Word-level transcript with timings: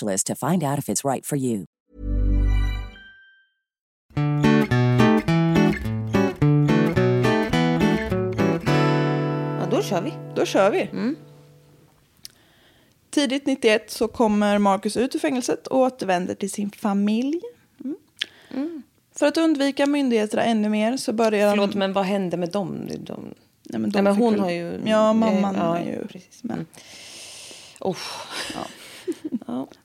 to 0.00 0.34
find 0.34 0.64
out 0.64 0.78
if 0.78 0.88
it's 0.88 1.04
right 1.04 1.26
for 1.26 1.38
you. 1.38 1.64
Ja, 9.60 9.66
då 9.70 9.82
kör 9.82 10.00
vi. 10.00 10.12
Då 10.34 10.44
kör 10.44 10.70
vi. 10.70 10.90
Tidigt 13.10 13.46
91 13.46 13.90
så 13.90 14.08
kommer 14.08 14.58
Marcus 14.58 14.96
ut 14.96 15.14
ur 15.14 15.18
fängelset 15.18 15.66
och 15.66 15.78
återvänder 15.78 16.34
till 16.34 16.50
sin 16.50 16.70
familj. 16.70 17.40
Mm. 18.50 18.82
För 19.14 19.26
att 19.26 19.36
undvika 19.36 19.86
myndigheterna 19.86 20.42
ännu 20.42 20.68
mer 20.68 20.96
så 20.96 21.12
börjar 21.12 21.50
Förlåt, 21.50 21.74
men 21.74 21.92
vad 21.92 22.04
hände 22.04 22.36
med 22.36 22.48
dem? 22.52 22.88
De... 23.00 23.34
Nej, 23.62 23.80
men, 23.80 23.90
de 23.90 23.96
Nej, 23.96 24.02
men 24.02 24.16
hon 24.16 24.32
väl- 24.32 24.40
har 24.40 24.50
ju... 24.50 24.80
Ja, 24.84 25.12
mamman 25.12 25.54
Ja, 25.58 25.78
är 25.78 25.84
ju... 25.84 26.06
precis. 26.06 26.44
Men 26.44 26.66
Oh. 27.80 27.96
Ja. 28.54 28.60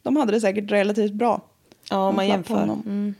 De 0.01 0.15
hade 0.15 0.31
det 0.31 0.41
säkert 0.41 0.71
relativt 0.71 1.13
bra. 1.13 1.41
Ja, 1.89 2.07
om 2.07 2.15
man 2.15 2.27
jämför. 2.27 2.63
Mm. 2.63 3.15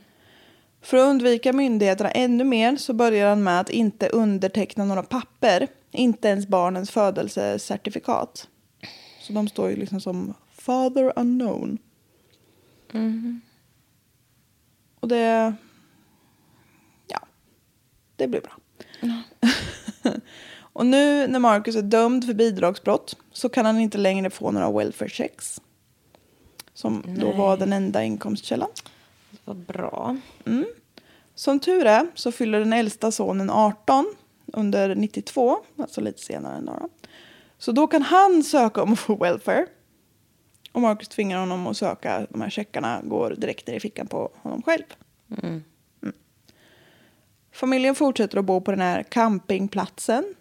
För 0.80 0.96
att 0.96 1.02
undvika 1.02 1.52
myndigheterna 1.52 2.10
ännu 2.10 2.44
mer 2.44 2.76
så 2.76 2.92
börjar 2.92 3.28
han 3.28 3.42
med 3.42 3.60
att 3.60 3.70
inte 3.70 4.08
underteckna 4.08 4.84
några 4.84 5.02
papper. 5.02 5.68
Inte 5.90 6.28
ens 6.28 6.48
barnens 6.48 6.90
födelsecertifikat. 6.90 8.48
Så 9.20 9.32
de 9.32 9.48
står 9.48 9.70
ju 9.70 9.76
liksom 9.76 10.00
som 10.00 10.34
father 10.52 11.12
unknown. 11.16 11.78
Och 15.00 15.08
det... 15.08 15.54
Ja, 17.06 17.20
det 18.16 18.28
blir 18.28 18.40
bra. 18.40 18.52
Och 20.74 20.86
nu 20.86 21.26
när 21.26 21.38
Marcus 21.38 21.76
är 21.76 21.82
dömd 21.82 22.26
för 22.26 22.34
bidragsbrott 22.34 23.16
så 23.32 23.48
kan 23.48 23.66
han 23.66 23.80
inte 23.80 23.98
längre 23.98 24.30
få 24.30 24.50
några 24.50 24.72
welfare 24.72 25.08
checks. 25.08 25.60
Som 26.74 27.02
då 27.18 27.32
var 27.32 27.56
den 27.56 27.72
enda 27.72 28.04
inkomstkällan. 28.04 28.68
Vad 29.44 29.56
bra. 29.56 30.16
Som 31.34 31.60
tur 31.60 31.86
är 31.86 32.06
så 32.14 32.32
fyller 32.32 32.58
den 32.58 32.72
äldsta 32.72 33.10
sonen 33.10 33.50
18 33.50 34.14
under 34.46 34.94
92, 34.94 35.58
alltså 35.78 36.00
lite 36.00 36.22
senare 36.22 36.56
än 36.56 36.66
då. 36.66 36.88
Så 37.58 37.72
då 37.72 37.86
kan 37.86 38.02
han 38.02 38.42
söka 38.42 38.82
om 38.82 38.92
att 38.92 38.98
få 38.98 39.16
welfare. 39.16 39.66
Och 40.72 40.80
Marcus 40.80 41.08
tvingar 41.08 41.38
honom 41.38 41.66
att 41.66 41.76
söka. 41.76 42.26
De 42.30 42.40
här 42.40 42.50
checkarna 42.50 43.00
går 43.04 43.34
direkt 43.38 43.66
ner 43.66 43.74
i 43.74 43.80
fickan 43.80 44.06
på 44.06 44.30
honom 44.42 44.62
själv. 44.62 44.84
Mm. 45.42 45.62
Familjen 47.52 47.94
fortsätter 47.94 48.38
att 48.38 48.44
bo 48.44 48.60
på 48.60 48.70
den 48.70 48.80
här 48.80 49.02
campingplatsen. 49.02 50.34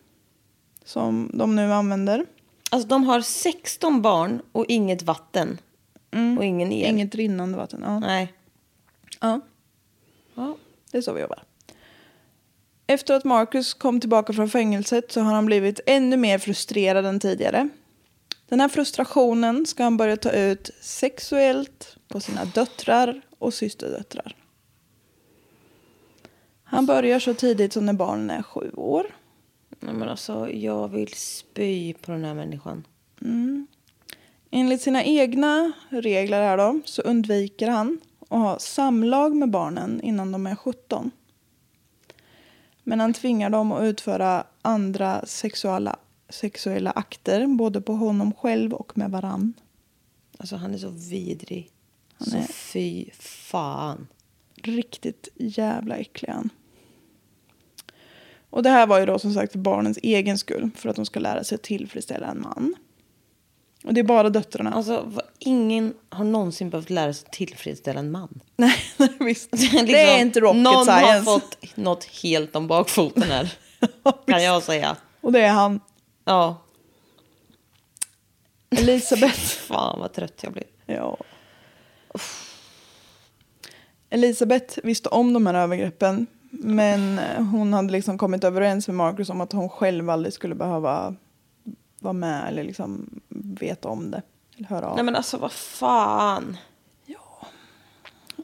Som 0.86 1.32
de 1.34 1.56
nu 1.56 1.74
använder. 1.74 2.26
Alltså, 2.72 2.88
de 2.88 3.04
har 3.04 3.22
16 3.22 4.02
barn 4.02 4.42
och 4.52 4.66
inget 4.68 5.04
vatten. 5.04 5.58
Och 6.38 6.46
ingen 6.46 6.72
el. 6.72 6.90
Inget 6.90 7.16
rinnande 7.16 7.58
vatten. 7.58 7.82
Ja. 7.84 8.00
Nej. 8.00 8.34
Ja. 9.20 9.42
Ja. 10.36 10.58
Det 10.92 10.98
är 10.98 11.02
så 11.02 11.14
vi 11.14 11.22
jobbar. 11.22 11.44
Efter 12.88 13.14
att 13.14 13.24
Marcus 13.24 13.74
kom 13.74 14.00
tillbaka 14.00 14.34
från 14.34 14.50
fängelset 14.50 15.12
så 15.12 15.22
har 15.22 15.34
han 15.34 15.46
blivit 15.46 15.80
ännu 15.86 16.18
mer 16.18 16.38
frustrerad 16.38 17.06
än 17.06 17.20
tidigare. 17.20 17.70
Den 18.50 18.60
här 18.60 18.70
frustrationen 18.70 19.66
ska 19.66 19.84
han 19.84 19.98
börja 19.98 20.18
ta 20.18 20.32
ut 20.32 20.70
sexuellt 20.82 21.98
på 22.08 22.20
sina 22.20 22.46
döttrar 22.46 23.22
och 23.40 23.54
systerdöttrar. 23.54 24.36
Han 26.64 26.86
börjar 26.86 27.20
så 27.20 27.34
tidigt 27.34 27.74
som 27.74 27.86
när 27.86 27.94
barnen 27.94 28.30
är 28.30 28.44
sju 28.44 28.72
år. 28.76 29.06
Nej, 29.80 29.94
men 29.94 30.10
alltså, 30.10 30.50
jag 30.50 30.88
vill 30.88 31.14
spy 31.14 31.94
på 31.94 32.12
den 32.12 32.24
här 32.24 32.34
människan. 32.34 32.88
Enligt 34.52 34.82
sina 34.82 35.04
egna 35.04 35.72
regler 35.90 36.42
här 36.42 36.58
då, 36.58 36.80
så 36.86 37.02
undviker 37.02 37.68
han 37.70 38.00
att 38.30 38.40
ha 38.40 38.60
samlag 38.60 39.36
med 39.36 39.50
barnen 39.50 40.02
innan 40.02 40.32
de 40.32 40.48
är 40.48 40.56
17. 40.56 41.12
Men 42.84 43.00
han 43.00 43.14
tvingar 43.14 43.50
dem 43.50 43.72
att 43.72 43.84
utföra 43.84 44.44
andra 44.62 45.26
sexuella, 45.26 45.96
sexuella 46.30 46.92
akter 46.92 47.48
både 47.48 47.82
på 47.82 47.94
honom 47.94 48.34
själv 48.34 48.74
och 48.74 48.98
med 48.98 49.12
varann. 49.12 49.54
Alltså, 50.38 50.56
han 50.56 50.74
är 50.74 50.78
så 50.78 50.90
vidrig. 50.90 51.70
Han 52.14 52.28
så 52.28 52.38
är- 52.38 52.42
fy 52.42 53.06
fan. 53.20 54.08
Riktigt 54.56 55.28
jävla 55.36 55.96
äcklig 55.98 56.30
han. 56.30 56.50
Och 58.50 58.64
det 58.64 58.70
här 58.70 58.88
var 58.88 59.00
ju 59.00 59.06
då 59.06 59.20
som 59.20 59.34
sagt 59.34 59.52
för 59.52 59.60
barnens 59.60 60.00
egen 60.04 60.38
skull. 60.38 60.70
För 60.76 60.90
att 60.90 60.96
de 60.96 61.06
ska 61.06 61.20
lära 61.20 61.44
sig 61.44 61.56
att 61.56 61.62
tillfredsställa 61.62 62.28
en 62.28 62.42
man. 62.42 62.76
Och 63.84 63.94
det 63.94 64.00
är 64.02 64.04
bara 64.04 64.30
döttrarna. 64.30 64.74
Alltså, 64.74 65.04
vad- 65.06 65.26
ingen 65.40 65.94
har 66.10 66.24
någonsin 66.24 66.70
behövt 66.70 66.90
lära 66.90 67.14
sig 67.14 67.28
tillfredsställa 67.32 68.00
en 68.00 68.12
man. 68.12 68.40
Nej, 68.56 68.76
visst. 69.20 69.52
Liksom, 69.52 69.86
det 69.86 70.02
är 70.02 70.22
inte 70.22 70.40
rocket 70.40 70.62
någon 70.62 70.86
science. 70.86 71.08
har 71.08 71.22
fått 71.22 71.78
något 71.78 72.04
helt 72.04 72.56
om 72.56 72.68
bakfoten 72.68 73.24
här. 73.24 73.54
kan 74.28 74.44
jag 74.44 74.64
säga. 74.64 74.96
Och 75.22 75.32
det 75.32 75.40
är 75.42 75.50
han. 75.52 75.80
Ja. 76.26 76.58
Elisabeth. 78.70 79.40
Fan 79.40 80.00
vad 80.00 80.14
trött 80.14 80.40
jag 80.44 80.54
blir. 80.54 80.64
Ja. 80.86 81.18
Elisabeth 84.10 84.80
visste 84.84 85.10
om 85.10 85.34
de 85.34 85.46
här 85.48 85.54
övergreppen. 85.54 86.28
Men 86.50 87.20
hon 87.38 87.74
hade 87.74 87.92
liksom 87.92 88.18
kommit 88.18 88.44
överens 88.44 88.88
med 88.88 88.96
Marcus 88.96 89.30
om 89.30 89.42
att 89.42 89.52
hon 89.52 89.70
själv 89.70 90.10
aldrig 90.10 90.34
skulle 90.34 90.56
behöva 90.56 91.16
vara 92.02 92.14
med 92.14 92.48
eller 92.48 92.64
liksom 92.64 93.22
veta 93.30 93.90
om 93.90 94.12
det. 94.12 94.22
Eller 94.58 94.68
höra 94.68 94.88
av. 94.88 94.96
Nej 94.96 95.06
men 95.06 95.16
alltså 95.16 95.38
vad 95.38 95.52
fan. 95.52 96.58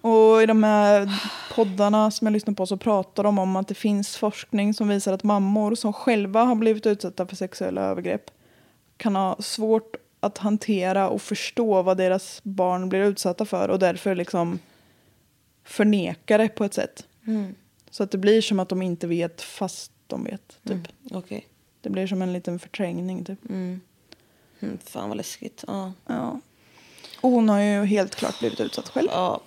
Och 0.01 0.43
i 0.43 0.45
de 0.45 0.63
här 0.63 1.21
poddarna 1.53 2.11
som 2.11 2.27
jag 2.27 2.31
lyssnar 2.31 2.53
på 2.53 2.65
så 2.65 2.77
pratar 2.77 3.23
de 3.23 3.39
om 3.39 3.55
att 3.55 3.67
det 3.67 3.73
finns 3.73 4.17
forskning 4.17 4.73
som 4.73 4.87
visar 4.87 5.13
att 5.13 5.23
mammor 5.23 5.75
som 5.75 5.93
själva 5.93 6.43
har 6.43 6.55
blivit 6.55 6.85
utsatta 6.85 7.25
för 7.27 7.35
sexuella 7.35 7.81
övergrepp 7.81 8.31
kan 8.97 9.15
ha 9.15 9.35
svårt 9.39 9.95
att 10.19 10.37
hantera 10.37 11.09
och 11.09 11.21
förstå 11.21 11.81
vad 11.81 11.97
deras 11.97 12.43
barn 12.43 12.89
blir 12.89 12.99
utsatta 12.99 13.45
för 13.45 13.69
och 13.69 13.79
därför 13.79 14.15
liksom 14.15 14.59
förneka 15.63 16.37
det 16.37 16.49
på 16.49 16.63
ett 16.63 16.73
sätt. 16.73 17.07
Så 17.89 18.03
att 18.03 18.11
det 18.11 18.17
blir 18.17 18.41
som 18.41 18.59
att 18.59 18.69
de 18.69 18.81
inte 18.81 19.07
vet 19.07 19.41
fast 19.41 19.91
de 20.07 20.23
vet. 20.23 20.59
Typ. 20.63 20.87
Okej. 21.11 21.47
Det 21.87 21.91
blir 21.91 22.07
som 22.07 22.21
en 22.21 22.33
liten 22.33 22.59
förträngning. 22.59 23.23
Typ. 23.25 23.49
Mm, 23.49 23.81
fan 24.83 25.09
vad 25.09 25.17
läskigt. 25.17 25.63
Ja. 25.67 25.93
Ja. 26.07 26.39
Och 27.21 27.31
hon 27.31 27.49
har 27.49 27.59
ju 27.59 27.85
helt 27.85 28.15
klart 28.15 28.39
blivit 28.39 28.59
utsatt 28.59 28.89
själv. 28.89 29.07
ja. 29.11 29.41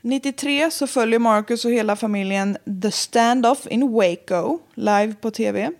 93 0.00 0.70
så 0.70 0.86
följer 0.86 1.18
Marcus 1.18 1.64
och 1.64 1.70
hela 1.70 1.96
familjen 1.96 2.58
The 2.82 2.90
Standoff 2.90 3.66
in 3.66 3.92
Waco 3.92 4.58
live 4.74 5.14
på 5.20 5.30
tv. 5.30 5.72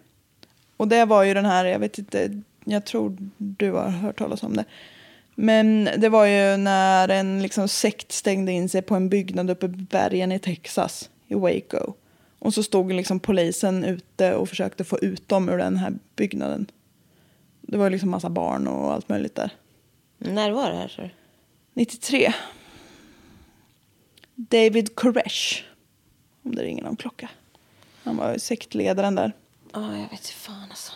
Och 0.76 0.88
det 0.88 1.04
var 1.04 1.22
ju 1.22 1.34
den 1.34 1.44
här, 1.44 1.64
jag 1.64 1.78
vet 1.78 1.98
inte, 1.98 2.42
jag 2.64 2.84
tror 2.86 3.16
du 3.36 3.72
har 3.72 3.88
hört 3.88 4.18
talas 4.18 4.42
om 4.42 4.56
det. 4.56 4.64
Men 5.34 5.88
det 5.96 6.08
var 6.08 6.26
ju 6.26 6.56
när 6.56 7.08
en 7.08 7.42
liksom 7.42 7.68
sekt 7.68 8.12
stängde 8.12 8.52
in 8.52 8.68
sig 8.68 8.82
på 8.82 8.94
en 8.94 9.08
byggnad 9.08 9.50
uppe 9.50 9.66
i 9.66 9.68
bergen 9.68 10.32
i 10.32 10.38
Texas, 10.38 11.10
i 11.28 11.34
Waco. 11.34 11.94
Och 12.40 12.54
så 12.54 12.62
stod 12.62 12.92
liksom 12.92 13.20
polisen 13.20 13.84
ute 13.84 14.34
och 14.34 14.48
försökte 14.48 14.84
få 14.84 14.98
ut 14.98 15.28
dem 15.28 15.48
ur 15.48 15.58
den 15.58 15.76
här 15.76 15.92
byggnaden. 16.16 16.66
Det 17.60 17.76
var 17.76 17.90
liksom 17.90 18.10
massa 18.10 18.30
barn 18.30 18.68
och 18.68 18.92
allt 18.92 19.08
möjligt 19.08 19.34
där. 19.34 19.50
När 20.18 20.50
var 20.50 20.70
det 20.70 20.76
här? 20.76 20.88
Så? 20.88 21.10
93. 21.74 22.32
David 24.34 24.94
Koresh. 24.94 25.62
Om 26.42 26.54
det 26.54 26.62
ringer 26.62 26.82
någon 26.82 26.96
klocka. 26.96 27.30
Han 28.04 28.16
var 28.16 28.38
sektledaren 28.38 29.14
där. 29.14 29.32
Ja, 29.72 29.92
jag 29.92 30.02
vet 30.02 30.12
inte 30.12 30.32
fan 30.32 30.70
alltså. 30.70 30.92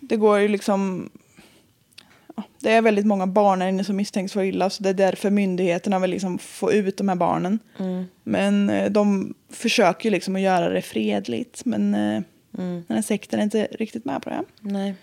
Det 0.00 0.16
går 0.16 0.38
ju 0.38 0.48
liksom... 0.48 1.10
Det 2.64 2.72
är 2.72 2.82
väldigt 2.82 3.06
många 3.06 3.26
barn 3.26 3.60
här 3.60 3.68
inne 3.68 3.84
som 3.84 3.96
misstänks 3.96 4.32
för 4.32 4.42
illa. 4.44 4.70
Så 4.70 4.82
det 4.82 4.88
är 4.88 4.94
därför 4.94 5.30
myndigheterna 5.30 5.98
vill 5.98 6.10
liksom 6.10 6.38
få 6.38 6.72
ut 6.72 6.96
de 6.96 7.08
här 7.08 7.16
barnen. 7.16 7.58
Men 8.22 8.70
eh, 8.70 8.90
de 8.90 9.34
försöker 9.50 10.04
ju 10.04 10.10
liksom 10.10 10.36
att 10.36 10.42
göra 10.42 10.68
det 10.68 10.82
fredligt. 10.82 11.64
Men 11.64 11.94
eh, 11.94 12.22
den 12.50 12.84
här 12.88 13.02
sekten 13.02 13.38
är 13.40 13.44
inte 13.44 13.68
riktigt 13.70 14.04
med 14.04 14.22
på 14.22 14.30
det. 14.30 14.42
Nej. 14.60 14.94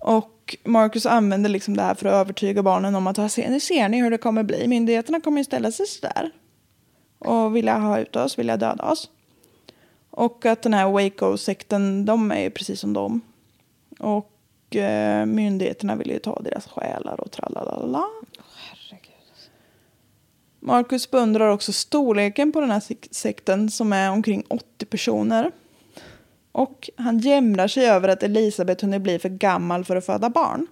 Och 0.00 0.56
Marcus 0.64 1.06
använder 1.06 1.50
liksom 1.50 1.76
det 1.76 1.82
här 1.82 1.94
för 1.94 2.06
att 2.08 2.14
övertyga 2.14 2.62
barnen 2.62 2.94
om 2.94 3.06
att 3.06 3.18
"Ja, 3.18 3.28
se- 3.28 3.50
nu 3.50 3.60
ser 3.60 3.88
ni 3.88 4.00
hur 4.02 4.10
det 4.10 4.18
kommer 4.18 4.42
bli. 4.42 4.68
Myndigheterna 4.68 5.20
kommer 5.20 5.38
ju 5.38 5.44
ställa 5.44 5.72
sig 5.72 5.86
sådär. 5.86 6.30
Och 7.18 7.56
vilja 7.56 7.78
ha 7.78 7.98
ut 7.98 8.16
oss, 8.16 8.38
vilja 8.38 8.56
döda 8.56 8.84
oss. 8.84 9.10
Och 10.10 10.46
att 10.46 10.62
den 10.62 10.74
här 10.74 10.90
Waco-sekten, 10.90 12.04
de 12.04 12.30
är 12.30 12.40
ju 12.40 12.50
precis 12.50 12.80
som 12.80 12.92
dem. 12.92 13.20
Och 13.98 14.31
eh, 14.76 15.26
myndigheterna 15.26 15.96
vill 15.96 16.10
ju 16.10 16.18
ta 16.18 16.40
deras 16.42 16.66
själar 16.66 17.20
och 17.20 17.30
tralalala. 17.30 18.04
Marcus 20.60 21.10
beundrar 21.10 21.48
också 21.48 21.72
storleken 21.72 22.52
på 22.52 22.60
den 22.60 22.70
här 22.70 22.80
sek- 22.80 23.08
sekten 23.10 23.70
som 23.70 23.92
är 23.92 24.10
omkring 24.10 24.44
80 24.48 24.86
personer. 24.86 25.50
Och 26.52 26.90
han 26.96 27.18
jämrar 27.18 27.68
sig 27.68 27.86
över 27.86 28.08
att 28.08 28.22
Elisabeth 28.22 28.84
hunnit 28.84 29.02
bli 29.02 29.18
för 29.18 29.28
gammal 29.28 29.84
för 29.84 29.96
att 29.96 30.06
föda 30.06 30.30
barn. 30.30 30.66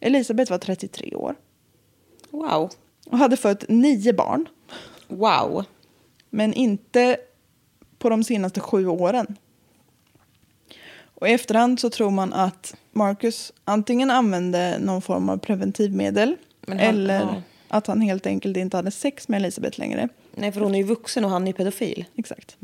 Elisabeth 0.00 0.50
var 0.50 0.58
33 0.58 1.14
år 1.14 1.34
Wow. 2.30 2.70
och 3.10 3.18
hade 3.18 3.36
fött 3.36 3.64
nio 3.68 4.12
barn. 4.12 4.46
Wow. 5.08 5.64
Men 6.30 6.54
inte 6.54 7.16
på 7.98 8.08
de 8.08 8.24
senaste 8.24 8.60
sju 8.60 8.86
åren. 8.86 9.36
Och 11.24 11.28
i 11.30 11.32
efterhand 11.32 11.80
så 11.80 11.90
tror 11.90 12.10
man 12.10 12.32
att 12.32 12.74
Marcus 12.92 13.52
antingen 13.64 14.10
använde 14.10 14.78
någon 14.78 15.02
form 15.02 15.28
av 15.28 15.36
preventivmedel 15.36 16.36
han- 16.68 16.78
eller 16.78 17.20
ja. 17.20 17.42
att 17.68 17.86
han 17.86 18.00
helt 18.00 18.26
enkelt 18.26 18.56
inte 18.56 18.76
hade 18.76 18.90
sex 18.90 19.28
med 19.28 19.36
Elisabeth 19.36 19.78
längre. 19.78 20.08
Nej, 20.34 20.52
för 20.52 20.60
hon 20.60 20.74
är 20.74 20.78
ju 20.78 20.84
vuxen 20.84 21.24
och 21.24 21.30
han 21.30 21.48
är 21.48 21.52
pedofil. 21.52 22.04
Exakt. 22.16 22.56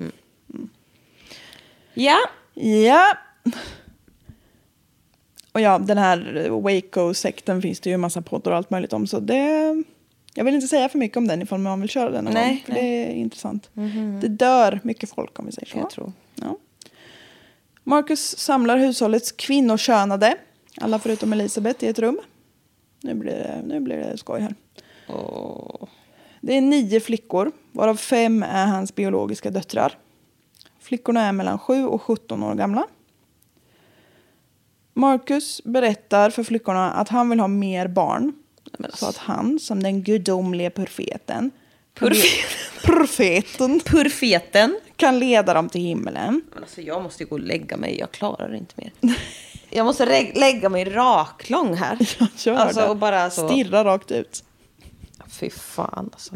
Ja. 1.94 2.18
Ja. 2.54 3.04
Och 5.52 5.60
ja, 5.60 5.78
den 5.78 5.98
här 5.98 6.48
Waco-sekten 6.50 7.62
finns 7.62 7.80
det 7.80 7.90
ju 7.90 7.94
en 7.94 8.00
massa 8.00 8.22
poddar 8.22 8.50
och 8.50 8.56
allt 8.56 8.70
möjligt 8.70 8.92
om. 8.92 9.06
Så 9.06 9.20
det... 9.20 9.84
Jag 10.34 10.44
vill 10.44 10.54
inte 10.54 10.68
säga 10.68 10.88
för 10.88 10.98
mycket 10.98 11.16
om 11.16 11.28
den 11.28 11.42
ifall 11.42 11.58
man 11.58 11.80
vill 11.80 11.90
köra 11.90 12.10
den 12.10 12.24
någon 12.24 12.34
Nej, 12.34 12.48
gång. 12.48 12.60
För 12.64 12.72
nej. 12.72 12.82
det 12.82 13.12
är 13.12 13.14
intressant. 13.14 13.70
Det 14.20 14.28
dör 14.28 14.80
mycket 14.82 15.10
folk 15.10 15.38
om 15.38 15.46
vi 15.46 15.52
säger 15.52 15.68
så. 15.68 15.78
Jag 15.78 15.90
tror. 15.90 16.12
Ja. 16.34 16.56
Marcus 17.84 18.38
samlar 18.38 18.78
hushållets 18.78 19.32
kvinnokönade. 19.32 20.36
Alla 20.80 20.98
förutom 20.98 21.32
Elisabeth 21.32 21.84
i 21.84 21.88
ett 21.88 21.98
rum. 21.98 22.20
Nu 23.02 23.14
blir 23.14 23.32
det, 23.32 23.62
nu 23.66 23.80
blir 23.80 23.96
det 23.96 24.18
skoj 24.18 24.40
här. 24.40 24.54
Det 26.40 26.56
är 26.56 26.60
nio 26.60 27.00
flickor, 27.00 27.52
varav 27.72 27.96
fem 27.96 28.42
är 28.42 28.66
hans 28.66 28.94
biologiska 28.94 29.50
döttrar. 29.50 29.98
Flickorna 30.80 31.20
är 31.20 31.32
mellan 31.32 31.58
7 31.58 31.86
och 31.86 32.02
17 32.02 32.42
år 32.42 32.54
gamla. 32.54 32.86
Marcus 34.94 35.64
berättar 35.64 36.30
för 36.30 36.42
flickorna 36.42 36.92
att 36.92 37.08
han 37.08 37.30
vill 37.30 37.40
ha 37.40 37.48
mer 37.48 37.88
barn. 37.88 38.32
Så 38.94 39.06
att 39.06 39.16
han, 39.16 39.58
som 39.58 39.82
den 39.82 40.02
gudomlige 40.02 40.70
profeten, 40.70 41.50
profeten 41.94 43.80
Purfeten. 43.80 44.80
kan 44.96 45.18
leda 45.18 45.54
dem 45.54 45.68
till 45.68 45.80
himmelen. 45.80 46.42
Men 46.54 46.62
alltså 46.62 46.80
jag 46.80 47.02
måste 47.02 47.22
ju 47.22 47.28
gå 47.28 47.34
och 47.34 47.40
lägga 47.40 47.76
mig. 47.76 47.98
Jag 47.98 48.12
klarar 48.12 48.54
inte 48.54 48.74
mer. 48.76 48.92
Jag 49.72 49.86
måste 49.86 50.30
lägga 50.34 50.68
mig 50.68 50.84
raklång 50.84 51.74
här. 51.74 51.98
Gör 52.46 52.54
alltså, 52.54 52.80
det. 52.80 52.88
och 52.88 52.96
bara 52.96 53.30
så. 53.30 53.48
Stirra 53.48 53.84
rakt 53.84 54.10
ut. 54.10 54.44
Fy 55.28 55.50
fan 55.50 56.10
alltså. 56.12 56.34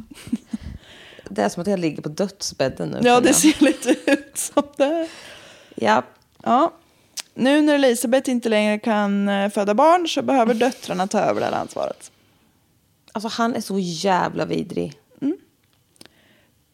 Det 1.29 1.43
är 1.43 1.49
som 1.49 1.61
att 1.61 1.67
jag 1.67 1.79
ligger 1.81 2.03
på 2.03 2.09
dödsbädden 2.09 2.89
nu. 2.89 2.99
Ja, 3.03 3.21
det 3.21 3.29
jag. 3.29 3.37
ser 3.37 3.65
lite 3.65 3.97
ut 4.07 4.39
som 4.39 4.63
det. 4.77 5.09
Ja. 5.75 6.03
Ja. 6.43 6.73
Nu 7.35 7.63
när 7.63 7.75
Elisabeth 7.75 8.31
inte 8.31 8.49
längre 8.49 8.79
kan 8.79 9.29
eh, 9.29 9.51
föda 9.51 9.75
barn 9.75 10.09
så 10.09 10.23
behöver 10.23 10.55
döttrarna 10.55 11.07
ta 11.07 11.21
över 11.21 11.41
det 11.41 11.47
här 11.47 11.53
ansvaret. 11.53 12.11
Alltså 13.13 13.29
han 13.29 13.55
är 13.55 13.61
så 13.61 13.79
jävla 13.79 14.45
vidrig. 14.45 14.93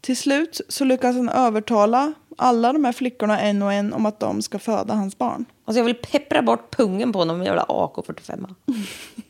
Till 0.01 0.17
slut 0.17 0.61
så 0.69 0.85
lyckas 0.85 1.17
han 1.17 1.29
övertala 1.29 2.13
alla 2.37 2.73
de 2.73 2.85
här 2.85 2.93
flickorna 2.93 3.41
en 3.41 3.63
och 3.63 3.73
en 3.73 3.93
om 3.93 4.07
att 4.07 4.21
de 4.21 4.43
ska 4.43 4.59
föda 4.59 4.95
hans 4.95 5.19
barn. 5.19 5.45
Alltså 5.65 5.79
jag 5.79 5.85
vill 5.85 5.95
peppra 5.95 6.43
bort 6.43 6.77
pungen 6.77 7.13
på 7.13 7.19
honom 7.19 7.39
med 7.39 7.47
jävla 7.47 7.65
AK45. 7.65 8.55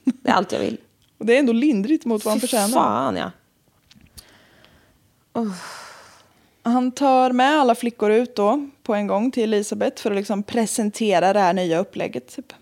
Det 0.04 0.30
är 0.30 0.34
allt 0.34 0.52
jag 0.52 0.60
vill. 0.60 0.76
Och 1.18 1.26
det 1.26 1.34
är 1.34 1.38
ändå 1.38 1.52
lindrigt 1.52 2.04
mot 2.04 2.24
vad 2.24 2.32
han 2.32 2.40
förtjänar. 2.40 2.68
fan 2.68 3.16
ja. 3.16 3.30
Han 6.62 6.92
tar 6.92 7.32
med 7.32 7.60
alla 7.60 7.74
flickor 7.74 8.10
ut 8.10 8.36
då 8.36 8.68
på 8.82 8.94
en 8.94 9.06
gång 9.06 9.30
till 9.30 9.42
Elisabeth 9.42 10.02
för 10.02 10.10
att 10.10 10.16
liksom 10.16 10.42
presentera 10.42 11.32
det 11.32 11.40
här 11.40 11.52
nya 11.52 11.78
upplägget. 11.78 12.36
Typ. 12.36 12.52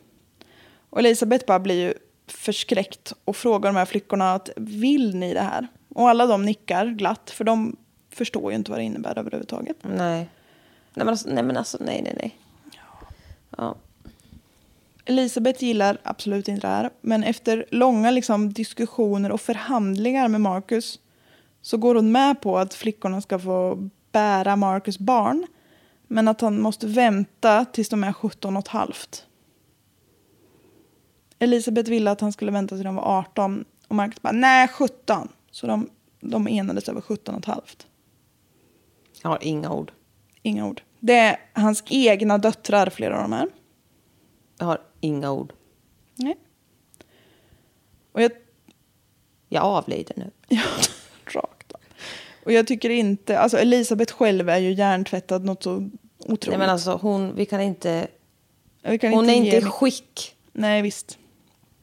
Och 0.90 0.98
Elisabeth 0.98 1.46
bara 1.46 1.58
blir 1.58 1.86
ju 1.86 1.94
förskräckt 2.26 3.12
och 3.24 3.36
frågar 3.36 3.72
de 3.72 3.76
här 3.78 3.84
flickorna 3.84 4.34
att 4.34 4.50
vill 4.56 5.14
ni 5.14 5.34
det 5.34 5.40
här? 5.40 5.68
Och 5.94 6.08
alla 6.08 6.26
de 6.26 6.44
nickar 6.44 6.86
glatt 6.86 7.30
för 7.30 7.44
de 7.44 7.76
förstår 8.18 8.50
ju 8.50 8.56
inte 8.56 8.70
vad 8.70 8.80
det 8.80 8.84
innebär 8.84 9.18
överhuvudtaget. 9.18 9.76
Nej. 9.82 10.28
Nej 10.94 11.04
men 11.04 11.08
alltså, 11.08 11.28
nej, 11.30 11.42
men 11.42 11.56
alltså, 11.56 11.78
nej, 11.80 12.02
nej, 12.02 12.14
nej. 12.16 12.38
Ja. 13.56 13.74
Elisabeth 15.04 15.64
gillar 15.64 15.98
absolut 16.02 16.48
inte 16.48 16.66
det 16.66 16.72
här. 16.72 16.90
Men 17.00 17.24
efter 17.24 17.64
långa 17.70 18.10
liksom, 18.10 18.52
diskussioner 18.52 19.32
och 19.32 19.40
förhandlingar 19.40 20.28
med 20.28 20.40
Marcus 20.40 21.00
så 21.62 21.76
går 21.76 21.94
hon 21.94 22.12
med 22.12 22.40
på 22.40 22.58
att 22.58 22.74
flickorna 22.74 23.20
ska 23.20 23.38
få 23.38 23.88
bära 24.12 24.56
Marcus 24.56 24.98
barn. 24.98 25.46
Men 26.06 26.28
att 26.28 26.40
han 26.40 26.60
måste 26.60 26.86
vänta 26.86 27.64
tills 27.64 27.88
de 27.88 28.04
är 28.04 28.12
17 28.12 28.56
och 28.56 28.62
ett 28.62 28.68
halvt. 28.68 29.26
Elisabeth 31.38 31.90
ville 31.90 32.10
att 32.10 32.20
han 32.20 32.32
skulle 32.32 32.52
vänta 32.52 32.74
tills 32.74 32.84
de 32.84 32.96
var 32.96 33.18
18. 33.18 33.64
Och 33.88 33.94
Marcus 33.94 34.22
bara, 34.22 34.32
nej 34.32 34.68
17. 34.68 35.28
Så 35.50 35.66
de, 35.66 35.90
de 36.20 36.48
enades 36.48 36.88
över 36.88 37.00
17 37.00 37.34
och 37.34 37.40
ett 37.40 37.46
halvt. 37.46 37.87
Jag 39.22 39.28
har 39.28 39.38
inga 39.42 39.72
ord. 39.72 39.92
Inga 40.42 40.66
ord. 40.66 40.82
Det 41.00 41.18
är 41.18 41.40
hans 41.52 41.84
egna 41.88 42.38
döttrar, 42.38 42.90
flera 42.90 43.16
av 43.16 43.22
de 43.22 43.32
här. 43.32 43.48
Jag 44.58 44.66
har 44.66 44.80
inga 45.00 45.32
ord. 45.32 45.52
Nej. 46.14 46.36
Och 48.12 48.22
jag 48.22 48.32
Jag 49.48 49.62
avlider 49.62 50.14
nu. 50.16 50.30
Ja, 50.48 50.62
rakt 51.26 51.72
av. 51.72 51.80
Och 52.44 52.52
jag 52.52 52.66
tycker 52.66 52.90
inte, 52.90 53.38
alltså 53.38 53.58
Elisabeth 53.58 54.14
själv 54.14 54.48
är 54.48 54.58
ju 54.58 54.72
hjärntvättad 54.72 55.44
något 55.44 55.62
så 55.62 55.90
otroligt. 56.18 56.48
Nej 56.48 56.58
men 56.58 56.70
alltså 56.70 56.98
hon, 57.02 57.34
vi 57.34 57.46
kan 57.46 57.60
inte... 57.60 58.08
Vi 58.82 58.98
kan 58.98 59.12
Hon 59.12 59.30
är 59.30 59.34
inte 59.34 59.56
i 59.56 59.62
skick 59.62 60.36
Nej, 60.52 60.82
visst. 60.82 61.18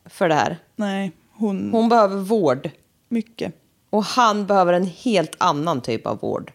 för 0.06 0.30
det 0.30 0.36
här. 0.36 0.58
Nej, 0.75 1.12
hon... 1.32 1.72
Hon 1.72 1.89
behöver 1.89 2.15
vård. 2.15 2.70
Mycket. 3.10 3.54
Och 3.89 4.04
han 4.04 4.48
behöver 4.48 4.74
en 4.74 4.86
helt 4.86 5.36
annan 5.38 5.82
typ 5.82 6.08
av 6.08 6.20
vård. 6.20 6.51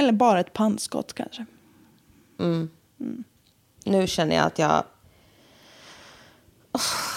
Eller 0.00 0.12
bara 0.12 0.40
ett 0.40 0.52
pannskott 0.52 1.12
kanske. 1.12 1.46
Nu 3.84 4.06
känner 4.06 4.36
jag 4.36 4.46
att 4.46 4.58
jag... 4.58 4.84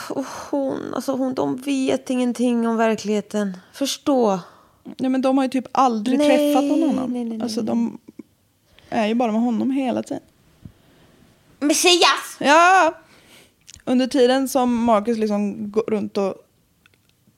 Oh, 0.10 0.26
hon, 0.50 0.94
alltså 0.94 1.12
hon, 1.16 1.34
de 1.34 1.56
vet 1.56 2.10
ingenting 2.10 2.68
om 2.68 2.78
verkligheten. 2.78 3.58
Förstå. 3.74 4.40
Nej, 4.84 5.10
men 5.10 5.22
de 5.22 5.38
har 5.38 5.46
ju 5.46 5.50
typ 5.50 5.68
aldrig 5.72 6.18
Nej, 6.18 6.28
träffat 6.28 6.64
någon 6.64 6.90
annan. 6.90 7.14
nej, 7.14 7.24
nej, 7.24 7.38
nej, 7.38 7.44
alltså 7.44 7.62
de 7.62 8.00
är 8.90 9.08
ju 9.08 9.14
bara 9.14 9.32
med 9.32 9.42
honom 9.42 9.72
hela 9.72 10.04
tiden. 10.04 10.24
Messias! 11.60 12.38
Ja! 12.40 12.94
Under 13.86 14.08
tiden 14.08 14.50
som 14.50 14.84
Marcus 14.84 15.18
liksom 15.18 15.72
går 15.72 15.84
runt 15.88 16.18
och 16.18 16.36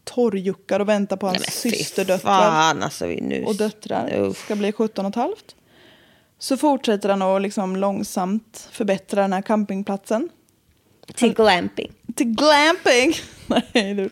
torrjuckar 0.04 0.80
och 0.80 0.90
väntar 0.90 1.18
på 1.18 1.28
hans 1.28 1.44
systerdöttrar 1.44 2.82
alltså. 2.82 3.06
Nu... 3.06 3.44
och 3.46 3.56
döttrar. 3.56 4.18
Uff. 4.18 4.46
Ska 4.46 4.56
bli 4.56 4.72
17 4.72 5.06
och 5.06 5.10
ett 5.10 5.16
halvt. 5.16 5.56
Så 6.40 6.58
fortsätter 6.58 7.10
han 7.10 7.22
att 7.22 7.42
liksom 7.42 7.76
långsamt 7.76 8.70
förbättra 8.72 9.22
den 9.22 9.34
här 9.34 9.42
campingplatsen. 9.42 10.30
Till 11.16 11.34
glamping. 11.34 11.92
Till 12.16 12.28
glamping! 12.28 13.14
Nej, 13.74 13.94
du. 13.94 14.10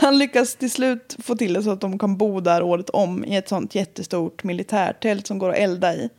Han 0.00 0.18
lyckas 0.18 0.54
till 0.54 0.70
slut 0.70 1.16
få 1.18 1.36
till 1.36 1.52
det 1.52 1.62
så 1.62 1.70
att 1.70 1.80
de 1.80 1.98
kan 1.98 2.16
bo 2.16 2.40
där 2.40 2.62
året 2.62 2.90
om 2.90 3.24
i 3.24 3.36
ett 3.36 3.48
sånt 3.48 3.74
jättestort 3.74 4.44
militärtält 4.44 5.26
som 5.26 5.38
går 5.38 5.50
att 5.50 5.56
elda 5.56 5.94
i. 5.94 6.10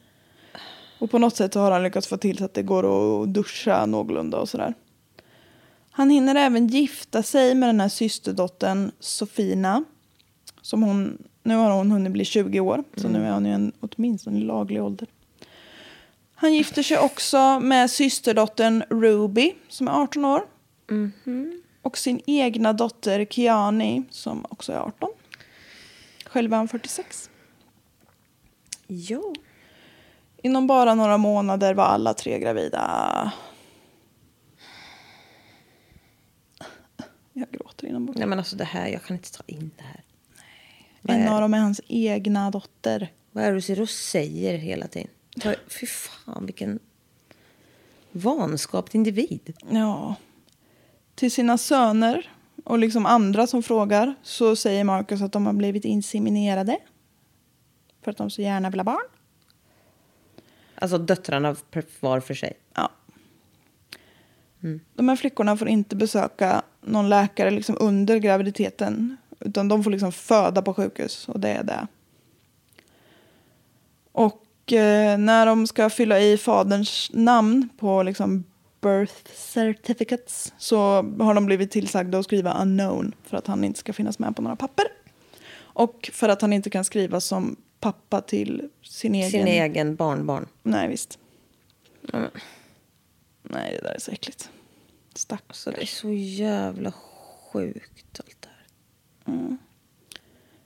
Och 1.00 1.12
på 1.12 1.20
något 1.20 1.36
sätt 1.36 1.54
har 1.54 1.72
han 1.72 1.84
lyckats 1.84 2.08
få 2.08 2.18
till 2.18 2.38
så 2.38 2.46
att 2.46 2.54
det 2.54 2.64
går 2.64 2.84
att 3.24 3.34
duscha 3.34 3.86
någorlunda 3.86 4.38
och 4.38 4.50
sådär. 4.50 4.74
Han 5.98 6.10
hinner 6.10 6.36
även 6.36 6.68
gifta 6.68 7.24
sig 7.24 7.56
med 7.56 7.70
den 7.70 7.80
här 7.80 7.90
systerdottern 7.90 8.92
Sofina. 9.00 9.84
Som 10.62 10.84
hon, 10.84 11.18
nu 11.44 11.56
har 11.56 11.72
hon 11.72 11.92
hunnit 11.92 12.12
bli 12.12 12.25
20 12.25 12.60
år, 12.60 12.84
så 12.96 13.08
nu 13.08 13.25
är 13.28 13.32
hon 13.32 13.46
ju 13.46 13.52
en, 13.52 13.72
åtminstone 13.80 14.40
laglig 14.40 14.84
ålder. 14.84 15.08
Han 16.36 16.54
gifter 16.54 16.84
sig 16.84 16.98
också 16.98 17.60
med 17.60 17.92
systerdottern 17.92 18.84
Ruby 18.90 19.54
som 19.68 19.88
är 19.88 19.92
18 19.92 20.25
år. 20.25 20.42
Och 21.82 21.98
sin 21.98 22.22
egna 22.25 22.74
dotter 22.74 23.25
Kiani 23.25 24.04
som 24.10 24.46
också 24.50 24.74
är 24.74 24.80
18. 24.80 25.10
Själv 26.25 26.54
är 26.54 26.58
han 26.58 26.68
46. 26.68 27.30
Jo. 28.88 29.36
Inom 30.42 30.68
bara 30.68 30.96
några 30.96 31.18
månader 31.18 31.74
var 31.74 31.84
alla 31.84 32.14
tre 32.14 32.40
gravida. 32.40 33.32
Jag 37.38 37.51
gråter 37.51 37.88
inombords. 37.88 38.20
Nej 38.20 38.27
men 38.27 38.38
alltså 38.38 38.56
det 38.56 38.63
här, 38.63 38.88
jag 38.88 39.04
kan 39.04 39.18
inte 39.18 39.32
ta 39.32 39.44
in 39.48 39.72
det 39.77 39.84
här. 39.84 40.04
Vad 41.01 41.18
En 41.18 41.27
av 41.27 41.42
dem 41.42 41.54
är 41.54 41.58
hans 41.58 41.82
egna 41.88 42.51
dotter. 42.51 43.12
Vad 43.32 43.44
är 43.44 43.50
det 43.50 43.58
du 43.58 43.62
ser 43.62 43.82
och 43.82 43.89
säger 43.89 44.58
hela 44.58 44.88
tiden? 44.88 45.08
Ta, 45.39 45.54
fy 45.68 45.86
fan 45.86 46.46
vilken 46.46 46.80
vanskapt 48.12 48.96
individ. 48.96 49.54
Ja. 49.70 50.15
Till 51.15 51.32
sina 51.32 51.58
söner 51.58 52.32
och 52.63 52.80
liksom 52.80 53.06
andra 53.06 53.48
som 53.48 53.63
frågar 53.63 54.15
så 54.24 54.56
säger 54.56 54.84
Marcus 54.84 55.22
att 55.22 55.32
de 55.32 55.46
har 55.46 55.54
blivit 55.54 55.86
inseminerade. 55.86 56.77
För 58.01 58.12
att 58.12 58.18
de 58.18 58.30
så 58.30 58.42
gärna 58.42 58.70
vill 58.70 58.80
ha 58.80 58.86
barn. 58.86 59.08
Alltså 60.75 60.98
döttrarna 60.98 61.56
var 62.00 62.20
för 62.20 62.34
sig. 62.34 62.54
Ja. 62.74 62.92
De 64.94 65.10
här 65.10 65.15
flickorna 65.15 65.58
får 65.58 65.68
inte 65.68 65.96
besöka 65.96 66.63
någon 66.86 67.10
läkare 67.10 67.51
liksom 67.51 67.77
under 67.80 68.18
graviditeten. 68.18 69.18
Utan 69.39 69.68
de 69.68 69.84
får 69.84 69.92
liksom 69.92 70.12
föda 70.12 70.62
på 70.62 70.74
sjukhus 70.74 71.27
och 71.30 71.39
det 71.39 71.50
är 71.50 71.63
det. 71.63 71.88
Och 74.12 74.74
eh, 74.74 75.18
när 75.18 75.46
de 75.46 75.68
ska 75.68 75.89
fylla 75.89 76.20
i 76.20 76.38
faderns 76.38 77.12
namn 77.13 77.70
på 77.77 78.04
liksom 78.04 78.44
birth 78.82 79.32
certificates 79.34 80.54
så 80.58 80.77
har 81.20 81.34
de 81.34 81.46
blivit 81.46 81.72
tillsagda 81.72 82.20
att 82.20 82.25
skriva 82.25 82.62
unknown 82.62 83.15
för 83.24 83.38
att 83.38 83.48
han 83.48 83.63
inte 83.63 83.80
ska 83.80 83.94
finnas 83.94 84.20
med 84.20 84.36
på 84.36 84.42
några 84.42 84.56
papper. 84.56 84.86
Och 85.58 86.10
för 86.13 86.30
att 86.30 86.42
han 86.42 86.54
inte 86.54 86.70
kan 86.70 86.84
skriva 86.84 87.20
som 87.20 87.56
pappa 87.80 88.22
till 88.22 88.70
sin 88.82 89.15
egen... 89.15 89.32
Sin 89.32 89.48
egen 89.48 89.96
barnbarn. 89.96 90.48
Nej, 90.63 90.88
visst. 90.88 91.20
Mm. 92.13 92.30
Nej, 93.44 93.77
det 93.82 93.88
där 93.88 93.96
är 93.96 94.00
så 94.00 94.12
äckligt. 94.12 94.50
Stackars. 95.17 95.57
Så 95.57 95.72
det 95.72 95.81
är 95.81 95.86
så 95.86 96.13
jävla 96.13 96.91
sjukt 97.51 98.19
allt 98.19 98.38
det 98.41 98.50
här. 99.25 99.57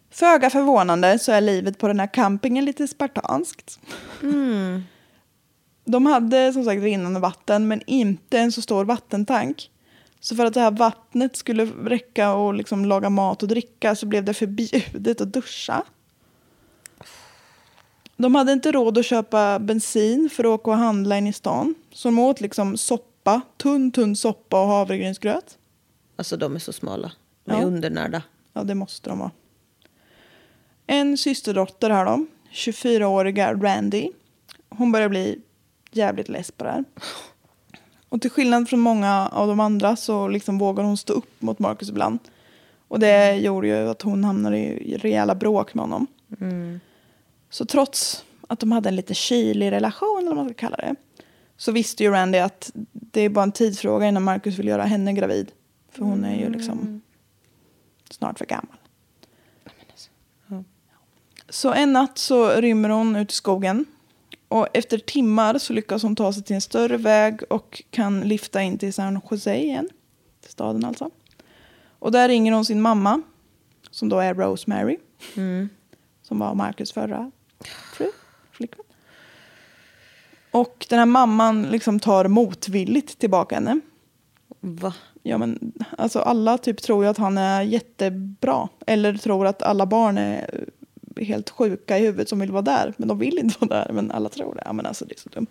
Föga 0.10 0.50
förvånande 0.50 1.20
så 1.20 1.32
är 1.32 1.42
livet 1.42 1.78
på 1.78 1.88
den 1.88 2.00
här 2.00 2.14
campingen 2.14 2.66
lite 2.66 2.88
spartanskt. 2.88 3.80
De 5.86 6.06
hade 6.06 6.54
som 6.54 6.66
sagt 6.66 6.82
rinnande 6.82 7.20
vatten 7.20 7.68
men 7.68 7.82
inte 7.88 8.40
en 8.40 8.52
så 8.52 8.62
stor 8.62 8.86
vattentank. 8.86 9.72
Så 10.20 10.36
för 10.36 10.46
att 10.46 10.54
det 10.54 10.62
här 10.62 10.72
vattnet 10.72 11.36
skulle 11.36 11.66
räcka 11.66 12.34
och 12.34 12.54
liksom 12.54 12.86
laga 12.86 13.10
mat 13.10 13.44
och 13.44 13.50
dricka 13.50 13.96
så 13.96 14.06
blev 14.06 14.24
det 14.24 14.34
förbjudet 14.34 15.22
att 15.22 15.34
duscha. 15.34 15.84
De 18.18 18.36
hade 18.36 18.52
inte 18.52 18.72
råd 18.72 18.98
att 18.98 19.06
köpa 19.06 19.60
bensin 19.60 20.30
för 20.34 20.44
att 20.44 20.48
åka 20.60 20.72
och 20.72 20.78
handla 20.78 21.18
in 21.18 21.28
i 21.28 21.34
stan. 21.34 21.76
Så 21.94 22.08
de 22.08 22.20
åt 22.20 22.42
liksom 22.42 22.78
soppa, 22.78 23.09
tunn 23.58 23.92
tunn 23.92 24.16
soppa 24.16 24.62
och 24.62 24.68
havregrynsgröt. 24.68 25.58
Alltså 26.16 26.38
de 26.38 26.56
är 26.56 26.60
så 26.60 26.74
smala. 26.74 27.12
De 27.46 27.52
är 27.52 27.60
Ja. 27.60 27.66
undernärda. 27.66 28.24
Ja, 28.54 28.64
det 28.64 28.76
måste 28.76 29.10
de 29.10 29.20
vara. 29.20 29.32
En 30.88 31.18
systerdotter 31.18 31.90
har 31.90 32.06
de, 32.06 32.28
24-åriga 32.52 33.54
Randy. 33.54 34.10
Hon 34.70 34.92
börjar 34.92 35.10
bli 35.10 35.40
jävligt 35.92 36.30
less 36.30 36.52
på 36.52 36.64
det 36.64 36.72
här. 36.72 36.84
Och 38.10 38.22
till 38.22 38.32
skillnad 38.32 38.70
från 38.70 38.80
många 38.80 39.28
av 39.28 39.48
de 39.48 39.60
andra 39.60 39.96
så 39.96 40.28
liksom 40.28 40.58
vågar 40.58 40.84
hon 40.84 40.98
stå 40.98 41.14
upp 41.14 41.42
mot 41.42 41.60
Marcus 41.60 41.90
ibland. 41.90 42.20
Och 42.88 43.00
det 43.00 43.36
gjorde 43.36 43.68
ju 43.68 43.90
att 43.90 44.02
hon 44.02 44.24
hamnade 44.24 44.58
i 44.58 44.98
rejäla 44.98 45.36
bråk 45.36 45.74
med 45.74 45.84
honom. 45.84 46.08
Så 47.50 47.66
trots 47.66 48.26
att 48.48 48.60
de 48.60 48.72
hade 48.72 48.90
en 48.90 48.96
lite 48.96 49.14
kylig 49.14 49.72
relation, 49.72 50.18
eller 50.20 50.28
vad 50.28 50.38
man 50.38 50.46
ska 50.46 50.54
kalla 50.54 50.78
det, 50.78 50.96
så 51.58 51.72
visste 51.72 52.04
ju 52.04 52.12
Randy 52.12 52.38
att 52.38 52.72
det 53.12 53.22
är 53.22 53.30
bara 53.30 53.44
en 53.44 53.52
tidsfråga 53.52 54.08
innan 54.08 54.24
Marcus 54.24 54.60
vill 54.60 54.68
göra 54.68 54.84
henne 54.84 55.14
gravid. 55.14 55.52
För 55.92 56.06
hon 56.06 56.26
är 56.26 56.40
ju 56.40 56.50
liksom 56.50 57.02
snart 58.10 58.38
för 58.38 58.46
gammal. 58.46 58.76
Så 61.50 61.74
en 61.74 61.94
natt 61.94 62.18
så 62.18 62.50
rymmer 62.50 62.90
hon 62.90 63.16
ut 63.16 63.32
i 63.32 63.36
skogen. 63.36 63.86
Och 64.48 64.68
efter 64.74 64.98
timmar 64.98 65.58
så 65.58 65.74
lyckas 65.74 66.04
hon 66.04 66.16
ta 66.16 66.34
sig 66.34 66.44
till 66.44 66.56
en 66.56 66.62
större 66.62 66.98
väg 66.98 67.42
och 67.50 67.84
kan 67.90 68.22
lifta 68.22 68.62
in 68.62 68.78
till 68.78 68.94
San 68.94 69.22
Jose 69.32 69.58
igen. 69.58 69.90
Till 70.42 70.52
staden 70.52 70.86
alltså. 70.86 71.10
Och 72.00 72.12
där 72.12 72.28
ringer 72.28 72.52
hon 72.52 72.66
sin 72.66 72.82
mamma, 72.82 73.22
som 73.92 74.10
då 74.10 74.20
är 74.20 74.34
Rosemary. 74.34 74.98
Som 76.22 76.40
var 76.40 76.56
Marcus 76.56 76.92
förra 76.92 77.32
fru. 77.94 78.12
Och 80.52 80.86
den 80.90 81.00
här 81.00 81.06
mamman 81.06 81.64
liksom 81.64 82.00
tar 82.00 82.28
motvilligt 82.28 83.20
tillbaka 83.20 83.56
henne. 83.56 83.80
Va? 84.60 84.94
Ja, 85.24 85.38
men 85.38 85.74
alltså 85.98 86.20
alla 86.20 86.58
typ 86.58 86.82
tror 86.82 87.04
ju 87.04 87.10
att 87.10 87.18
han 87.18 87.38
är 87.38 87.62
jättebra. 87.62 88.70
Eller 88.88 89.14
tror 89.18 89.48
att 89.48 89.62
alla 89.62 89.86
barn 89.86 90.18
är 90.18 90.66
helt 91.18 91.50
sjuka 91.50 91.98
i 91.98 92.02
huvudet 92.02 92.30
som 92.30 92.40
vill 92.40 92.52
vara 92.52 92.62
där. 92.62 92.94
Men 92.98 93.08
de 93.08 93.20
vill 93.20 93.38
inte 93.38 93.56
vara 93.60 93.84
där. 93.84 93.94
Men 93.94 94.12
alla 94.12 94.30
tror 94.30 94.56
det. 94.56 94.62
Ja, 94.66 94.74
men 94.74 94.86
alltså 94.86 95.06
det 95.06 95.14
är 95.14 95.20
så 95.20 95.30
dumt. 95.30 95.48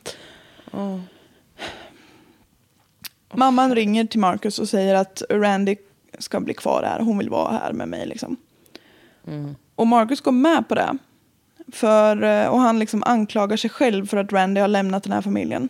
Mamman 3.35 3.75
ringer 3.75 4.05
till 4.05 4.21
Marcus 4.21 4.59
och 4.59 4.69
säger 4.69 4.95
att 4.95 5.23
Randy 5.31 5.77
ska 6.19 6.41
bli 6.41 6.55
kvar 6.55 6.83
här. 6.83 7.01
Hon 7.01 7.19
vill 7.19 7.31
vara 7.31 7.53
här 7.53 7.73
med 7.73 7.89
mig 7.89 8.07
liksom. 8.07 8.37
Och 9.75 9.87
Marcus 9.87 10.21
går 10.21 10.33
med 10.33 10.69
på 10.69 10.75
det. 10.75 10.99
För, 11.73 12.23
eh, 12.23 12.49
och 12.49 12.61
han 12.61 12.79
liksom 12.79 13.03
anklagar 13.07 13.57
sig 13.57 13.71
själv 13.71 14.07
för 14.07 14.17
att 14.17 14.33
Randy 14.33 14.61
har 14.61 14.69
lämnat 14.69 15.03
den 15.03 15.13
här 15.13 15.23
familjen. 15.23 15.69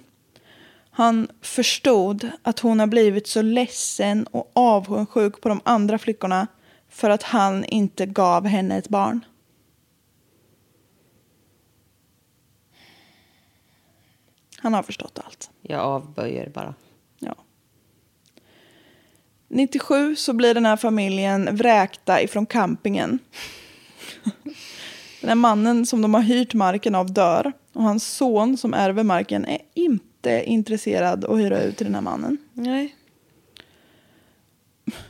Han 0.91 1.29
förstod 1.41 2.31
att 2.43 2.59
hon 2.59 2.81
har 2.81 2.87
blivit 2.87 3.27
så 3.27 3.43
ledsen 3.43 4.27
och 4.27 4.51
avundsjuk 4.53 5.41
på 5.41 5.49
de 5.49 5.61
andra 5.65 5.99
flickorna 5.99 6.47
för 6.89 7.11
att 7.11 7.23
han 7.23 7.65
inte 7.65 8.07
gav 8.07 8.47
henne 8.47 8.79
ett 8.79 8.89
barn. 8.89 9.25
Han 14.57 14.75
har 14.75 14.83
förstått 14.83 15.19
allt. 15.25 15.51
Jag 15.63 15.81
avböjer 15.81 16.51
bara. 16.51 16.75
Ja. 17.19 17.35
97 19.49 20.17
så 20.17 20.33
blir 20.33 20.55
den 20.55 20.67
här 20.67 20.77
familjen 20.77 21.57
vräkta 21.57 22.23
ifrån 22.23 22.47
campingen. 22.47 23.19
Den 25.21 25.29
här 25.29 25.35
mannen 25.35 25.87
som 25.87 26.03
de 26.03 26.15
har 26.15 26.23
hyrt 26.23 26.55
marken 26.55 26.95
av 26.95 27.13
dör. 27.13 27.53
Och 27.73 27.83
hans 27.83 28.07
son 28.17 28.57
som 28.57 28.75
ärver 28.75 29.03
marken 29.03 29.45
är 29.45 29.59
inte 29.75 30.43
intresserad 30.47 31.25
att 31.25 31.39
hyra 31.39 31.63
ut 31.63 31.77
till 31.77 31.87
den 31.87 31.95
här 31.95 32.03
mannen. 32.03 32.39
Nej. 32.53 32.95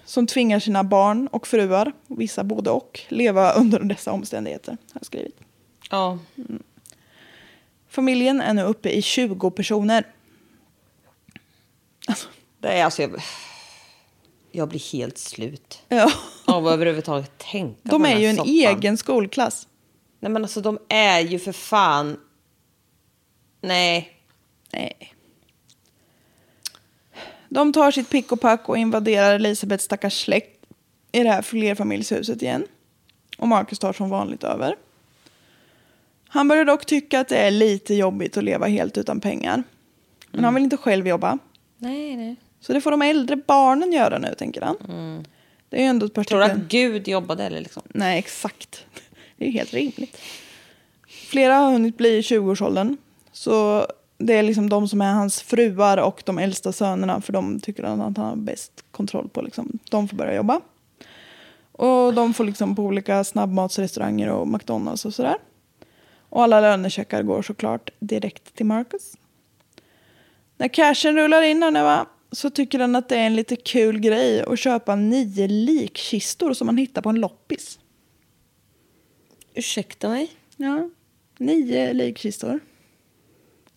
Som 0.05 0.27
tvingar 0.27 0.61
sina 0.61 0.85
barn 0.85 1.27
och 1.33 1.47
fruar, 1.47 1.93
vissa 2.07 2.45
både 2.45 2.71
och, 2.71 3.01
leva 3.09 3.53
under 3.53 3.81
dessa 3.81 4.13
omständigheter. 4.13 4.71
Har 4.73 4.79
jag 5.01 5.07
skrivit. 5.07 5.41
Ja. 5.91 6.19
Familjen 7.89 8.41
är 8.41 8.55
nu 8.55 8.63
uppe 8.63 8.91
i 8.91 9.03
20 9.03 9.51
personer. 9.51 10.07
Alltså, 12.09 12.29
Det 12.61 12.69
är 12.69 12.85
alltså... 12.85 13.03
Jag, 13.03 13.21
jag 14.53 14.69
blir 14.69 14.93
helt 14.93 15.19
slut. 15.19 15.83
ja. 15.89 16.13
Av 16.47 16.67
att 16.67 16.73
överhuvudtaget 16.73 17.39
tänka 17.39 17.81
De 17.83 18.03
på 18.03 18.09
är 18.09 18.11
den 18.13 18.21
ju 18.21 18.27
här 18.27 18.31
en 18.31 18.37
soppan. 18.37 18.53
egen 18.79 18.97
skolklass. 18.97 19.68
Nej 20.21 20.33
men 20.33 20.43
alltså 20.43 20.61
de 20.61 20.79
är 20.89 21.21
ju 21.21 21.39
för 21.39 21.53
fan... 21.53 22.21
Nej. 23.61 24.13
Nej. 24.73 25.15
De 27.49 27.73
tar 27.73 27.91
sitt 27.91 28.11
pick 28.11 28.33
och 28.33 28.41
pack 28.41 28.69
och 28.69 28.79
invaderar 28.79 29.35
Elisabeths 29.35 29.85
stackars 29.85 30.25
släkt. 30.25 30.67
i 31.13 31.23
det 31.23 31.31
här 31.31 31.43
flerfamiljshuset 31.43 32.43
igen. 32.43 32.67
Och 33.39 33.49
Marcus 33.49 33.79
tar 33.79 33.93
som 33.93 34.11
vanligt 34.11 34.45
över. 34.45 34.77
Han 36.29 36.49
börjar 36.49 36.65
dock 36.65 36.87
tycka 36.87 37.21
att 37.21 37.29
det 37.29 37.37
är 37.37 37.51
lite 37.51 37.95
jobbigt 37.95 38.37
att 38.37 38.45
leva 38.45 38.67
helt 38.67 38.99
utan 38.99 39.21
pengar. 39.21 39.63
Men 40.31 40.45
han 40.45 40.55
vill 40.55 40.65
inte 40.65 40.77
själv 40.77 41.09
jobba. 41.09 41.39
Nej, 41.77 42.17
nej. 42.17 42.37
Så 42.61 42.73
det 42.73 42.81
får 42.81 42.91
de 42.91 43.03
äldre 43.03 43.37
barnen 43.37 43.93
göra 43.93 44.19
nu, 44.19 44.35
tänker 44.39 44.61
han. 44.61 44.77
Det 45.69 45.77
är 45.77 45.81
ju 45.81 45.87
ändå 45.87 46.07
ett 46.07 46.15
par 46.15 46.25
Tror 46.25 46.39
du 46.39 46.45
att 46.45 46.57
Gud 46.57 47.09
jobbade 47.09 47.45
eller 47.45 47.61
liksom? 47.61 47.83
Nej, 47.89 48.19
exakt. 48.19 48.85
Det 49.39 49.45
är 49.45 49.47
ju 49.47 49.53
helt 49.53 49.75
rimligt. 49.75 50.19
Flera 51.09 51.55
har 51.55 51.73
hunnit 51.73 51.97
bli 51.97 52.17
i 52.17 52.21
20-årsåldern. 52.21 52.97
Så 53.33 53.87
det 54.19 54.35
är 54.35 54.43
liksom 54.43 54.69
de 54.69 54.89
som 54.89 55.01
är 55.01 55.13
hans 55.13 55.43
fruar 55.43 55.97
och 55.97 56.23
de 56.27 56.39
äldsta 56.39 56.73
sönerna. 56.73 57.21
För 57.21 57.33
de 57.33 57.61
tycker 57.61 57.83
att 57.83 57.99
han 57.99 58.17
har 58.17 58.37
bäst 58.37 58.85
kontroll 58.91 59.29
på. 59.29 59.43
Liksom. 59.43 59.79
De 59.91 60.09
får 60.09 60.17
börja 60.17 60.35
jobba. 60.35 60.61
Och 61.73 62.15
de 62.15 62.35
får 62.35 62.45
liksom 62.45 62.77
på 62.77 62.83
olika 62.83 63.25
snabbmatsrestauranger 63.25 64.29
och 64.29 64.49
McDonalds 64.49 65.05
och 65.05 65.15
sådär. 65.15 65.37
Och 66.29 66.43
alla 66.43 66.61
lönecheckar 66.61 67.23
går 67.23 67.43
såklart 67.43 67.91
direkt 67.99 68.55
till 68.55 68.67
Marcus. 68.67 69.17
När 70.57 70.69
cashen 70.69 71.17
rullar 71.17 71.43
in 71.43 71.63
här 71.63 71.71
nu 71.71 71.83
va, 71.83 72.07
så 72.33 72.51
tycker 72.51 72.79
han 72.79 72.97
att 72.97 73.09
det 73.09 73.17
är 73.17 73.27
en 73.27 73.37
lite 73.37 73.57
kul 73.57 73.99
grej 73.99 74.43
att 74.43 74.59
köpa 74.59 74.97
nio 74.97 75.49
likkistor 75.49 76.53
som 76.53 76.67
man 76.67 76.77
hittar 76.77 77.03
på 77.03 77.09
en 77.09 77.21
loppis. 77.21 77.79
Ursäkta 79.59 80.09
mig? 80.09 80.31
Ja, 80.57 80.89
nio 81.39 81.93
likkistor. 81.93 82.61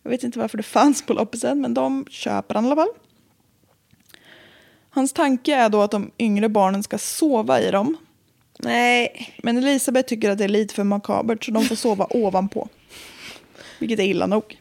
Jag 0.02 0.10
vet 0.10 0.22
inte 0.22 0.38
varför 0.38 0.56
det 0.56 0.62
fanns 0.62 1.02
på 1.02 1.12
loppisen, 1.12 1.60
men 1.60 1.74
de 1.74 2.06
köper 2.10 2.54
han 2.54 2.64
i 2.64 2.66
alla 2.66 2.76
fall. 2.76 2.92
Hans 4.90 5.12
tanke 5.12 5.54
är 5.54 5.68
då 5.68 5.82
att 5.82 5.90
de 5.90 6.10
yngre 6.18 6.48
barnen 6.48 6.82
ska 6.82 6.98
sova 6.98 7.60
i 7.60 7.70
dem. 7.70 7.96
Nej. 8.58 9.34
Men 9.42 9.58
Elisabeth 9.58 10.08
tycker 10.08 10.30
att 10.30 10.38
det 10.38 10.44
är 10.44 10.48
lite 10.48 10.74
för 10.74 10.84
makabert 10.84 11.44
så 11.44 11.50
de 11.50 11.64
får 11.64 11.76
sova 11.76 12.06
ovanpå. 12.10 12.68
Vilket 13.78 13.98
är 13.98 14.04
illa 14.04 14.26
nog. 14.26 14.60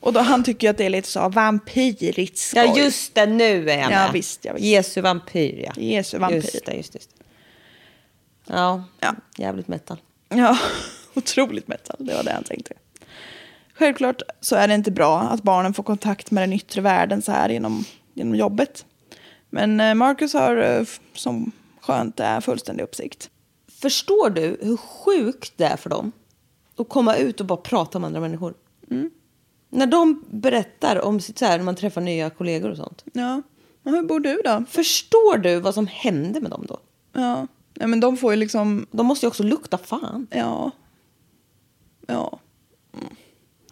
Och 0.00 0.12
då 0.12 0.20
han 0.20 0.44
tycker 0.44 0.70
att 0.70 0.78
det 0.78 0.84
är 0.84 0.90
lite 0.90 1.08
så 1.08 1.28
vampyrigt 1.28 2.38
skoj. 2.38 2.62
Ja, 2.66 2.78
just 2.78 3.14
det. 3.14 3.26
Nu 3.26 3.70
är 3.70 3.78
jag 3.78 3.84
Ja, 3.84 3.88
med. 3.88 4.10
visst, 4.12 4.44
ja, 4.44 4.52
visst. 4.52 4.64
Jesu 4.64 5.00
vampyr, 5.00 5.64
ja. 5.66 5.82
Jesu 5.82 6.18
vampyr. 6.18 6.36
Just 6.36 6.52
det, 6.66 6.74
just 6.74 6.92
det. 6.92 6.98
just 6.98 7.18
det. 7.18 7.23
Ja, 8.46 8.84
Ja. 9.00 9.14
jävligt 9.38 9.68
metal. 9.68 9.96
Ja, 10.28 10.58
otroligt 11.14 11.68
metal. 11.68 11.96
Det 11.98 12.14
var 12.14 12.22
det 12.22 12.32
han 12.32 12.44
tänkte. 12.44 12.74
Självklart 13.74 14.22
så 14.40 14.56
är 14.56 14.68
det 14.68 14.74
inte 14.74 14.90
bra 14.90 15.20
att 15.20 15.42
barnen 15.42 15.74
får 15.74 15.82
kontakt 15.82 16.30
med 16.30 16.42
den 16.42 16.52
yttre 16.52 16.80
världen 16.80 17.22
så 17.22 17.32
här 17.32 17.48
genom, 17.48 17.84
genom 18.14 18.34
jobbet. 18.34 18.86
Men 19.50 19.80
eh, 19.80 19.94
Marcus 19.94 20.34
har, 20.34 20.56
eh, 20.56 20.84
som 21.14 21.52
skönt 21.80 22.20
är, 22.20 22.40
fullständig 22.40 22.84
uppsikt. 22.84 23.30
Förstår 23.80 24.30
du 24.30 24.58
hur 24.62 24.76
sjukt 24.76 25.52
det 25.56 25.64
är 25.64 25.76
för 25.76 25.90
dem 25.90 26.12
att 26.76 26.88
komma 26.88 27.16
ut 27.16 27.40
och 27.40 27.46
bara 27.46 27.56
prata 27.56 27.98
med 27.98 28.06
andra 28.06 28.20
människor? 28.20 28.54
Mm. 28.90 29.10
När 29.70 29.86
de 29.86 30.24
berättar 30.30 31.00
om 31.04 31.20
sitt 31.20 31.38
så 31.38 31.44
här, 31.44 31.58
när 31.58 31.64
man 31.64 31.76
träffar 31.76 32.00
nya 32.00 32.30
kollegor 32.30 32.70
och 32.70 32.76
sånt. 32.76 33.04
Ja, 33.12 33.42
men 33.82 33.94
hur 33.94 34.02
bor 34.02 34.20
du 34.20 34.40
då? 34.44 34.64
Förstår 34.70 35.38
du 35.38 35.60
vad 35.60 35.74
som 35.74 35.86
hände 35.86 36.40
med 36.40 36.50
dem 36.50 36.64
då? 36.68 36.78
Ja, 37.12 37.46
Nej, 37.74 37.88
men 37.88 38.00
de 38.00 38.16
får 38.16 38.32
ju 38.32 38.36
liksom, 38.38 38.86
De 38.90 39.06
måste 39.06 39.26
ju 39.26 39.28
också 39.28 39.42
lukta 39.42 39.78
fan. 39.78 40.26
ja, 40.30 40.70
ja. 42.06 42.38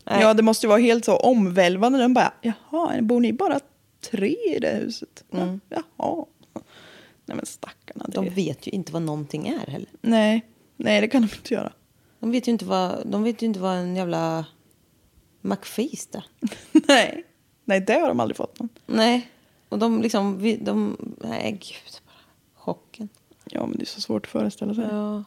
Nej. 0.04 0.20
Ja, 0.20 0.34
det 0.34 0.42
måste 0.42 0.66
ju 0.66 0.68
vara 0.68 0.80
helt 0.80 1.04
så 1.04 1.16
omvälvande. 1.16 1.98
De 1.98 2.14
bara, 2.14 2.32
jaha, 2.42 3.02
bor 3.02 3.20
ni 3.20 3.32
bara 3.32 3.60
tre 4.10 4.36
i 4.56 4.58
det 4.60 4.70
huset? 4.70 5.24
Ja, 5.30 5.58
jaha. 5.68 6.26
Nej 7.26 7.36
men 7.36 7.46
stackarna. 7.46 8.04
Det... 8.08 8.12
De 8.12 8.28
vet 8.30 8.66
ju 8.66 8.70
inte 8.70 8.92
vad 8.92 9.02
någonting 9.02 9.48
är 9.48 9.58
heller. 9.70 9.88
Nej, 10.00 10.46
nej 10.76 11.00
det 11.00 11.08
kan 11.08 11.22
de 11.22 11.28
inte 11.36 11.54
göra. 11.54 11.72
De 12.20 12.30
vet 12.30 12.48
ju 12.48 12.52
inte 12.52 12.64
vad, 12.64 13.06
de 13.06 13.22
vet 13.22 13.42
ju 13.42 13.46
inte 13.46 13.60
vad 13.60 13.76
en 13.76 13.96
jävla 13.96 14.46
McFeast 15.40 16.14
är. 16.14 16.24
nej. 16.88 17.24
nej, 17.64 17.80
det 17.80 17.92
har 17.94 18.08
de 18.08 18.20
aldrig 18.20 18.36
fått 18.36 18.58
någon. 18.58 18.68
Nej. 18.86 19.30
Och 19.68 19.78
de 19.78 20.02
liksom, 20.02 20.38
vi- 20.38 20.56
de, 20.56 20.96
nej 21.20 21.52
gud. 21.52 22.00
Bara. 22.06 22.64
Chocken. 22.64 23.08
Ja, 23.54 23.66
men 23.66 23.78
det 23.78 23.84
är 23.84 23.86
så 23.86 24.00
svårt 24.00 24.26
att 24.26 24.32
föreställa 24.32 24.74
sig. 24.74 24.84
Ja. 24.90 25.24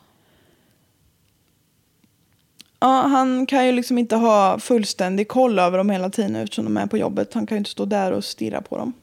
Ja. 2.79 2.87
han 2.87 3.45
kan 3.45 3.65
ju 3.65 3.71
liksom 3.71 3.97
inte 3.97 4.15
ha 4.15 4.59
fullständig 4.59 5.27
koll 5.27 5.59
över 5.59 5.77
dem 5.77 5.89
hela 5.89 6.09
tiden 6.09 6.35
eftersom 6.35 6.65
de 6.65 6.77
är 6.77 6.87
på 6.87 6.97
jobbet. 6.97 7.33
Han 7.33 7.47
kan 7.47 7.55
ju 7.55 7.57
inte 7.57 7.69
stå 7.69 7.85
där 7.85 8.11
och 8.11 8.23
stirra 8.23 8.61
på 8.61 8.77
dem. 8.77 8.93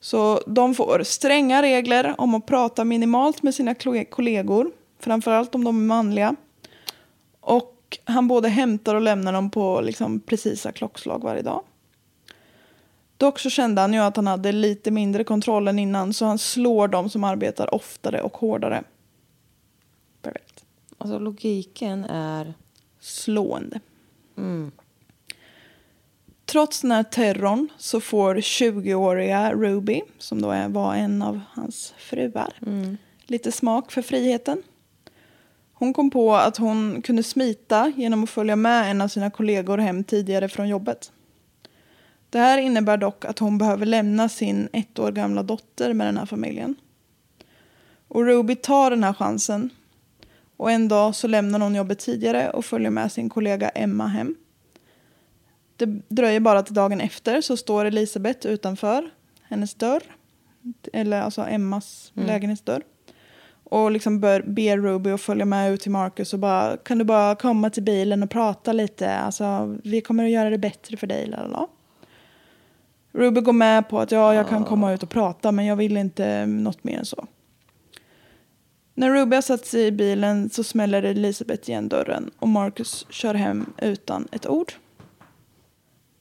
Så 0.00 0.40
de 0.46 0.74
får 0.74 1.02
stränga 1.04 1.62
regler 1.62 2.14
om 2.18 2.34
att 2.34 2.46
prata 2.46 2.84
minimalt 2.84 3.42
med 3.42 3.54
sina 3.54 3.74
kollegor. 4.10 4.70
Framförallt 4.98 5.54
om 5.54 5.64
de 5.64 5.76
är 5.76 5.86
manliga. 5.86 6.36
Och 7.40 7.98
han 8.04 8.28
både 8.28 8.48
hämtar 8.48 8.94
och 8.94 9.00
lämnar 9.00 9.32
dem 9.32 9.50
på 9.50 9.80
liksom 9.80 10.20
precisa 10.20 10.72
klockslag 10.72 11.22
varje 11.22 11.42
dag. 11.42 11.62
Dock 13.20 13.38
så 13.38 13.50
kände 13.50 13.80
han 13.80 13.92
ju 13.92 14.00
att 14.00 14.16
han 14.16 14.26
hade 14.26 14.52
lite 14.52 14.90
mindre 14.90 15.24
kontroll 15.24 15.68
än 15.68 15.78
innan 15.78 16.12
så 16.12 16.24
han 16.24 16.38
slår 16.38 16.88
dem 16.88 17.10
som 17.10 17.24
arbetar 17.24 17.74
oftare 17.74 18.22
och 18.22 18.36
hårdare. 18.36 18.82
Perfekt. 20.22 20.64
Alltså 20.98 21.18
logiken 21.18 22.04
är... 22.04 22.54
Slående. 23.00 23.80
Trots 26.46 26.80
den 26.80 26.92
här 26.92 27.02
terrorn 27.02 27.68
så 27.78 28.00
får 28.00 28.34
20-åriga 28.34 29.52
Ruby, 29.52 30.02
som 30.18 30.42
då 30.42 30.48
var 30.68 30.94
en 30.94 31.22
av 31.22 31.40
hans 31.48 31.94
fruar, 31.98 32.52
lite 33.26 33.52
smak 33.52 33.92
för 33.92 34.02
friheten. 34.02 34.62
Hon 35.72 35.92
kom 35.92 36.10
på 36.10 36.34
att 36.34 36.56
hon 36.56 37.02
kunde 37.02 37.22
smita 37.22 37.92
genom 37.96 38.24
att 38.24 38.30
följa 38.30 38.56
med 38.56 38.90
en 38.90 39.00
av 39.00 39.08
sina 39.08 39.30
kollegor 39.30 39.78
hem 39.78 40.04
tidigare 40.04 40.48
från 40.48 40.68
jobbet. 40.68 41.12
Det 42.30 42.38
här 42.38 42.58
innebär 42.58 42.96
dock 42.96 43.24
att 43.24 43.38
hon 43.38 43.58
behöver 43.58 43.86
lämna 43.86 44.28
sin 44.28 44.68
ett 44.72 44.98
år 44.98 45.12
gamla 45.12 45.42
dotter 45.42 45.94
med 45.94 46.06
den 46.06 46.16
här 46.16 46.26
familjen. 46.26 46.76
Och 48.08 48.24
Ruby 48.24 48.56
tar 48.56 48.90
den 48.90 49.04
här 49.04 49.12
chansen. 49.12 49.70
Och 50.56 50.70
en 50.70 50.88
dag 50.88 51.14
så 51.14 51.26
lämnar 51.26 51.60
hon 51.60 51.74
jobbet 51.74 51.98
tidigare 51.98 52.50
och 52.50 52.64
följer 52.64 52.90
med 52.90 53.12
sin 53.12 53.28
kollega 53.28 53.68
Emma 53.68 54.06
hem. 54.06 54.36
Det 55.76 55.86
dröjer 56.08 56.40
bara 56.40 56.62
till 56.62 56.74
dagen 56.74 57.00
efter 57.00 57.40
så 57.40 57.56
står 57.56 57.84
Elisabeth 57.84 58.46
utanför 58.46 59.10
hennes 59.42 59.74
dörr. 59.74 60.02
Eller 60.92 61.22
alltså 61.22 61.42
Emmas 61.42 62.12
lägenhetsdörr. 62.14 62.82
Och 63.64 63.90
liksom 63.90 64.20
ber 64.20 64.76
Ruby 64.76 65.10
att 65.10 65.20
följa 65.20 65.44
med 65.44 65.72
ut 65.72 65.80
till 65.80 65.90
Marcus 65.90 66.32
och 66.32 66.38
bara 66.38 66.76
kan 66.76 66.98
du 66.98 67.04
bara 67.04 67.34
komma 67.34 67.70
till 67.70 67.82
bilen 67.82 68.22
och 68.22 68.30
prata 68.30 68.72
lite. 68.72 69.14
Alltså 69.14 69.76
vi 69.84 70.00
kommer 70.00 70.24
att 70.24 70.30
göra 70.30 70.50
det 70.50 70.58
bättre 70.58 70.96
för 70.96 71.06
dig. 71.06 71.26
Lalala. 71.26 71.66
Ruby 73.12 73.40
går 73.40 73.52
med 73.52 73.88
på 73.88 74.00
att 74.00 74.12
ja, 74.12 74.34
jag 74.34 74.48
kan 74.48 74.64
komma 74.64 74.92
ut 74.92 75.02
och 75.02 75.10
prata 75.10 75.52
men 75.52 75.66
jag 75.66 75.76
vill 75.76 75.96
inte 75.96 76.46
något 76.46 76.84
mer 76.84 76.98
än 76.98 77.04
så. 77.04 77.26
När 78.94 79.10
Ruby 79.10 79.34
har 79.34 79.42
satt 79.42 79.66
sig 79.66 79.86
i 79.86 79.92
bilen 79.92 80.50
så 80.50 80.64
smäller 80.64 81.02
Elisabeth 81.02 81.70
igen 81.70 81.88
dörren 81.88 82.30
och 82.38 82.48
Marcus 82.48 83.06
kör 83.10 83.34
hem 83.34 83.72
utan 83.78 84.28
ett 84.32 84.46
ord. 84.46 84.72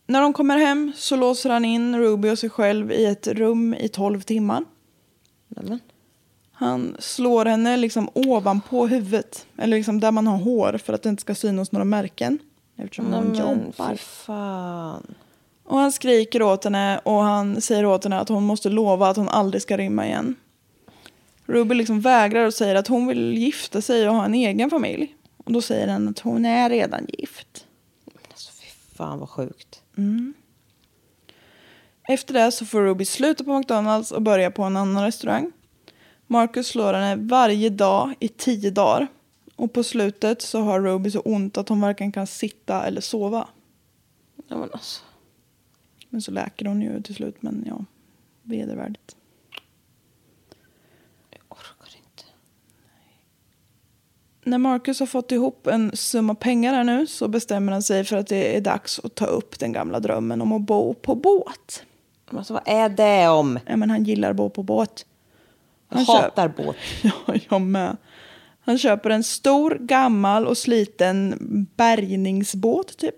När 0.08 0.22
de 0.22 0.34
kommer 0.34 0.58
hem 0.58 0.92
så 0.96 1.16
låser 1.16 1.50
han 1.50 1.66
in 1.66 1.98
Ruby 1.98 2.30
och 2.30 2.40
sig 2.40 2.50
själv 2.50 2.92
i 2.92 3.06
ett 3.06 3.28
rum 3.28 3.74
i 3.74 3.90
12 3.90 4.22
timmar. 4.22 4.66
Nämen. 5.48 5.80
Han 6.52 6.96
slår 7.00 7.46
henne 7.46 7.78
liksom 7.78 8.10
ovanpå 8.14 8.88
huvudet, 8.88 9.48
eller 9.58 9.78
liksom 9.78 10.00
där 10.00 10.12
man 10.12 10.28
har 10.28 10.38
hår 10.38 10.78
för 10.78 10.94
att 10.94 11.04
det 11.04 11.10
inte 11.10 11.22
ska 11.22 11.36
synas 11.36 11.72
några 11.72 11.86
märken. 11.86 12.40
Eftersom 12.76 13.14
hon 13.14 13.24
Nämen, 13.26 13.36
jobbar. 13.36 13.90
fy 13.92 13.98
fan. 13.98 15.16
Och 15.70 15.78
han 15.78 15.92
skriker 15.92 16.42
åt 16.42 16.64
henne 16.64 17.00
och 17.04 17.24
han 17.24 17.62
säger 17.62 17.86
åt 17.86 18.04
henne 18.04 18.20
att 18.20 18.30
hon 18.30 18.44
måste 18.44 18.70
lova 18.70 19.08
att 19.08 19.18
hon 19.18 19.30
aldrig 19.30 19.62
ska 19.62 19.78
rymma 19.78 20.06
igen. 20.06 20.36
Ruby 21.46 21.76
liksom 21.76 22.02
vägrar 22.02 22.46
och 22.46 22.54
säger 22.54 22.76
att 22.76 22.88
hon 22.88 23.08
vill 23.08 23.38
gifta 23.38 23.82
sig 23.82 24.10
och 24.10 24.16
ha 24.16 24.26
en 24.26 24.34
egen 24.34 24.70
familj. 24.70 25.16
Och 25.38 25.52
då 25.52 25.62
säger 25.62 25.88
han 25.88 26.08
att 26.08 26.20
hon 26.20 26.46
är 26.46 26.70
redan 26.70 27.06
gift. 27.10 27.66
Alltså, 28.30 28.52
fy 28.52 28.96
fan 28.96 29.20
vad 29.20 29.30
sjukt. 29.30 29.82
Efter 32.08 32.34
det 32.34 32.52
så 32.52 32.66
får 32.66 32.82
Ruby 32.82 33.06
sluta 33.06 33.44
på 33.44 33.58
McDonalds 33.58 34.12
och 34.12 34.22
börja 34.22 34.52
på 34.52 34.64
en 34.64 34.78
annan 34.78 35.04
restaurang. 35.04 35.52
Marcus 36.28 36.68
slår 36.68 36.94
henne 36.94 37.16
varje 37.16 37.70
dag 37.70 38.14
i 38.20 38.28
tio 38.28 38.72
dagar. 38.72 39.08
Och 39.56 39.74
på 39.74 39.84
slutet 39.84 40.42
så 40.42 40.62
har 40.62 40.82
Ruby 40.82 41.12
så 41.12 41.20
ont 41.20 41.58
att 41.58 41.70
hon 41.70 41.82
varken 41.82 42.12
kan 42.12 42.28
sitta 42.28 42.84
eller 42.84 43.02
sova. 43.02 43.48
Ja, 44.48 44.58
men 44.58 44.70
alltså. 44.74 45.04
Men 46.10 46.22
så 46.22 46.32
läker 46.32 46.66
hon 46.66 46.82
ju 46.82 47.02
till 47.02 47.16
slut, 47.16 47.42
men 47.42 47.64
ja, 47.68 47.86
vedervärdigt. 48.44 49.16
Jag 51.30 51.42
orkar 51.50 51.98
inte. 51.98 52.24
När 54.44 54.58
Marcus 54.58 55.00
har 55.00 55.08
fått 55.08 55.32
ihop 55.32 55.68
en 55.68 55.92
summa 55.94 56.36
pengar 56.36 56.74
här 56.74 56.84
nu 56.84 57.08
så 57.08 57.28
bestämmer 57.28 57.72
han 57.72 57.84
sig 57.84 58.04
för 58.04 58.18
att 58.18 58.28
det 58.28 58.58
är 58.58 58.62
dags 58.62 59.00
att 59.04 59.16
ta 59.16 59.26
upp 59.26 59.60
den 59.60 59.72
gamla 59.72 60.00
drömmen 60.00 60.42
om 60.42 60.52
att 60.52 60.62
bo 60.62 60.94
på 60.94 61.16
båt. 61.16 61.84
Alltså, 62.32 62.54
vad 62.54 62.64
är 62.66 62.90
det 62.90 63.28
om? 63.28 63.60
Ja, 63.66 63.76
men 63.76 63.90
han 63.90 64.04
gillar 64.04 64.30
att 64.30 64.36
bo 64.36 64.50
på 64.50 64.64
båt. 64.64 65.06
Jag 65.90 65.98
Han 65.98 66.06
hatar 66.06 66.48
båt. 66.48 66.76
Ja, 67.04 67.34
jag 67.50 67.62
med. 67.62 67.98
Han 68.62 68.78
köper 68.78 69.10
en 69.10 69.24
stor, 69.24 69.78
gammal 69.80 70.48
och 70.48 70.58
sliten 70.58 71.38
bärgningsbåt 71.76 72.98
typ. 72.98 73.16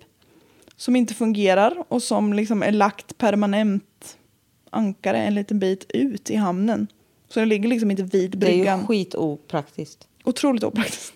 Som 0.81 0.95
inte 0.95 1.13
fungerar 1.13 1.83
och 1.87 2.03
som 2.03 2.33
liksom 2.33 2.63
är 2.63 2.71
lagt 2.71 3.17
permanent 3.17 4.17
ankare 4.69 5.17
en 5.17 5.35
liten 5.35 5.59
bit 5.59 5.85
ut 5.89 6.29
i 6.29 6.35
hamnen. 6.35 6.87
Så 7.29 7.39
den 7.39 7.49
ligger 7.49 7.69
liksom 7.69 7.91
inte 7.91 8.03
vid 8.03 8.31
Det 8.31 8.47
är 8.47 8.51
bryggan. 8.51 8.79
ju 8.79 8.85
skitopraktiskt. 8.85 10.07
Otroligt 10.23 10.63
opraktiskt. 10.63 11.13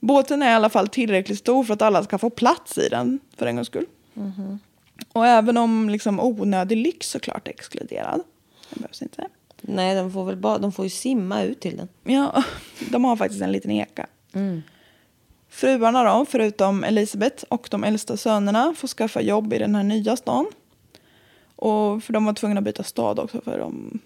Båten 0.00 0.42
är 0.42 0.50
i 0.50 0.54
alla 0.54 0.70
fall 0.70 0.88
tillräckligt 0.88 1.38
stor 1.38 1.64
för 1.64 1.74
att 1.74 1.82
alla 1.82 2.04
ska 2.04 2.18
få 2.18 2.30
plats 2.30 2.78
i 2.78 2.88
den 2.88 3.20
för 3.36 3.46
en 3.46 3.54
gångs 3.56 3.68
skull. 3.68 3.86
Och 5.12 5.26
även 5.26 5.56
om 5.56 5.88
liksom 5.90 6.20
onödig 6.20 6.76
lyx 6.76 7.10
såklart 7.10 7.48
är 7.48 7.52
exkluderad. 7.52 8.22
Den 8.70 8.82
behövs 8.82 9.02
inte. 9.02 9.28
Nej, 9.60 9.94
de 9.94 10.12
får 10.12 10.24
väl 10.24 10.36
bara, 10.36 10.58
de 10.58 10.72
får 10.72 10.84
ju 10.84 10.90
simma 10.90 11.42
ut 11.42 11.60
till 11.60 11.76
den. 11.76 11.88
Ja, 12.04 12.44
de 12.90 13.04
har 13.04 13.16
faktiskt 13.16 13.42
en 13.42 13.52
liten 13.52 13.70
eka. 13.70 14.06
Fruarna 15.54 16.04
då, 16.04 16.24
förutom 16.24 16.84
Elisabeth 16.84 17.44
och 17.48 17.68
de 17.70 17.84
äldsta 17.84 18.16
sönerna, 18.16 18.74
får 18.76 18.88
skaffa 18.88 19.20
jobb 19.20 19.52
i 19.52 19.58
den 19.58 19.74
här 19.74 19.82
nya 19.82 20.16
stan. 20.16 20.46
Och 21.56 22.02
för 22.02 22.12
de 22.12 22.24
var 22.24 22.32
tvungna 22.32 22.58
att 22.58 22.64
byta 22.64 22.82
stad 22.82 23.18
också 23.18 23.40
för 23.40 23.58
de 23.58 23.98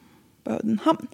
behövde 0.44 0.68
en 0.68 0.78
hamn. 0.78 1.08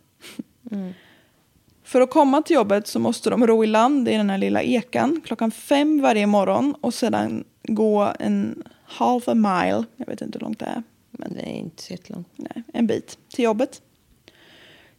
För 1.85 2.01
att 2.01 2.11
komma 2.11 2.42
till 2.42 2.55
jobbet 2.57 2.87
så 2.87 2.99
måste 2.99 3.31
de 3.31 3.47
ro 3.47 3.64
i 3.64 3.66
land 3.66 4.09
i 4.09 4.12
den 4.12 4.31
här 4.31 4.38
lilla 4.38 4.62
ekan 4.62 5.20
klockan 5.25 5.51
fem 5.51 6.01
varje 6.01 6.27
morgon 6.27 6.75
och 6.81 6.94
sedan 6.94 7.44
gå 7.62 8.12
en 8.18 8.62
half 8.85 9.29
a 9.29 9.35
mile, 9.35 9.85
jag 9.97 10.07
vet 10.07 10.20
inte 10.20 10.38
hur 10.38 10.44
långt 10.44 10.59
det 10.59 10.66
är, 10.66 10.83
Men 11.11 11.35
det 11.35 11.40
är 11.40 11.55
inte 11.55 11.83
så 11.83 11.92
jättelångt. 11.92 12.29
nej, 12.37 12.62
en 12.73 12.87
bit 12.87 13.18
till 13.29 13.44
jobbet. 13.44 13.83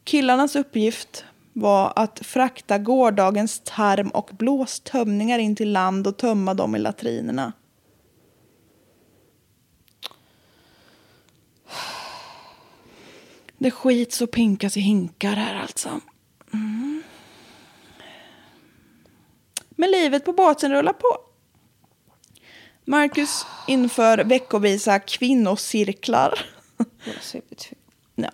Killarnas 0.03 0.55
uppgift 0.55 1.25
var 1.57 1.93
att 1.95 2.19
frakta 2.25 2.77
gårdagens 2.77 3.61
tarm 3.65 4.09
och 4.09 4.29
blåstömningar 4.33 5.39
in 5.39 5.55
till 5.55 5.71
land 5.71 6.07
och 6.07 6.17
tömma 6.17 6.53
dem 6.53 6.75
i 6.75 6.79
latrinerna. 6.79 7.53
Det 13.57 13.71
skits 13.71 14.21
och 14.21 14.31
pinkas 14.31 14.77
i 14.77 14.79
hinkar 14.79 15.33
här 15.35 15.55
alltså. 15.61 15.89
Mm. 16.53 17.03
Men 19.69 19.91
livet 19.91 20.25
på 20.25 20.33
båten 20.33 20.71
rullar 20.71 20.93
på. 20.93 21.17
Marcus 22.85 23.45
inför 23.67 24.17
veckovisa 24.17 24.99
kvinnocirklar. 24.99 26.39
Alltså, 26.77 27.37
jag 27.37 27.43
vet- 27.49 27.69
Ja. 28.15 28.29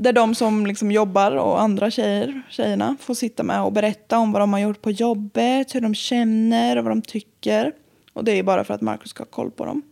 Där 0.00 0.12
de 0.12 0.34
som 0.34 0.66
liksom 0.66 0.90
jobbar 0.90 1.36
och 1.36 1.60
andra 1.60 1.90
tjejer, 1.90 2.42
tjejerna 2.50 2.96
får 3.00 3.14
sitta 3.14 3.42
med 3.42 3.62
och 3.62 3.72
berätta 3.72 4.18
om 4.18 4.32
vad 4.32 4.42
de 4.42 4.52
har 4.52 4.60
gjort 4.60 4.82
på 4.82 4.90
jobbet, 4.90 5.74
hur 5.74 5.80
de 5.80 5.94
känner 5.94 6.76
och 6.76 6.84
vad 6.84 6.90
de 6.90 7.02
tycker. 7.02 7.72
Och 8.12 8.24
det 8.24 8.32
är 8.32 8.42
bara 8.42 8.64
för 8.64 8.74
att 8.74 8.80
Marcus 8.80 9.10
ska 9.10 9.20
ha 9.20 9.28
koll 9.28 9.50
på 9.50 9.64
dem. 9.64 9.82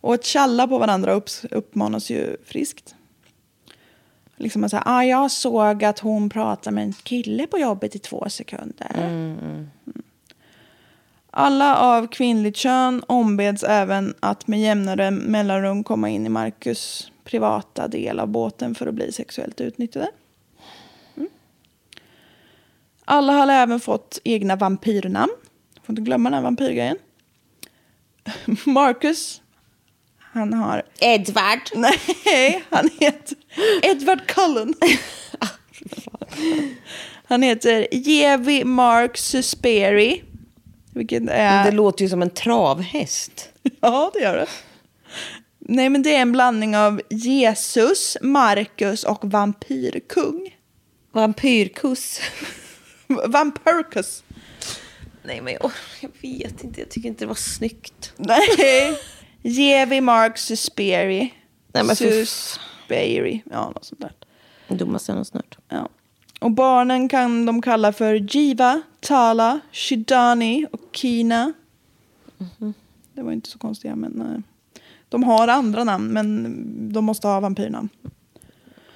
Och 0.00 0.14
att 0.14 0.24
tjalla 0.24 0.68
på 0.68 0.78
varandra 0.78 1.12
upps, 1.12 1.44
uppmanas 1.50 2.10
ju 2.10 2.36
friskt. 2.44 2.94
Liksom 4.36 4.64
att 4.64 4.70
säga, 4.70 4.82
ah, 4.86 5.04
jag 5.04 5.30
såg 5.30 5.84
att 5.84 5.98
hon 5.98 6.28
pratade 6.28 6.74
med 6.74 6.84
en 6.84 6.92
kille 6.92 7.46
på 7.46 7.58
jobbet 7.58 7.96
i 7.96 7.98
två 7.98 8.28
sekunder. 8.28 8.90
Mm. 8.94 9.70
Alla 11.38 11.76
av 11.76 12.06
kvinnligt 12.06 12.56
kön 12.56 13.02
ombeds 13.06 13.62
även 13.62 14.14
att 14.20 14.46
med 14.46 14.60
jämnare 14.60 15.10
mellanrum 15.10 15.84
komma 15.84 16.08
in 16.08 16.26
i 16.26 16.28
Marcus 16.28 17.10
privata 17.24 17.88
del 17.88 18.20
av 18.20 18.28
båten 18.28 18.74
för 18.74 18.86
att 18.86 18.94
bli 18.94 19.12
sexuellt 19.12 19.60
utnyttjade. 19.60 20.08
Mm. 21.16 21.28
Alla 23.04 23.32
har 23.32 23.48
även 23.48 23.80
fått 23.80 24.18
egna 24.24 24.56
vampyrnamn. 24.56 25.32
Får 25.82 25.92
inte 25.92 26.02
glömma 26.02 26.30
den 26.30 26.34
här 26.34 26.42
vampyrgrejen. 26.42 26.98
Marcus, 28.66 29.42
han 30.18 30.52
har... 30.52 30.82
Edvard! 31.00 31.60
Nej, 31.74 32.64
han 32.70 32.90
heter 33.00 33.36
Edward 33.82 34.26
Cullen. 34.26 34.74
Han 37.28 37.42
heter 37.42 37.86
Jevi 37.92 38.64
Mark 38.64 39.16
Susperi. 39.16 40.22
Vilket 40.96 41.22
är... 41.28 41.64
Det 41.64 41.70
låter 41.70 42.04
ju 42.04 42.08
som 42.08 42.22
en 42.22 42.30
travhäst. 42.30 43.48
Ja, 43.80 44.10
det 44.14 44.20
gör 44.20 44.36
det. 44.36 44.46
Nej, 45.58 45.88
men 45.88 46.02
det 46.02 46.14
är 46.14 46.22
en 46.22 46.32
blandning 46.32 46.76
av 46.76 47.00
Jesus, 47.10 48.16
Marcus 48.22 49.04
och 49.04 49.24
vampyrkung. 49.24 50.56
Vampyrkuss. 51.12 52.20
Vampyrkus. 53.26 54.24
Nej, 55.22 55.40
men 55.40 55.52
jag, 55.52 55.70
jag 56.00 56.10
vet 56.20 56.64
inte. 56.64 56.80
Jag 56.80 56.90
tycker 56.90 57.08
inte 57.08 57.24
det 57.24 57.28
var 57.28 57.34
snyggt. 57.34 58.12
Nej. 58.16 58.98
Jevi 59.42 60.00
Mark 60.00 60.38
Susperi. 60.38 61.34
Nej, 61.72 61.84
men 61.84 61.96
Susperi. 61.96 63.42
Ja, 63.50 63.70
något 63.70 63.84
sånt 63.84 64.00
där. 64.00 64.12
Dummaste 64.68 65.10
jag 65.10 65.14
någonsin 65.14 65.36
hört. 65.36 65.58
Ja. 65.68 65.88
Och 66.40 66.50
barnen 66.50 67.08
kan 67.08 67.46
de 67.46 67.62
kalla 67.62 67.92
för 67.92 68.14
Jiva, 68.36 68.82
Tala, 69.00 69.60
Shidani 69.72 70.66
och 70.72 70.80
Kina. 70.92 71.52
Det 73.12 73.22
var 73.22 73.32
inte 73.32 73.50
så 73.50 73.58
konstiga, 73.58 73.96
men 73.96 74.20
eh, 74.20 74.40
de 75.08 75.22
har 75.22 75.48
andra 75.48 75.84
namn, 75.84 76.08
men 76.08 76.92
de 76.92 77.04
måste 77.04 77.26
ha 77.26 77.40
vampyrnamn. 77.40 77.88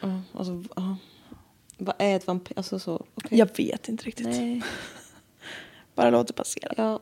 Ja, 0.01 0.21
alltså, 0.35 0.65
ja. 0.77 0.97
Vad 1.79 1.95
är 1.99 2.17
ett 2.17 2.27
vampyr? 2.27 2.57
Alltså 2.57 2.79
så, 2.79 3.07
okej. 3.15 3.39
Jag 3.39 3.49
vet 3.57 3.89
inte 3.89 4.05
riktigt. 4.05 4.27
Nej. 4.27 4.63
Bara 5.95 6.11
låt 6.11 6.27
det 6.27 6.33
passera. 6.33 6.73
Ja. 6.77 7.01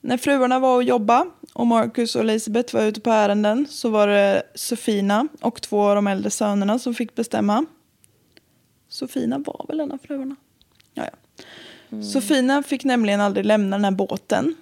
När 0.00 0.16
fruarna 0.16 0.58
var 0.58 0.76
och 0.76 0.82
jobba 0.82 1.26
och 1.52 1.66
Marcus 1.66 2.14
och 2.16 2.20
Elisabeth 2.20 2.74
var 2.74 2.82
ute 2.82 3.00
på 3.00 3.10
ärenden 3.10 3.66
så 3.70 3.90
var 3.90 4.06
det 4.06 4.42
Sofina 4.54 5.28
och 5.40 5.62
två 5.62 5.82
av 5.82 5.94
de 5.94 6.06
äldre 6.06 6.30
sönerna 6.30 6.78
som 6.78 6.94
fick 6.94 7.14
bestämma. 7.14 7.64
Sofina 8.92 9.38
var 9.38 9.64
väl 9.68 9.80
en 9.80 9.92
av 9.92 9.98
fruarna? 9.98 10.36
Ja, 10.94 11.04
ja. 11.04 12.02
Sofina 12.02 12.62
fick 12.62 12.84
nämligen 12.84 13.20
aldrig 13.20 13.46
lämna 13.46 13.76
den 13.76 13.84
här 13.84 13.90
båten. 13.90 14.54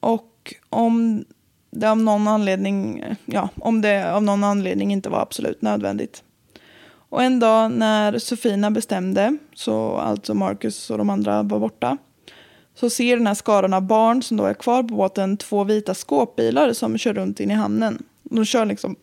Och 0.00 0.54
om 0.70 1.24
det 1.70 1.90
av 1.90 1.98
någon 1.98 2.28
anledning, 2.28 3.04
ja, 3.24 3.48
om 3.56 3.80
det 3.80 4.12
av 4.14 4.22
någon 4.22 4.44
anledning 4.44 4.92
inte 4.92 5.08
var 5.08 5.20
absolut 5.20 5.62
nödvändigt. 5.62 6.22
Och 7.08 7.22
en 7.22 7.40
dag 7.40 7.72
när 7.72 8.18
Sofina 8.18 8.70
bestämde, 8.70 9.36
så 9.54 9.96
alltså 9.96 10.34
Marcus 10.34 10.90
och 10.90 10.98
de 10.98 11.10
andra 11.10 11.42
var 11.42 11.58
borta, 11.58 11.98
så 12.74 12.90
ser 12.90 13.16
den 13.16 13.26
här 13.26 13.34
skaran 13.34 13.74
av 13.74 13.82
barn 13.82 14.22
som 14.22 14.36
då 14.36 14.44
är 14.44 14.54
kvar 14.54 14.82
på 14.82 14.94
båten 14.94 15.36
två 15.36 15.64
vita 15.64 15.94
skåpbilar 15.94 16.72
som 16.72 16.98
kör 16.98 17.14
runt 17.14 17.40
in 17.40 17.50
i 17.50 17.54
hamnen. 17.54 18.02
De 18.22 18.44
kör 18.44 18.66
liksom 18.66 18.96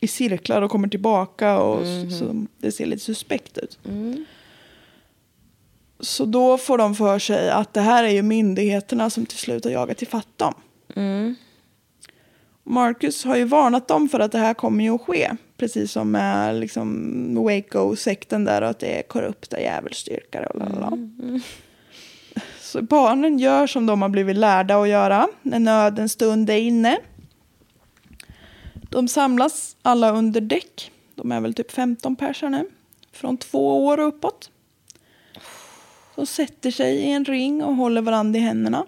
i 0.00 0.06
cirklar 0.06 0.62
och 0.62 0.70
kommer 0.70 0.88
tillbaka 0.88 1.58
och 1.58 1.82
s- 1.82 2.18
så 2.18 2.46
det 2.58 2.72
ser 2.72 2.86
lite 2.86 3.02
suspekt 3.04 3.58
ut. 3.58 3.78
Så 6.00 6.24
då 6.24 6.58
får 6.58 6.78
de 6.78 6.94
för 6.94 7.18
sig 7.18 7.50
att 7.50 7.74
det 7.74 7.80
här 7.80 8.04
är 8.04 8.08
ju 8.10 8.22
myndigheterna 8.22 9.10
som 9.10 9.26
till 9.26 9.38
slut 9.38 9.64
har 9.64 9.70
jagat 9.72 10.02
ifatt 10.02 10.28
dem. 10.36 10.54
Marcus 12.64 13.24
har 13.24 13.36
ju 13.36 13.44
varnat 13.44 13.88
dem 13.88 14.08
för 14.08 14.20
att 14.20 14.32
det 14.32 14.38
här 14.38 14.54
kommer 14.54 14.84
ju 14.84 14.90
att 14.94 15.00
ske. 15.00 15.30
Precis 15.56 15.92
som 15.92 16.10
med 16.10 16.54
liksom 16.60 17.34
Waco-sekten 17.44 18.44
där 18.44 18.62
och 18.62 18.68
att 18.68 18.78
det 18.78 18.98
är 18.98 19.02
korrupta 19.02 19.60
djävulsdyrkare 19.60 20.46
och 20.46 20.58
lalala. 20.58 20.92
Så 22.60 22.82
barnen 22.82 23.38
gör 23.38 23.66
som 23.66 23.86
de 23.86 24.02
har 24.02 24.08
blivit 24.08 24.36
lärda 24.36 24.76
att 24.82 24.88
göra 24.88 25.28
när 25.42 25.58
nödens 25.58 26.12
stund 26.12 26.50
är 26.50 26.56
inne. 26.58 26.98
De 28.90 29.08
samlas 29.08 29.76
alla 29.82 30.12
under 30.12 30.40
däck. 30.40 30.92
De 31.14 31.32
är 31.32 31.40
väl 31.40 31.54
typ 31.54 31.70
15 31.70 32.16
personer 32.16 32.58
nu. 32.62 32.70
Från 33.12 33.36
två 33.36 33.86
år 33.86 33.98
och 33.98 34.08
uppåt. 34.08 34.50
De 36.14 36.26
sätter 36.26 36.70
sig 36.70 36.96
i 36.96 37.10
en 37.10 37.24
ring 37.24 37.62
och 37.62 37.76
håller 37.76 38.02
varandra 38.02 38.38
i 38.38 38.42
händerna. 38.42 38.86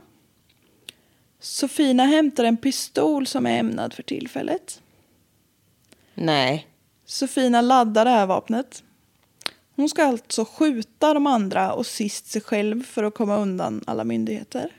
Sofina 1.40 2.04
hämtar 2.04 2.44
en 2.44 2.56
pistol 2.56 3.26
som 3.26 3.46
är 3.46 3.58
ämnad 3.58 3.94
för 3.94 4.02
tillfället. 4.02 4.82
Nej. 6.14 6.66
Sofina 7.04 7.60
laddar 7.60 8.04
det 8.04 8.10
här 8.10 8.26
vapnet. 8.26 8.82
Hon 9.76 9.88
ska 9.88 10.04
alltså 10.04 10.44
skjuta 10.44 11.14
de 11.14 11.26
andra 11.26 11.72
och 11.72 11.86
sist 11.86 12.26
sig 12.26 12.42
själv 12.42 12.82
för 12.82 13.04
att 13.04 13.14
komma 13.14 13.36
undan 13.36 13.84
alla 13.86 14.04
myndigheter. 14.04 14.72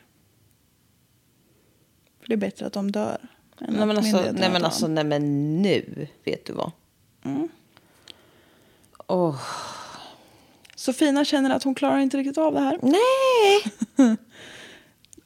För 2.19 2.27
det 2.27 2.33
är 2.33 2.37
bättre 2.37 2.65
att 2.65 2.73
de 2.73 2.91
dör. 2.91 3.27
Nej 3.59 3.85
men, 3.85 3.97
alltså, 3.97 4.21
nej 4.33 4.49
men 4.51 4.65
alltså, 4.65 4.87
nej 4.87 5.03
men 5.03 5.61
nu, 5.61 6.07
vet 6.23 6.45
du 6.45 6.53
vad? 6.53 6.71
Åh, 9.07 9.35
Sofina 10.75 11.25
känner 11.25 11.49
att 11.49 11.63
hon 11.63 11.75
klarar 11.75 11.97
inte 11.99 12.17
riktigt 12.17 12.37
av 12.37 12.53
det 12.53 12.59
här. 12.59 12.79
nej! 12.81 14.17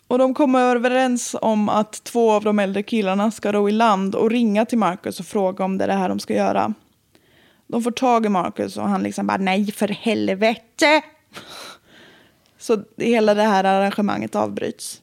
Och 0.07 0.17
de 0.17 0.33
kommer 0.33 0.75
överens 0.75 1.35
om 1.41 1.69
att 1.69 2.03
två 2.03 2.31
av 2.31 2.43
de 2.43 2.59
äldre 2.59 2.83
killarna 2.83 3.31
ska 3.31 3.51
ro 3.51 3.69
i 3.69 3.71
land 3.71 4.15
och 4.15 4.29
ringa 4.31 4.65
till 4.65 4.77
Marcus 4.77 5.19
och 5.19 5.25
fråga 5.25 5.65
om 5.65 5.77
det 5.77 5.83
är 5.83 5.87
det 5.87 5.93
här 5.93 6.09
de 6.09 6.19
ska 6.19 6.33
göra. 6.33 6.73
De 7.67 7.83
får 7.83 7.91
tag 7.91 8.25
i 8.25 8.29
Marcus 8.29 8.77
och 8.77 8.89
han 8.89 9.03
liksom 9.03 9.27
bara 9.27 9.37
nej 9.37 9.71
för 9.71 9.87
helvete. 9.87 11.01
Så 12.57 12.83
hela 12.97 13.33
det 13.33 13.43
här 13.43 13.63
arrangemanget 13.63 14.35
avbryts. 14.35 15.01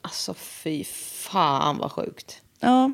Alltså 0.00 0.34
fy 0.34 0.84
fan 0.84 1.78
vad 1.78 1.92
sjukt. 1.92 2.41
Ja. 2.62 2.92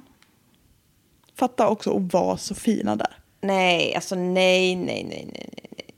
Fatta 1.34 1.68
också 1.68 1.96
att 1.96 2.12
vara 2.12 2.36
så 2.36 2.54
fina 2.54 2.96
där. 2.96 3.16
Nej, 3.40 3.94
alltså 3.94 4.14
nej, 4.14 4.76
nej, 4.76 5.04
nej, 5.04 5.28
nej, 5.32 5.48
nej. 5.52 5.94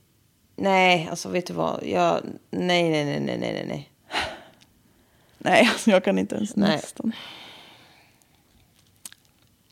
nej. 0.56 1.08
Alltså 1.10 1.28
vet 1.28 1.46
du 1.46 1.52
vad? 1.52 1.84
Jag, 1.86 2.20
nej, 2.50 2.90
nej, 2.90 3.04
nej, 3.04 3.20
nej, 3.20 3.38
nej, 3.38 3.64
nej, 3.68 3.90
nej. 5.38 5.68
Alltså 5.72 5.90
jag 5.90 6.04
kan 6.04 6.18
inte 6.18 6.36
ens 6.36 6.56
Nej. 6.56 6.70
nästan. 6.70 7.12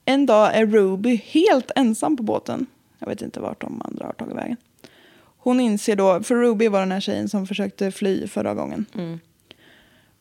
En 0.04 0.26
dag 0.26 0.54
är 0.54 0.66
Ruby 0.66 1.16
helt 1.24 1.70
ensam 1.76 2.16
på 2.16 2.22
båten. 2.22 2.66
Jag 2.98 3.08
vet 3.08 3.22
inte 3.22 3.40
vart 3.40 3.60
de 3.60 3.82
andra 3.84 4.06
har 4.06 4.12
tagit 4.12 4.36
vägen. 4.36 4.56
Hon 5.38 5.60
inser 5.60 5.96
då, 5.96 6.22
för 6.22 6.34
Ruby 6.34 6.68
var 6.68 6.80
den 6.80 6.92
här 6.92 7.00
tjejen 7.00 7.28
som 7.28 7.46
försökte 7.46 7.92
fly 7.92 8.28
förra 8.28 8.54
gången. 8.54 8.86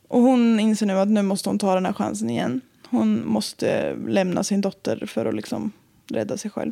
Och 0.08 0.22
hon 0.22 0.60
inser 0.60 0.86
nu 0.86 0.94
att 0.94 1.08
nu 1.08 1.22
måste 1.22 1.50
hon 1.50 1.60
ta 1.60 1.76
den 1.76 1.86
här 1.86 1.94
chansen 1.94 2.30
igen. 2.30 2.62
Hon 2.90 3.28
måste 3.28 3.96
lämna 3.96 4.44
sin 4.44 4.62
dotter 4.62 5.06
för 5.06 5.26
att 5.26 5.36
liksom 5.36 5.72
rädda 6.08 6.38
sig 6.38 6.52
själv. 6.52 6.72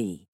sea. 0.01 0.30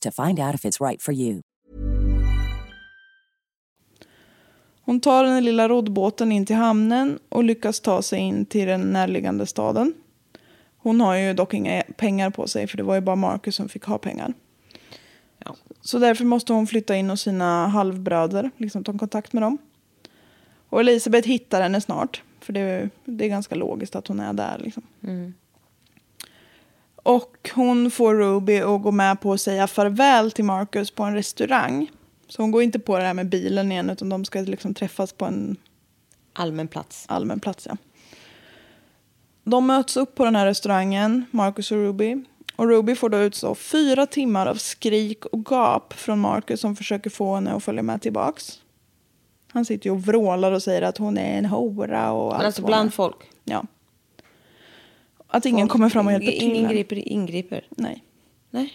to 0.00 0.10
find 0.10 0.40
out 0.40 0.54
if 0.54 0.64
it's 0.64 0.88
right 0.88 1.02
for 1.02 1.14
you. 1.14 1.40
Hon 4.84 5.00
tar 5.00 5.24
den 5.24 5.44
lilla 5.44 5.68
roddbåten 5.68 6.32
in 6.32 6.46
till 6.46 6.56
hamnen 6.56 7.18
och 7.28 7.44
lyckas 7.44 7.80
ta 7.80 8.02
sig 8.02 8.18
in 8.18 8.46
till 8.46 8.68
den 8.68 8.80
närliggande 8.80 9.46
staden. 9.46 9.94
Hon 10.76 11.00
har 11.00 11.14
ju 11.14 11.34
dock 11.34 11.54
inga 11.54 11.82
pengar 11.96 12.30
på 12.30 12.46
sig 12.46 12.66
för 12.66 12.76
det 12.76 12.82
var 12.82 12.94
ju 12.94 13.00
bara 13.00 13.16
Marcus 13.16 13.54
som 13.54 13.68
fick 13.68 13.84
ha 13.84 13.98
pengar. 13.98 14.34
Ja. 15.44 15.56
Så 15.80 15.98
därför 15.98 16.24
måste 16.24 16.52
hon 16.52 16.66
flytta 16.66 16.96
in 16.96 17.10
hos 17.10 17.20
sina 17.20 17.66
halvbröder, 17.66 18.50
liksom 18.56 18.84
ta 18.84 18.98
kontakt 18.98 19.32
med 19.32 19.42
dem. 19.42 19.58
Och 20.68 20.80
Elisabeth 20.80 21.28
hittar 21.28 21.62
henne 21.62 21.80
snart, 21.80 22.22
för 22.40 22.52
det, 22.52 22.90
det 23.04 23.24
är 23.24 23.28
ganska 23.28 23.54
logiskt 23.54 23.96
att 23.96 24.08
hon 24.08 24.20
är 24.20 24.32
där. 24.32 24.58
Liksom. 24.58 24.82
Och 27.04 27.50
hon 27.54 27.90
får 27.90 28.14
Ruby 28.14 28.60
att 28.60 28.82
gå 28.82 28.90
med 28.90 29.20
på 29.20 29.32
att 29.32 29.40
säga 29.40 29.66
farväl 29.66 30.30
till 30.30 30.44
Marcus 30.44 30.90
på 30.90 31.02
en 31.02 31.14
restaurang. 31.14 31.90
Så 32.28 32.42
hon 32.42 32.50
går 32.50 32.62
inte 32.62 32.78
på 32.78 32.98
det 32.98 33.04
här 33.04 33.14
med 33.14 33.28
bilen 33.28 33.72
igen, 33.72 33.90
utan 33.90 34.08
de 34.08 34.24
ska 34.24 34.40
liksom 34.40 34.74
träffas 34.74 35.12
på 35.12 35.24
en 35.24 35.56
Allmän 36.32 36.68
plats. 36.68 37.04
allmän 37.08 37.40
plats. 37.40 37.66
Ja. 37.70 37.76
De 39.44 39.66
möts 39.66 39.96
upp 39.96 40.14
på 40.14 40.24
den 40.24 40.36
här 40.36 40.46
restaurangen, 40.46 41.24
Marcus 41.30 41.72
och 41.72 41.78
Ruby. 41.78 42.24
Och 42.56 42.68
Ruby 42.68 42.94
får 42.94 43.08
då 43.08 43.18
utstå 43.18 43.54
fyra 43.54 44.06
timmar 44.06 44.46
av 44.46 44.54
skrik 44.54 45.24
och 45.24 45.44
gap 45.50 45.92
från 45.92 46.20
Marcus 46.20 46.60
som 46.60 46.76
försöker 46.76 47.10
få 47.10 47.34
henne 47.34 47.52
att 47.52 47.64
följa 47.64 47.82
med 47.82 48.02
tillbaks. 48.02 48.60
Han 49.52 49.64
sitter 49.64 49.86
ju 49.86 49.90
och 49.90 50.02
vrålar 50.02 50.52
och 50.52 50.62
säger 50.62 50.82
att 50.82 50.98
hon 50.98 51.18
är 51.18 51.38
en 51.38 51.44
hora 51.46 52.12
och 52.12 52.26
allt 52.26 52.38
Men 52.38 52.46
alltså 52.46 52.66
bland 52.66 52.94
folk. 52.94 53.16
Ja. 53.44 53.64
Att 55.34 55.46
ingen 55.46 55.68
kommer 55.68 55.88
fram 55.88 56.06
och 56.06 56.12
hjälper 56.12 56.32
till. 56.32 56.42
Ingen 56.42 56.66
henne. 56.66 57.00
ingriper. 57.00 57.66
Nej. 57.70 58.04
Nej. 58.50 58.72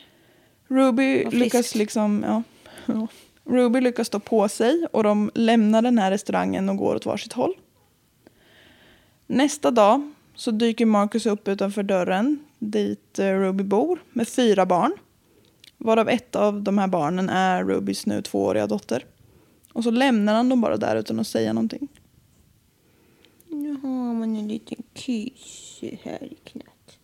Ruby 0.67 1.25
lyckas 1.25 1.75
liksom, 1.75 2.23
ja. 2.27 2.43
ja. 2.85 3.07
Ruby 3.51 3.81
lyckas 3.81 4.07
stå 4.07 4.19
på 4.19 4.49
sig 4.49 4.85
och 4.91 5.03
de 5.03 5.31
lämnar 5.33 5.81
den 5.81 5.97
här 5.97 6.11
restaurangen 6.11 6.69
och 6.69 6.77
går 6.77 6.95
åt 6.95 7.05
varsitt 7.05 7.33
håll. 7.33 7.53
Nästa 9.27 9.71
dag 9.71 10.11
så 10.35 10.51
dyker 10.51 10.85
Marcus 10.85 11.25
upp 11.25 11.47
utanför 11.47 11.83
dörren 11.83 12.39
dit 12.59 13.19
eh, 13.19 13.25
Ruby 13.25 13.63
bor 13.63 14.03
med 14.13 14.27
fyra 14.27 14.65
barn. 14.65 14.91
Varav 15.77 16.09
ett 16.09 16.35
av 16.35 16.63
de 16.63 16.77
här 16.77 16.87
barnen 16.87 17.29
är 17.29 17.63
Rubys 17.63 18.05
nu 18.05 18.21
tvååriga 18.21 18.67
dotter. 18.67 19.05
Och 19.73 19.83
så 19.83 19.91
lämnar 19.91 20.33
han 20.33 20.49
dem 20.49 20.61
bara 20.61 20.77
där 20.77 20.95
utan 20.95 21.19
att 21.19 21.27
säga 21.27 21.53
någonting. 21.53 21.87
Nu 23.47 23.71
har 23.71 24.13
man 24.13 24.35
en 24.35 24.47
liten 24.47 24.83
kyss 24.95 25.68
här 25.81 26.23
i 26.23 26.35
knät. 26.35 26.99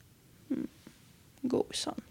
Gosan. 1.41 2.01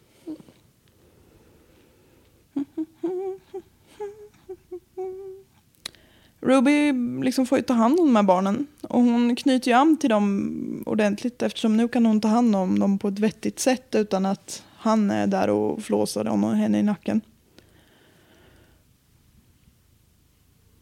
Ruby 6.41 6.93
liksom 7.23 7.47
får 7.47 7.59
ju 7.59 7.65
ta 7.65 7.75
hand 7.75 8.01
om 8.01 8.07
de 8.07 8.17
här 8.17 8.23
barnen. 8.23 8.67
Och 8.83 9.01
hon 9.01 9.37
knyter 9.37 9.71
ju 9.71 9.77
an 9.77 9.97
till 9.97 10.11
dem 10.11 10.83
ordentligt 10.87 11.43
eftersom 11.43 11.77
nu 11.77 11.89
kan 11.89 12.07
hon 12.07 12.21
ta 12.21 12.29
hand 12.29 12.57
om 12.57 12.79
dem 12.79 12.99
på 12.99 13.09
ett 13.09 13.19
vettigt 13.19 13.59
sätt 13.59 13.95
utan 13.95 14.27
att 14.27 14.65
han 14.77 15.11
är 15.11 15.27
där 15.27 15.51
och 15.51 15.83
flåsar 15.83 16.29
och 16.29 16.57
henne 16.57 16.79
i 16.79 16.83
nacken. 16.83 17.21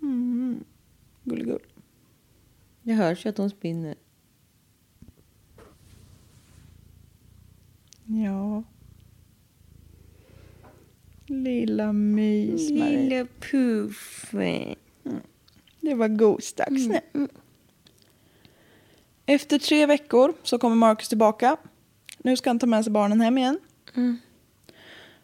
Mm. 0.03 0.65
Gulligull. 1.25 1.67
Det 2.83 2.93
hörs 2.93 3.27
ju 3.27 3.31
att 3.31 3.39
hon 3.39 3.51
spinner. 3.51 3.95
Ja. 8.25 8.63
Lilla 11.27 11.93
mys 11.93 12.71
Marie. 12.71 12.99
Lilla 12.99 13.27
puffen. 13.41 14.75
Det 15.81 15.95
var 15.95 16.09
gosdags 16.09 16.87
nu. 16.87 17.29
Efter 19.27 19.59
tre 19.59 19.87
veckor 19.87 20.35
så 20.43 20.59
kommer 20.59 20.77
Marcus 20.77 21.09
tillbaka. 21.09 21.57
Nu 22.19 22.37
ska 22.37 22.51
han 22.51 22.59
ta 22.59 22.67
med 22.67 22.85
sig 22.85 22.93
barnen 22.93 23.21
hem 23.21 23.39
igen. 23.39 23.59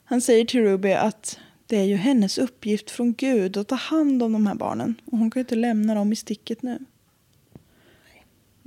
Han 0.05 0.21
säger 0.21 0.45
till 0.45 0.61
Ruby 0.61 0.93
att 0.93 1.39
det 1.67 1.77
är 1.77 1.85
ju 1.85 1.97
hennes 1.97 2.39
uppgift 2.39 2.91
från 2.91 3.15
Gud 3.15 3.57
att 3.57 3.69
ta 3.69 3.75
hand 3.75 4.23
om 4.23 4.33
de 4.33 4.47
här 4.47 4.55
barnen. 4.55 5.01
Och 5.05 5.19
hon 5.19 5.31
kan 5.31 5.41
ju 5.41 5.45
inte 5.45 5.55
lämna 5.55 5.95
dem 5.95 6.13
i 6.13 6.17
sticket 6.17 6.63
nu. 6.63 6.79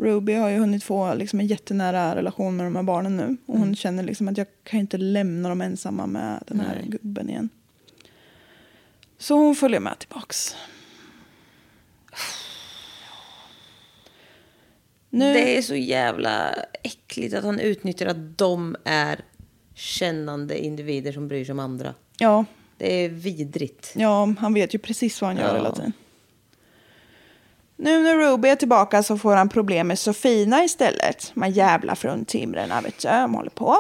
Ruby 0.02 0.34
har 0.34 0.50
ju 0.50 0.58
hunnit 0.58 0.84
få 0.84 1.14
liksom 1.14 1.40
en 1.40 1.48
jättenära 1.48 2.16
relation 2.16 2.58
med 2.58 2.66
de 2.66 2.76
här 2.76 2.84
barnen 2.84 3.18
nu. 3.18 3.38
Och 3.46 3.58
hon 3.60 3.76
känner 3.76 4.04
liksom 4.04 4.28
att 4.28 4.38
jag 4.38 4.48
kan 4.64 4.80
inte 4.80 4.98
lämna 4.98 5.50
dem 5.50 5.62
ensamma 5.62 6.06
med 6.08 6.44
den 6.48 6.60
här 6.60 6.82
gubben 6.88 7.30
igen. 7.30 7.50
Så 9.18 9.34
hon 9.36 9.56
följer 9.56 9.80
med 9.80 10.00
tillbaks. 10.00 10.56
Nu, 15.10 15.34
Det 15.34 15.58
är 15.58 15.62
så 15.62 15.76
jävla 15.76 16.56
äckligt 16.84 17.34
att 17.36 17.44
han 17.44 17.60
utnyttjar 17.60 18.06
att 18.08 18.38
de 18.38 18.76
är 18.86 19.20
kännande 19.74 20.60
individer 20.66 21.12
som 21.12 21.28
bryr 21.28 21.46
sig 21.46 21.54
om 21.54 21.60
andra. 21.60 21.94
ja, 22.18 22.46
Det 22.78 22.94
är 23.06 23.10
vidrigt. 23.10 23.94
ja, 23.96 24.34
han 24.40 24.54
vet 24.54 24.74
ju 24.76 24.80
precis 24.80 25.22
vad 25.22 25.30
han 25.30 25.38
gör 25.38 25.48
Ja. 25.48 25.56
hela 25.56 25.72
tiden. 25.76 25.94
Nu 27.84 28.04
när 28.04 28.18
Ruby 28.18 28.50
är 28.50 28.56
tillbaka 28.56 29.04
så 29.04 29.18
får 29.18 29.36
han 29.36 29.50
problem 29.50 29.88
med 29.88 30.00
Sofina 30.00 30.64
istället. 30.64 31.34
Här 31.36 31.48
jävla 31.48 31.96
fruntimren, 31.96 32.84
vet 32.84 33.00
du, 33.00 33.08
de 33.08 33.34
håller 33.34 33.50
på. 33.50 33.78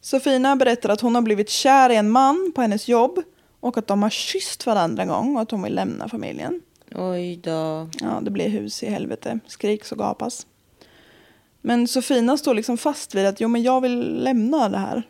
Sofina 0.00 0.56
berättar 0.56 0.88
att 0.88 1.00
hon 1.00 1.14
har 1.14 1.22
blivit 1.22 1.48
kär 1.48 1.90
i 1.90 1.96
en 1.96 2.10
man 2.10 2.52
på 2.54 2.60
hennes 2.60 2.88
jobb 2.88 3.22
och 3.60 3.78
att 3.78 3.86
de 3.86 4.02
har 4.02 4.10
kysst 4.10 4.66
varandra 4.66 5.02
en 5.02 5.08
gång 5.08 5.36
och 5.36 5.42
att 5.42 5.50
hon 5.50 5.62
vill 5.62 5.74
lämna 5.74 6.08
familjen. 6.08 6.62
Oj 6.94 7.36
då. 7.36 7.88
Ja, 8.00 8.20
det 8.22 8.30
blir 8.30 8.48
hus 8.48 8.82
i 8.82 8.90
helvete. 8.90 9.38
Skriks 9.46 9.92
och 9.92 9.98
gapas. 9.98 10.46
Men 11.60 11.88
Sofina 11.88 12.36
står 12.36 12.54
liksom 12.54 12.78
fast 12.78 13.14
vid 13.14 13.26
att 13.26 13.40
jo, 13.40 13.48
men 13.48 13.62
jag 13.62 13.80
vill 13.80 14.24
lämna 14.24 14.68
det 14.68 14.78
här 14.78 15.02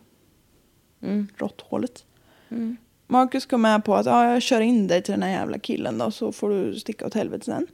råtthålet. 1.37 2.05
Marcus 3.09 3.47
går 3.47 3.59
med 3.59 3.85
på 3.85 3.95
att 3.95 4.07
ja, 4.07 4.33
jag 4.33 4.43
kör 4.43 4.61
in 4.61 4.87
dig 4.87 5.03
till 5.03 5.13
den 5.13 5.23
här 5.23 5.31
jävla 5.31 5.59
killen 5.59 5.99
då 5.99 6.11
så 6.11 6.33
får 6.33 6.51
du 6.51 6.79
sticka 6.81 7.07
åt 7.07 7.15
helvete 7.15 7.45
sen. 7.45 7.67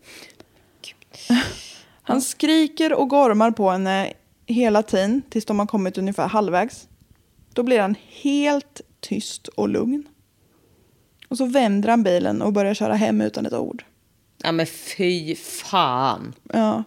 Han 2.03 2.21
skriker 2.23 2.93
och 2.93 3.09
gormar 3.11 3.51
på 3.51 3.71
henne 3.71 4.13
hela 4.47 4.83
tiden 4.83 5.23
tills 5.31 5.45
de 5.45 5.59
har 5.59 5.67
kommit 5.67 5.99
ungefär 5.99 6.29
halvvägs. 6.29 6.89
Då 7.53 7.63
blir 7.63 7.81
han 7.81 7.95
helt 8.23 8.81
tyst 9.01 9.49
och 9.49 9.69
lugn. 9.69 10.05
Och 11.29 11.37
så 11.39 11.47
vänder 11.47 11.89
han 11.89 12.03
bilen 12.03 12.43
och 12.43 12.53
börjar 12.53 12.75
köra 12.75 12.95
hem 12.95 13.21
utan 13.21 13.47
ett 13.47 13.53
ord. 13.53 13.85
Ja 14.43 14.53
men 14.53 14.67
fy 14.67 15.35
fan. 15.37 16.33
Ja, 16.53 16.85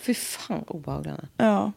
Fy 0.00 0.14
fan 0.14 0.64
vad 0.68 0.76
obehaglig 0.76 1.10
han 1.10 1.20
är. 1.20 1.46
ja. 1.46 1.72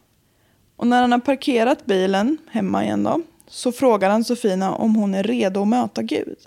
Och 0.76 0.86
när 0.86 1.00
han 1.00 1.12
har 1.12 1.18
parkerat 1.18 1.86
bilen 1.86 2.38
hemma 2.50 2.84
igen 2.84 3.02
då 3.02 3.22
så 3.46 3.72
frågar 3.72 4.10
han 4.10 4.24
Sofina 4.24 4.74
om 4.74 4.96
hon 4.96 5.14
är 5.14 5.22
redo 5.22 5.62
att 5.62 5.68
möta 5.68 6.02
Gud. 6.02 6.38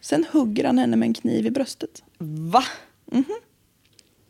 Sen 0.00 0.26
hugger 0.32 0.64
han 0.64 0.78
henne 0.78 0.96
med 0.96 1.06
en 1.06 1.14
kniv 1.14 1.46
i 1.46 1.50
bröstet. 1.50 2.02
va? 2.18 2.64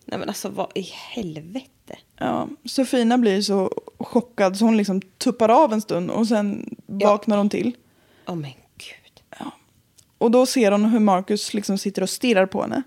Nej 0.05 0.19
men 0.19 0.29
alltså 0.29 0.49
vad 0.49 0.73
i 0.75 0.83
helvete? 0.83 1.99
Ja, 2.17 2.49
Sofina 2.65 3.19
blir 3.19 3.43
så 3.43 3.71
chockad 3.99 4.57
så 4.57 4.65
hon 4.65 4.77
liksom 4.77 5.01
tuppar 5.01 5.49
av 5.49 5.73
en 5.73 5.81
stund 5.81 6.11
och 6.11 6.29
sen 6.29 6.77
vaknar 6.87 7.39
hon 7.39 7.51
till. 7.51 7.77
Åh 8.27 8.35
men 8.35 8.51
gud. 8.77 9.23
Och 10.19 10.31
då 10.31 10.47
ser 10.47 10.73
hon 10.73 10.85
hur 10.85 11.01
Marcus 11.01 11.55
liksom 11.55 11.79
sitter 11.79 12.03
och 12.03 12.11
stirrar 12.11 12.47
på 12.47 12.63
henne. 12.63 12.83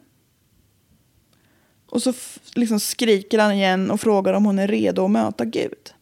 Och 1.90 2.04
så 2.04 2.14
liksom 2.54 2.80
skriker 2.80 3.40
han 3.40 3.54
igen 3.54 3.92
och 3.92 4.02
frågar 4.02 4.34
om 4.34 4.46
hon 4.46 4.60
är 4.60 4.68
redo 4.68 5.06
att 5.06 5.12
möta 5.12 5.46
Gud. 5.46 5.94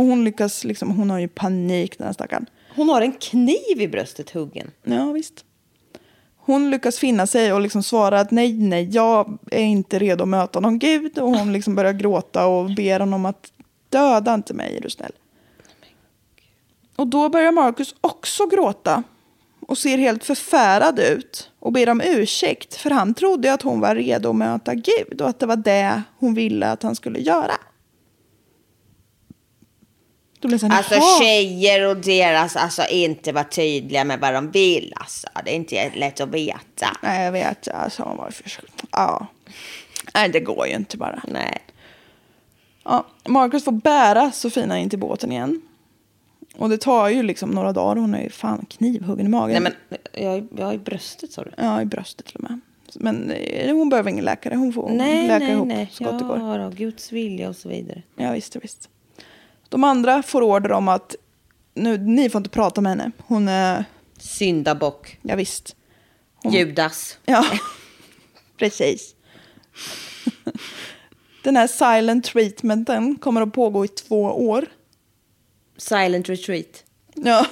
Och 0.00 0.06
hon 0.06 0.24
lyckas 0.24 0.64
liksom, 0.64 0.90
hon 0.90 1.10
har 1.10 1.18
ju 1.18 1.28
panik 1.28 1.98
den 1.98 2.06
här 2.06 2.14
stackaren. 2.14 2.46
Hon 2.74 2.88
har 2.88 3.02
en 3.02 3.12
kniv 3.12 3.80
i 3.80 3.88
bröstet 3.88 4.30
huggen. 4.30 4.70
Ja, 4.82 5.12
visst. 5.12 5.44
Hon 6.36 6.70
lyckas 6.70 6.98
finna 6.98 7.26
sig 7.26 7.52
och 7.52 7.60
liksom 7.60 7.82
svara 7.82 8.20
att 8.20 8.30
nej, 8.30 8.52
nej, 8.52 8.88
jag 8.90 9.38
är 9.50 9.62
inte 9.62 9.98
redo 9.98 10.22
att 10.22 10.28
möta 10.28 10.60
någon 10.60 10.78
gud. 10.78 11.18
Och 11.18 11.36
hon 11.36 11.52
liksom 11.52 11.74
börjar 11.74 11.92
gråta 11.92 12.46
och 12.46 12.70
ber 12.70 13.00
honom 13.00 13.26
att 13.26 13.52
döda 13.88 14.34
inte 14.34 14.54
mig, 14.54 14.76
är 14.76 14.80
du 14.80 14.90
snäll. 14.90 15.12
Och 16.96 17.06
då 17.06 17.28
börjar 17.28 17.52
Marcus 17.52 17.94
också 18.00 18.46
gråta 18.46 19.02
och 19.66 19.78
ser 19.78 19.98
helt 19.98 20.24
förfärad 20.24 20.98
ut 20.98 21.50
och 21.58 21.72
ber 21.72 21.88
om 21.88 22.00
ursäkt 22.00 22.74
för 22.74 22.90
han 22.90 23.14
trodde 23.14 23.52
att 23.52 23.62
hon 23.62 23.80
var 23.80 23.94
redo 23.94 24.30
att 24.30 24.36
möta 24.36 24.74
Gud 24.74 25.20
och 25.20 25.28
att 25.28 25.38
det 25.38 25.46
var 25.46 25.56
det 25.56 26.02
hon 26.18 26.34
ville 26.34 26.70
att 26.70 26.82
han 26.82 26.94
skulle 26.94 27.18
göra. 27.18 27.54
Då 30.40 30.48
blir 30.48 30.58
det 30.58 30.60
så 30.60 30.66
här, 30.66 30.76
Alltså 30.76 31.22
tjejer 31.22 31.86
och 31.86 31.96
deras, 31.96 32.56
alltså 32.56 32.82
inte 32.90 33.32
vara 33.32 33.44
tydliga 33.44 34.04
med 34.04 34.20
vad 34.20 34.34
de 34.34 34.50
vill 34.50 34.92
alltså. 34.96 35.28
Det 35.44 35.50
är 35.50 35.54
inte 35.54 35.90
lätt 35.94 36.20
att 36.20 36.28
veta. 36.28 36.96
Nej, 37.02 37.24
jag 37.24 37.32
vet. 37.32 37.68
Alltså, 37.68 38.02
hon 38.02 38.16
var 38.16 38.30
för... 38.30 38.52
Ja. 38.90 39.26
Nej, 40.14 40.28
det 40.28 40.40
går 40.40 40.66
ju 40.66 40.74
inte 40.74 40.96
bara. 40.96 41.22
Nej. 41.28 41.58
Ja, 42.84 43.06
Marcus 43.28 43.64
får 43.64 43.72
bära 43.72 44.32
Sofina 44.32 44.78
in 44.78 44.90
till 44.90 44.98
båten 44.98 45.32
igen. 45.32 45.62
Och 46.56 46.68
det 46.68 46.78
tar 46.78 47.08
ju 47.08 47.22
liksom 47.22 47.50
några 47.50 47.72
dagar. 47.72 48.00
Hon 48.00 48.14
är 48.14 48.22
ju 48.22 48.30
fan 48.30 48.66
knivhuggen 48.68 49.26
i 49.26 49.28
magen. 49.28 49.62
Nej 49.62 49.72
men 49.90 50.00
jag, 50.24 50.48
jag 50.56 50.66
har 50.66 50.74
i 50.74 50.78
bröstet 50.78 51.32
sa 51.32 51.42
du. 51.42 51.50
Ja, 51.56 51.82
i 51.82 51.84
bröstet 51.84 52.26
till 52.26 52.36
och 52.36 52.42
med. 52.42 52.60
Men 52.94 53.30
eh, 53.30 53.74
hon 53.74 53.88
behöver 53.88 54.10
ingen 54.10 54.24
läkare. 54.24 54.54
Hon 54.54 54.72
får 54.72 54.90
Nej, 54.90 55.28
läka 55.28 55.38
nej, 55.38 55.52
ihop 55.52 55.68
nej. 55.68 55.88
så 55.92 56.04
gott 56.04 56.18
det 56.18 56.24
går. 56.24 56.38
Ja, 56.38 56.58
då, 56.58 56.70
Guds 56.70 57.12
vilja 57.12 57.48
och 57.48 57.56
så 57.56 57.68
vidare. 57.68 58.02
Ja, 58.16 58.32
visst, 58.32 58.56
visst. 58.56 58.88
De 59.70 59.84
andra 59.84 60.22
får 60.22 60.42
order 60.42 60.72
om 60.72 60.88
att 60.88 61.14
nu, 61.74 61.98
ni 61.98 62.30
får 62.30 62.38
inte 62.38 62.50
prata 62.50 62.80
med 62.80 62.90
henne. 62.90 63.10
Hon 63.18 63.48
är, 63.48 63.84
Syndabock. 64.18 65.18
ja 65.22 65.36
visst. 65.36 65.76
Hon, 66.42 66.52
Judas. 66.52 67.18
Ja, 67.26 67.44
precis. 68.56 69.14
Den 71.42 71.56
här 71.56 71.66
silent 71.66 72.24
treatmenten 72.24 73.16
kommer 73.16 73.42
att 73.42 73.52
pågå 73.52 73.84
i 73.84 73.88
två 73.88 74.22
år. 74.22 74.66
Silent 75.76 76.28
retreat. 76.28 76.84
Ja. 77.14 77.46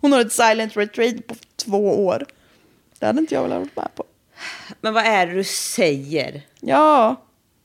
Hon 0.00 0.12
har 0.12 0.20
ett 0.20 0.32
silent 0.32 0.76
retreat 0.76 1.26
på 1.26 1.34
två 1.56 2.06
år. 2.06 2.26
Det 2.98 3.06
hade 3.06 3.20
inte 3.20 3.34
jag 3.34 3.42
velat 3.42 3.58
vara 3.58 3.68
med 3.74 3.94
på. 3.94 4.04
Men 4.80 4.94
vad 4.94 5.06
är 5.06 5.26
det 5.26 5.32
du 5.32 5.44
säger? 5.44 6.42
Ja, 6.60 7.16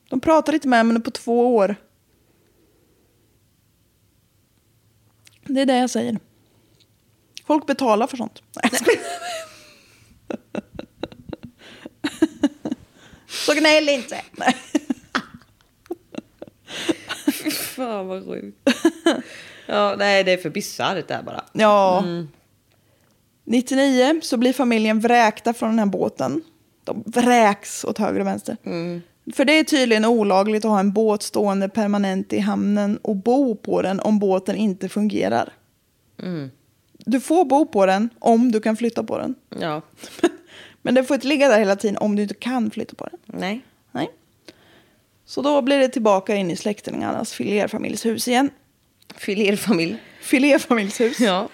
de 0.09 0.19
pratar 0.19 0.53
inte 0.53 0.67
med 0.67 0.79
henne 0.79 0.99
på 0.99 1.11
två 1.11 1.55
år. 1.55 1.75
Det 5.55 5.61
är 5.61 5.65
det 5.65 5.77
jag 5.77 5.89
säger. 5.89 6.19
Folk 7.45 7.67
betalar 7.67 8.07
för 8.07 8.17
sånt. 8.17 8.41
Nej. 8.63 8.71
Så 13.27 13.53
gnäll 13.53 13.89
inte. 13.89 14.21
Nej. 14.31 14.55
Fan 17.51 18.07
vad 18.07 18.25
sjukt. 18.25 18.69
ja, 19.65 19.95
nej 19.97 20.23
det 20.23 20.31
är 20.31 20.37
för 20.37 20.49
bisarrt 20.49 21.07
det 21.07 21.13
här 21.13 21.23
bara. 21.23 21.43
Ja. 21.53 22.03
99 23.43 24.19
så 24.23 24.37
blir 24.37 24.53
familjen 24.53 24.99
vräkta 24.99 25.53
från 25.53 25.69
den 25.69 25.79
här 25.79 25.85
båten. 25.85 26.43
De 26.83 27.03
vräks 27.05 27.83
åt 27.83 27.97
höger 27.97 28.19
och 28.19 28.27
vänster. 28.27 28.57
För 29.33 29.45
det 29.45 29.53
är 29.59 29.63
tydligen 29.63 30.05
olagligt 30.05 30.65
att 30.65 30.71
ha 30.71 30.79
en 30.79 30.91
båt 30.91 31.23
stående 31.23 31.69
permanent 31.69 32.33
i 32.33 32.39
hamnen 32.39 32.97
och 32.97 33.15
bo 33.15 33.55
på 33.55 33.81
den 33.81 33.99
om 33.99 34.19
båten 34.19 34.55
inte 34.55 34.89
fungerar. 34.89 35.53
Du 36.97 37.19
får 37.19 37.45
bo 37.45 37.65
på 37.65 37.85
den 37.85 38.09
om 38.19 38.51
du 38.51 38.61
kan 38.61 38.77
flytta 38.77 39.03
på 39.03 39.17
den. 39.17 39.35
Ja. 39.59 39.81
Men 40.81 40.95
den 40.95 41.05
får 41.05 41.15
inte 41.15 41.27
ligga 41.27 41.47
där 41.47 41.59
hela 41.59 41.75
tiden 41.75 41.97
om 41.97 42.15
du 42.15 42.21
inte 42.21 42.33
kan 42.33 42.71
flytta 42.71 42.95
på 42.95 43.07
den. 43.11 43.19
Nej. 43.39 43.61
Nej. 43.91 44.09
Så 45.25 45.41
då 45.41 45.61
blir 45.61 45.79
det 45.79 45.87
tillbaka 45.87 46.35
in 46.35 46.51
i 46.51 46.55
släktingarnas 46.55 47.33
filerfamiljshus 47.33 48.27
igen. 48.27 48.49
Filerfamilj. 49.15 49.97
Filerfamiljshus. 50.21 51.19
Ja. 51.19 51.49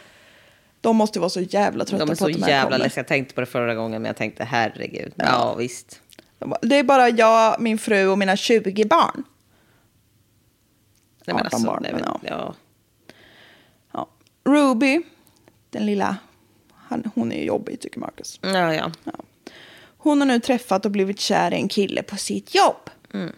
De 0.82 0.96
måste 0.96 1.20
vara 1.20 1.30
så 1.30 1.42
jävla 1.42 1.86
trötta 1.86 2.06
De 2.06 2.12
är 2.12 2.16
på 2.16 2.18
så 2.18 2.26
att 2.26 2.34
de 2.34 2.44
här 2.44 2.50
jävla 2.50 2.72
kommer. 2.72 2.84
ledsna. 2.84 3.00
Jag 3.00 3.08
tänkte 3.08 3.34
på 3.36 3.42
det 3.42 3.48
förra 3.48 3.76
gången 3.76 4.02
men 4.02 4.10
jag 4.10 4.16
tänkte 4.18 4.44
herregud. 4.44 5.14
Ja, 5.16 5.56
visst. 5.56 6.02
Bara, 6.46 6.60
Det 6.62 6.76
är 6.76 6.84
bara 6.84 7.10
jag, 7.10 7.62
min 7.62 7.78
fru 7.78 8.08
och 8.08 8.18
mina 8.18 8.36
20 8.36 8.86
barn. 8.86 9.24
Nej, 11.26 11.36
men 11.36 11.46
18 11.46 11.64
barn, 11.64 11.80
nej, 11.84 11.94
men 11.94 12.04
ja. 12.06 12.20
ja. 12.24 12.56
Ja. 13.92 14.08
Ruby, 14.44 15.02
den 15.70 15.86
lilla, 15.86 16.18
han, 16.74 17.12
hon 17.16 17.32
är 17.32 17.38
ju 17.38 17.44
jobbig 17.44 17.80
tycker 17.80 18.00
Marcus. 18.00 18.40
Ja, 18.42 18.74
ja. 18.74 18.92
Hon 19.98 20.22
har 20.22 20.28
nu 20.28 20.40
träffat 20.40 20.86
och 20.86 20.92
blivit 20.92 21.20
kär 21.20 21.54
i 21.54 21.56
en 21.56 21.68
kille 21.68 22.04
på 22.04 22.18
sitt 22.18 22.56
jobb. 22.56 22.90
Mm. 23.14 23.32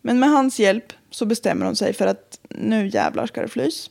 Men 0.00 0.18
med 0.18 0.30
hans 0.30 0.60
hjälp 0.60 0.92
så 1.10 1.26
bestämmer 1.26 1.66
hon 1.66 1.76
sig 1.76 1.92
för 1.92 2.06
att 2.06 2.38
nu 2.48 2.86
jävlar 2.88 3.26
ska 3.26 3.42
det 3.42 3.48
flys. 3.48 3.90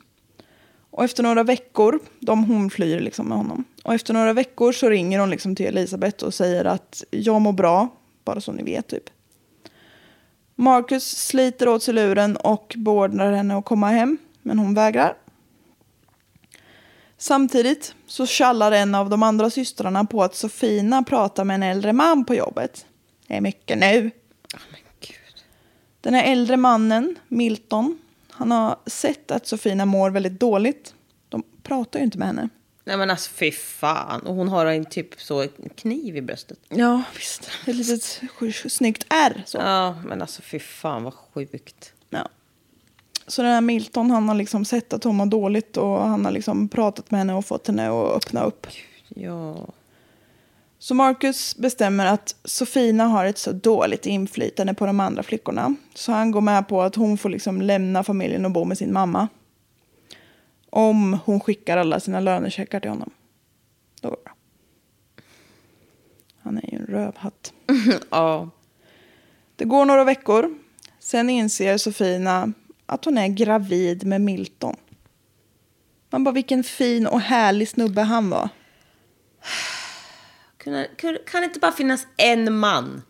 Och 0.89 1.03
efter 1.03 1.23
några 1.23 1.43
veckor, 1.43 1.99
de 2.19 2.43
hon 2.43 2.69
flyr 2.69 2.99
liksom 2.99 3.27
med 3.27 3.37
honom. 3.37 3.63
Och 3.83 3.93
efter 3.93 4.13
några 4.13 4.33
veckor 4.33 4.71
så 4.71 4.89
ringer 4.89 5.19
hon 5.19 5.29
liksom 5.29 5.55
till 5.55 5.65
Elisabeth 5.65 6.25
och 6.25 6.33
säger 6.33 6.65
att 6.65 7.03
jag 7.11 7.41
mår 7.41 7.53
bra, 7.53 7.89
bara 8.23 8.41
så 8.41 8.51
ni 8.51 8.63
vet 8.63 8.87
typ. 8.87 9.09
Marcus 10.55 11.27
sliter 11.27 11.67
åt 11.67 11.83
sig 11.83 11.93
luren 11.93 12.37
och 12.37 12.73
beordrar 12.77 13.31
henne 13.31 13.57
att 13.57 13.65
komma 13.65 13.87
hem, 13.87 14.17
men 14.41 14.59
hon 14.59 14.73
vägrar. 14.73 15.17
Samtidigt 17.17 17.95
så 18.07 18.27
kallar 18.27 18.71
en 18.71 18.95
av 18.95 19.09
de 19.09 19.23
andra 19.23 19.49
systrarna 19.49 20.05
på 20.05 20.23
att 20.23 20.35
Sofina 20.35 21.03
pratar 21.03 21.43
med 21.43 21.55
en 21.55 21.63
äldre 21.63 21.93
man 21.93 22.25
på 22.25 22.35
jobbet. 22.35 22.85
Det 23.27 23.35
är 23.35 23.41
mycket 23.41 23.77
nu. 23.77 24.11
Den 26.01 26.13
här 26.13 26.31
äldre 26.31 26.57
mannen, 26.57 27.15
Milton, 27.27 27.97
han 28.29 28.51
har 28.51 28.77
sett 28.85 29.31
att 29.31 29.47
Sofina 29.47 29.85
mår 29.85 30.09
väldigt 30.09 30.39
dåligt. 30.39 30.93
De 31.29 31.43
pratar 31.63 31.99
ju 31.99 32.05
inte 32.05 32.17
med 32.17 32.27
henne. 32.27 32.49
Nej 32.85 32.97
men 32.97 33.09
alltså 33.09 33.31
fy 33.31 33.51
fan. 33.51 34.21
Och 34.21 34.35
hon 34.35 34.47
har 34.47 34.65
en 34.65 34.85
typ 34.85 35.21
så 35.21 35.47
kniv 35.75 36.17
i 36.17 36.21
bröstet. 36.21 36.57
Ja, 36.69 37.03
visst. 37.15 37.49
Ett 37.67 37.75
litet 37.75 38.21
snyggt 38.71 39.05
R. 39.09 39.43
Så. 39.45 39.57
Ja 39.57 39.95
men 40.05 40.21
alltså 40.21 40.41
fy 40.41 40.59
fan 40.59 41.03
vad 41.03 41.13
sjukt. 41.13 41.93
Ja. 42.09 42.29
Så 43.27 43.41
den 43.41 43.51
här 43.51 43.61
Milton, 43.61 44.11
han 44.11 44.27
har 44.27 44.35
liksom 44.35 44.65
sett 44.65 44.93
att 44.93 45.03
hon 45.03 45.15
mår 45.15 45.25
dåligt 45.25 45.77
och 45.77 45.99
han 45.99 46.25
har 46.25 46.31
liksom 46.31 46.69
pratat 46.69 47.11
med 47.11 47.19
henne 47.19 47.33
och 47.33 47.45
fått 47.45 47.67
henne 47.67 47.89
att 47.89 48.15
öppna 48.15 48.43
upp. 48.43 48.67
Ja. 49.09 49.67
Så 50.79 50.93
Marcus 50.93 51.55
bestämmer 51.57 52.05
att 52.05 52.35
Sofina 52.43 53.03
har 53.03 53.25
ett 53.25 53.37
så 53.37 53.51
dåligt 53.51 54.05
inflytande 54.05 54.73
på 54.73 54.85
de 54.85 54.99
andra 54.99 55.23
flickorna. 55.23 55.75
Så 55.93 56.11
han 56.11 56.31
går 56.31 56.41
med 56.41 56.67
på 56.67 56.81
att 56.81 56.95
hon 56.95 57.17
får 57.17 57.29
liksom 57.29 57.61
lämna 57.61 58.03
familjen 58.03 58.45
och 58.45 58.51
bo 58.51 58.65
med 58.65 58.77
sin 58.77 58.93
mamma. 58.93 59.27
Om 60.75 61.19
hon 61.25 61.39
skickar 61.39 61.77
alla 61.77 61.99
sina 61.99 62.19
lönecheckar 62.19 62.79
till 62.79 62.89
honom. 62.89 63.09
Då 64.01 64.09
går 64.09 64.17
det 64.17 64.23
bra. 64.23 64.33
Han 66.41 66.57
är 66.57 66.71
ju 66.71 66.77
en 66.77 66.85
rövhatt. 66.85 67.53
ja. 68.09 68.49
Det 69.55 69.65
går 69.65 69.85
några 69.85 70.03
veckor. 70.03 70.55
Sen 70.99 71.29
inser 71.29 71.77
Sofina 71.77 72.53
att 72.85 73.05
hon 73.05 73.17
är 73.17 73.27
gravid 73.27 74.05
med 74.05 74.21
Milton. 74.21 74.75
Man 76.09 76.23
bara, 76.23 76.31
vilken 76.31 76.63
fin 76.63 77.07
och 77.07 77.21
härlig 77.21 77.67
snubbe 77.69 78.01
han 78.01 78.29
var. 78.29 78.49
Kan, 80.57 81.41
det 81.41 81.43
inte 81.45 81.59
bara 81.59 81.71
finnas 81.71 82.07
en 82.17 82.57
man 82.57 83.01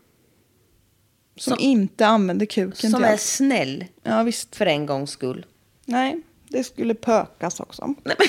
Som, 1.36 1.50
Som- 1.56 1.64
inte 1.64 2.06
använder 2.06 2.46
kuken 2.46 2.90
som 2.90 2.92
till 2.92 3.04
är 3.04 3.12
allt. 3.12 3.20
snäll 3.20 3.84
Ja, 4.02 4.22
visst. 4.22 4.56
för 4.56 4.66
en 4.66 4.86
gångs 4.86 5.10
skull? 5.10 5.46
Nej, 5.84 6.20
det 6.54 6.64
skulle 6.64 6.94
pökas 6.94 7.60
också. 7.60 7.94
Nej, 8.04 8.16
men. 8.18 8.26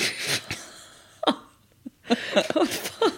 Vad 2.54 2.68
fan. 2.68 3.10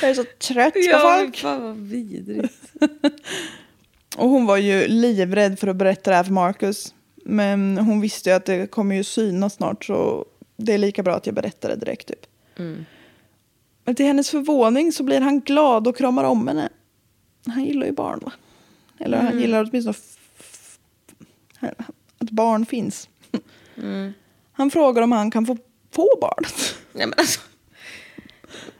Jag 0.00 0.10
är 0.10 0.14
så 0.14 0.24
trött 0.38 0.72
på 0.72 0.78
Ja, 0.80 1.18
folk. 1.18 1.36
fan 1.36 1.62
vad 1.62 1.76
vidrigt. 1.76 2.54
Och 4.16 4.28
hon 4.28 4.46
var 4.46 4.56
ju 4.56 4.88
livrädd 4.88 5.58
för 5.58 5.68
att 5.68 5.76
berätta 5.76 6.10
det 6.10 6.16
här 6.16 6.24
för 6.24 6.32
Marcus. 6.32 6.94
Men 7.24 7.78
hon 7.78 8.00
visste 8.00 8.30
ju 8.30 8.36
att 8.36 8.44
det 8.44 8.66
kommer 8.70 8.94
ju 8.96 9.04
synas 9.04 9.54
snart 9.54 9.84
så 9.84 10.26
det 10.56 10.72
är 10.74 10.78
lika 10.78 11.02
bra 11.02 11.14
att 11.14 11.26
jag 11.26 11.34
berättar 11.34 11.68
det 11.68 11.76
direkt 11.76 12.08
typ. 12.08 12.26
Men 13.84 13.94
till 13.94 14.06
hennes 14.06 14.30
förvåning 14.30 14.92
så 14.92 15.02
blir 15.02 15.20
han 15.20 15.40
glad 15.40 15.86
och 15.88 15.96
kramar 15.96 16.24
om 16.24 16.48
henne. 16.48 16.68
Han 17.46 17.64
gillar 17.64 17.86
ju 17.86 17.92
barn 17.92 18.20
va? 18.24 18.32
Eller 18.98 19.18
han 19.22 19.40
gillar 19.40 19.64
åtminstone 19.70 19.94
f- 20.38 20.78
att 22.20 22.30
barn 22.30 22.66
finns. 22.66 23.08
Han 24.52 24.70
frågar 24.70 25.02
om 25.02 25.12
han 25.12 25.30
kan 25.30 25.46
få, 25.46 25.56
få 25.92 26.08
barnet. 26.20 26.74
Nej, 26.92 27.06
men 27.06 27.14
alltså. 27.18 27.40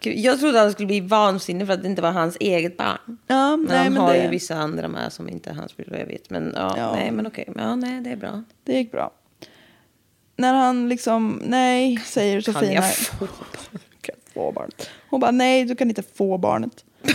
Gud, 0.01 0.19
jag 0.19 0.41
trodde 0.41 0.59
han 0.59 0.73
skulle 0.73 0.87
bli 0.87 1.01
vansinnig 1.01 1.67
för 1.67 1.75
att 1.75 1.83
det 1.83 1.89
inte 1.89 2.03
var 2.03 2.11
hans 2.13 2.37
eget 2.41 2.77
barn. 2.77 3.19
Ja, 3.27 3.57
Men 3.57 3.67
nej, 3.69 3.79
han 3.85 3.93
men 3.93 4.03
har 4.03 4.13
det- 4.13 4.23
ju 4.23 4.29
vissa 4.29 4.55
andra 4.55 4.89
med 4.89 5.13
som 5.13 5.29
inte 5.29 5.51
är 5.51 5.55
hans 5.55 5.75
vad 5.89 6.01
jag 6.01 6.07
vet. 6.07 6.31
Men 6.31 6.53
ja, 6.57 6.75
Ja. 6.77 6.93
nej 6.95 7.11
men 7.11 7.27
okej. 7.27 7.49
Ja, 7.57 7.77
nej 7.77 8.01
det 8.01 8.11
är 8.11 8.17
bra. 8.17 8.43
Det 8.65 8.73
gick 8.73 8.93
bra. 8.93 9.11
När 10.37 10.55
han 10.55 10.89
liksom, 10.89 11.43
nej, 11.45 11.97
säger 12.05 12.41
Kan 12.41 12.55
Sofina. 12.55 12.73
jag 12.73 12.97
få 12.97 13.27
Kan 13.27 14.15
jag 14.25 14.33
få 14.35 14.53
barnet? 14.53 14.91
Hon 15.11 15.21
bara, 15.21 15.31
nej, 15.31 15.65
du 15.65 15.77
kan 15.77 15.89
inte 15.89 16.03
få 16.03 16.39
barnet. 16.39 16.85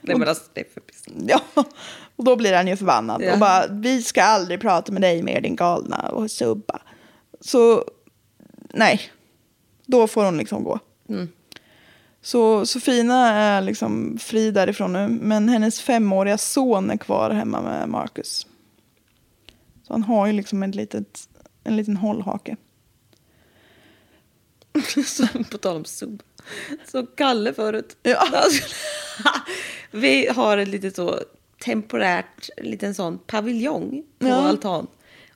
Nej 0.00 0.16
men 0.16 0.28
alltså 0.28 0.44
det 0.52 0.60
är 0.60 0.64
för. 0.74 0.82
Ja, 1.26 1.40
och 2.16 2.24
då 2.24 2.36
blir 2.36 2.52
han 2.54 2.66
ju 2.68 2.76
förbannad 2.76 3.22
Ja. 3.22 3.32
och 3.32 3.38
bara, 3.38 3.66
vi 3.66 4.02
ska 4.02 4.22
aldrig 4.22 4.60
prata 4.60 4.92
med 4.92 5.02
dig 5.02 5.22
mer 5.22 5.40
din 5.40 5.56
galna 5.56 6.08
och 6.08 6.30
subba. 6.30 6.80
Så, 7.40 7.84
nej, 8.74 9.00
då 9.86 10.06
får 10.06 10.24
hon 10.24 10.38
liksom 10.38 10.64
gå. 10.64 10.78
Så 12.22 12.66
Sofina 12.66 13.28
är 13.32 13.62
liksom 13.62 14.18
fri 14.20 14.50
därifrån 14.50 14.92
nu, 14.92 15.08
men 15.08 15.48
hennes 15.48 15.80
femåriga 15.80 16.38
son 16.38 16.90
är 16.90 16.96
kvar 16.96 17.30
hemma 17.30 17.60
med 17.62 17.88
Marcus. 17.88 18.46
Så 19.86 19.92
han 19.92 20.02
har 20.02 20.26
ju 20.26 20.32
liksom 20.32 20.62
ett 20.62 20.74
litet, 20.74 21.28
en 21.64 21.76
liten 21.76 21.96
hållhake. 21.96 22.56
På 25.50 25.58
tal 25.58 25.76
om 25.76 25.84
sub. 25.84 26.22
Så 26.90 27.06
Kalle 27.06 27.52
förut. 27.54 27.96
Ja. 28.02 28.26
Skulle- 28.50 28.74
Vi 29.90 30.26
har 30.28 30.58
ett 30.58 30.68
litet 30.68 30.96
så 30.96 31.20
temporärt 31.58 32.50
liten 32.56 32.94
sån 32.94 33.18
paviljong 33.18 34.02
på 34.18 34.26
Ja. 34.28 34.34
altan. 34.34 34.86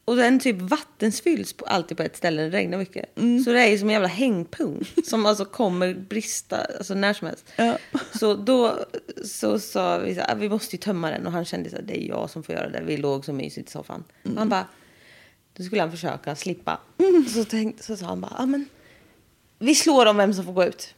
Och 0.05 0.17
den 0.17 0.41
typ 0.41 0.57
vattensfylls 0.61 1.53
på, 1.53 1.65
alltid 1.65 1.97
på 1.97 2.03
ett 2.03 2.17
ställe 2.17 2.43
när 2.43 2.51
det 2.51 2.57
regnar 2.57 2.79
mycket. 2.79 3.19
Mm. 3.19 3.45
Så 3.45 3.53
det 3.53 3.61
är 3.61 3.67
ju 3.67 3.79
som 3.79 3.89
en 3.89 3.93
jävla 3.93 4.09
hängpung 4.09 4.85
som 5.05 5.27
alltså 5.27 5.45
kommer 5.45 5.95
brista 5.95 6.57
alltså 6.79 6.95
när 6.95 7.13
som 7.13 7.27
helst. 7.29 7.45
Ja. 7.57 7.79
Så 8.19 8.35
då 8.35 8.79
så 9.25 9.59
sa 9.59 9.99
vi 9.99 10.15
så 10.15 10.21
här, 10.21 10.33
"Ah, 10.33 10.35
vi 10.35 10.49
måste 10.49 10.77
ju 10.77 10.81
tömma 10.81 11.11
den 11.11 11.27
och 11.27 11.33
han 11.33 11.45
kände 11.45 11.79
att 11.79 11.87
det 11.87 12.05
är 12.05 12.09
jag 12.09 12.31
som 12.31 12.43
får 12.43 12.55
göra 12.55 12.69
det. 12.69 12.83
Vi 12.87 12.97
låg 12.97 13.25
så 13.25 13.33
mysigt 13.33 13.69
i 13.69 13.73
soffan. 13.73 14.05
Mm. 14.25 14.37
Han 14.37 14.49
bara, 14.49 14.67
då 15.57 15.63
skulle 15.65 15.81
han 15.81 15.91
försöka 15.91 16.37
slippa. 16.37 16.81
Så, 17.35 17.45
tänkte, 17.45 17.83
så 17.83 17.97
sa 17.97 18.07
han 18.07 18.21
bara, 18.21 18.35
ja 18.39 18.47
men 18.47 18.69
vi 19.59 19.75
slår 19.75 20.07
om 20.07 20.17
vem 20.17 20.35
som 20.35 20.45
får 20.45 20.53
gå 20.53 20.65
ut. 20.65 20.95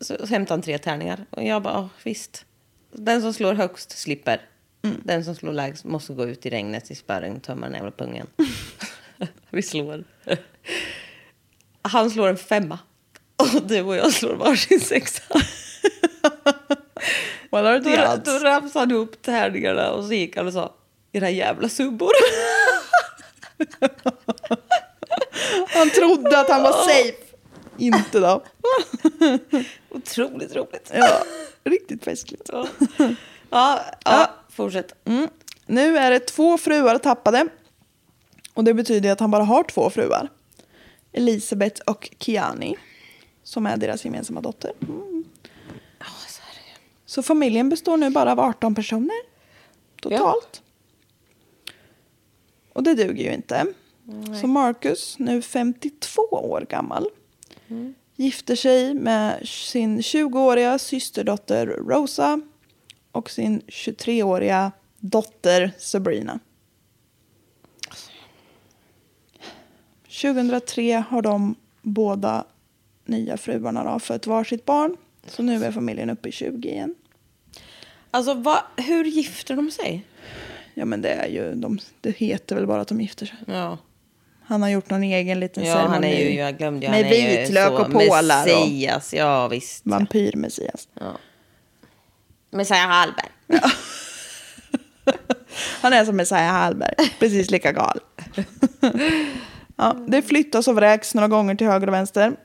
Så, 0.00 0.16
så 0.18 0.26
hämtade 0.26 0.52
han 0.54 0.62
tre 0.62 0.78
tärningar. 0.78 1.26
Och 1.30 1.44
jag 1.44 1.62
bara, 1.62 1.88
visst. 2.04 2.44
Den 2.92 3.22
som 3.22 3.32
slår 3.32 3.54
högst 3.54 3.98
slipper. 3.98 4.40
Den 4.82 5.24
som 5.24 5.34
slår 5.34 5.52
lägst 5.52 5.84
måste 5.84 6.12
gå 6.12 6.26
ut 6.26 6.46
i 6.46 6.50
regnet 6.50 6.90
i 6.90 6.94
spärren 6.94 7.36
och 7.36 7.42
tömma 7.42 7.66
den 7.66 7.74
jävla 7.74 7.90
pungen. 7.90 8.26
vi 9.50 9.62
slår. 9.62 10.04
Han 11.82 12.10
slår 12.10 12.28
en 12.28 12.36
femma. 12.36 12.78
Och 13.36 13.62
du 13.62 13.82
och 13.82 13.96
jag 13.96 14.12
slår 14.12 14.34
varsin 14.34 14.80
sexa. 14.80 15.22
What 17.50 17.64
are 17.64 17.78
Då, 17.78 17.84
the 17.84 18.30
då 18.30 18.38
ramsade 18.38 18.80
han 18.80 18.92
upp 18.92 19.22
tärningarna 19.22 19.90
och 19.90 20.04
så 20.04 20.12
gick 20.12 20.36
han 20.36 20.46
och 20.46 20.52
sa, 20.52 20.74
era 21.12 21.30
jävla 21.30 21.68
subbor. 21.68 22.10
Han 25.68 25.90
trodde 25.90 26.40
att 26.40 26.50
han 26.50 26.62
var 26.62 26.72
safe. 26.72 27.16
Inte 27.78 28.20
då. 28.20 28.42
Otroligt 29.88 30.56
roligt. 30.56 30.90
Ja, 30.94 31.24
riktigt 31.64 32.04
festligt. 32.04 32.50
Ja, 32.52 32.66
ja, 33.50 33.80
ja 34.04 34.41
fortsätt. 34.52 34.94
Mm. 35.04 35.28
Nu 35.66 35.98
är 35.98 36.10
det 36.10 36.20
två 36.20 36.58
fruar 36.58 36.98
tappade. 36.98 37.48
Och 38.54 38.64
det 38.64 38.74
betyder 38.74 39.12
att 39.12 39.20
han 39.20 39.30
bara 39.30 39.44
har 39.44 39.64
två 39.64 39.90
fruar. 39.90 40.28
Elisabeth 41.12 41.82
och 41.86 42.10
Kiani. 42.18 42.76
Som 43.42 43.66
är 43.66 43.76
deras 43.76 44.04
gemensamma 44.04 44.40
dotter. 44.40 44.72
Mm. 44.82 45.24
Ja, 45.98 46.06
så 47.06 47.22
familjen 47.22 47.68
består 47.68 47.96
nu 47.96 48.10
bara 48.10 48.32
av 48.32 48.40
18 48.40 48.74
personer. 48.74 49.16
Totalt. 50.00 50.62
Och 52.72 52.82
det 52.82 52.94
duger 52.94 53.24
ju 53.24 53.34
inte. 53.34 53.66
Så 54.40 54.46
Marcus, 54.46 55.18
nu 55.18 55.42
52 55.42 56.22
år 56.22 56.66
gammal, 56.68 57.08
gifter 58.16 58.56
sig 58.56 58.94
med 58.94 59.48
sin 59.48 60.00
20-åriga 60.00 60.78
systerdotter 60.78 61.66
Rosa 61.66 62.40
och 63.12 63.30
sin 63.30 63.60
23-åriga 63.66 64.72
dotter 65.00 65.72
Sabrina. 65.78 66.38
2003 70.22 71.04
har 71.10 71.22
de 71.22 71.54
båda 71.82 72.44
nya 73.04 73.36
fruarna 73.36 73.84
då 73.92 73.98
fött 73.98 74.26
varsitt 74.26 74.64
barn. 74.64 74.96
Så 75.26 75.42
nu 75.42 75.64
är 75.64 75.72
familjen 75.72 76.10
uppe 76.10 76.28
i 76.28 76.32
20 76.32 76.68
igen. 76.68 76.94
Alltså, 78.10 78.34
vad, 78.34 78.58
hur 78.76 79.04
gifter 79.04 79.56
de 79.56 79.70
sig? 79.70 80.06
Ja 80.74 80.84
men 80.84 81.02
det 81.02 81.08
är 81.08 81.26
ju, 81.28 81.54
de, 81.54 81.78
det 82.00 82.10
heter 82.16 82.56
väl 82.56 82.66
bara 82.66 82.80
att 82.80 82.88
de 82.88 83.00
gifter 83.00 83.26
sig. 83.26 83.36
Ja, 83.46 83.78
Han 84.42 84.62
har 84.62 84.68
gjort 84.68 84.90
någon 84.90 85.02
egen 85.02 85.40
liten 85.40 85.64
ja 85.64 85.72
ceremoni. 85.74 85.94
han 85.94 86.04
är 86.04 86.20
ju, 86.30 86.34
jag 86.34 86.58
glömde 86.58 86.90
Med 86.90 87.04
vitlök 87.10 87.70
och 87.80 87.92
pålar 87.92 88.42
och- 88.42 88.48
Messias, 88.68 89.14
ja 89.14 89.48
visst. 89.48 89.86
Vampyr-Messias. 89.86 90.88
Ja. 91.00 91.12
Messiah 92.52 92.88
Hallberg. 92.88 93.28
Han 95.82 95.92
är 95.92 96.04
som 96.04 96.16
Messiah 96.16 96.52
Hallberg, 96.52 96.94
precis 97.18 97.50
lika 97.50 97.72
gal. 97.72 98.00
Ja, 99.76 99.96
det 100.06 100.22
flyttas 100.22 100.68
och 100.68 100.74
vräks 100.74 101.14
några 101.14 101.28
gånger 101.28 101.54
till 101.54 101.66
höger 101.66 101.86
och 101.86 101.92
vänster. 101.92 102.36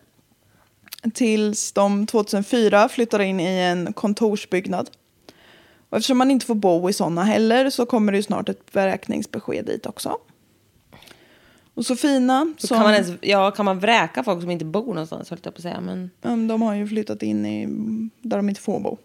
Tills 1.13 1.71
de 1.71 2.05
2004 2.05 2.89
flyttar 2.89 3.19
in 3.19 3.39
i 3.39 3.59
en 3.59 3.93
kontorsbyggnad. 3.93 4.89
Och 5.89 5.97
eftersom 5.97 6.17
man 6.17 6.31
inte 6.31 6.45
får 6.45 6.55
bo 6.55 6.89
i 6.89 6.93
sådana 6.93 7.23
heller 7.23 7.69
så 7.69 7.85
kommer 7.85 8.11
det 8.11 8.17
ju 8.17 8.23
snart 8.23 8.49
ett 8.49 8.61
vräkningsbesked 8.75 9.65
dit 9.65 9.85
också. 9.85 10.17
Och 11.73 11.85
Sofina, 11.85 12.53
Så 12.57 12.67
som, 12.67 12.77
kan, 12.77 12.83
man 12.83 12.93
ens, 12.93 13.11
ja, 13.21 13.51
kan 13.51 13.65
man 13.65 13.79
vräka 13.79 14.23
folk 14.23 14.41
som 14.41 14.51
inte 14.51 14.65
bor 14.65 14.87
någonstans, 14.87 15.29
höll 15.29 15.39
jag 15.43 15.53
på 15.53 15.57
att 15.57 15.61
säga. 15.61 16.09
Ja, 16.21 16.29
men 16.35 16.47
de 16.47 16.61
har 16.61 16.75
ju 16.75 16.87
flyttat 16.87 17.23
in 17.23 17.45
i 17.45 17.65
där 18.21 18.37
de 18.37 18.49
inte 18.49 18.61
får 18.61 18.79
bo. 18.79 18.97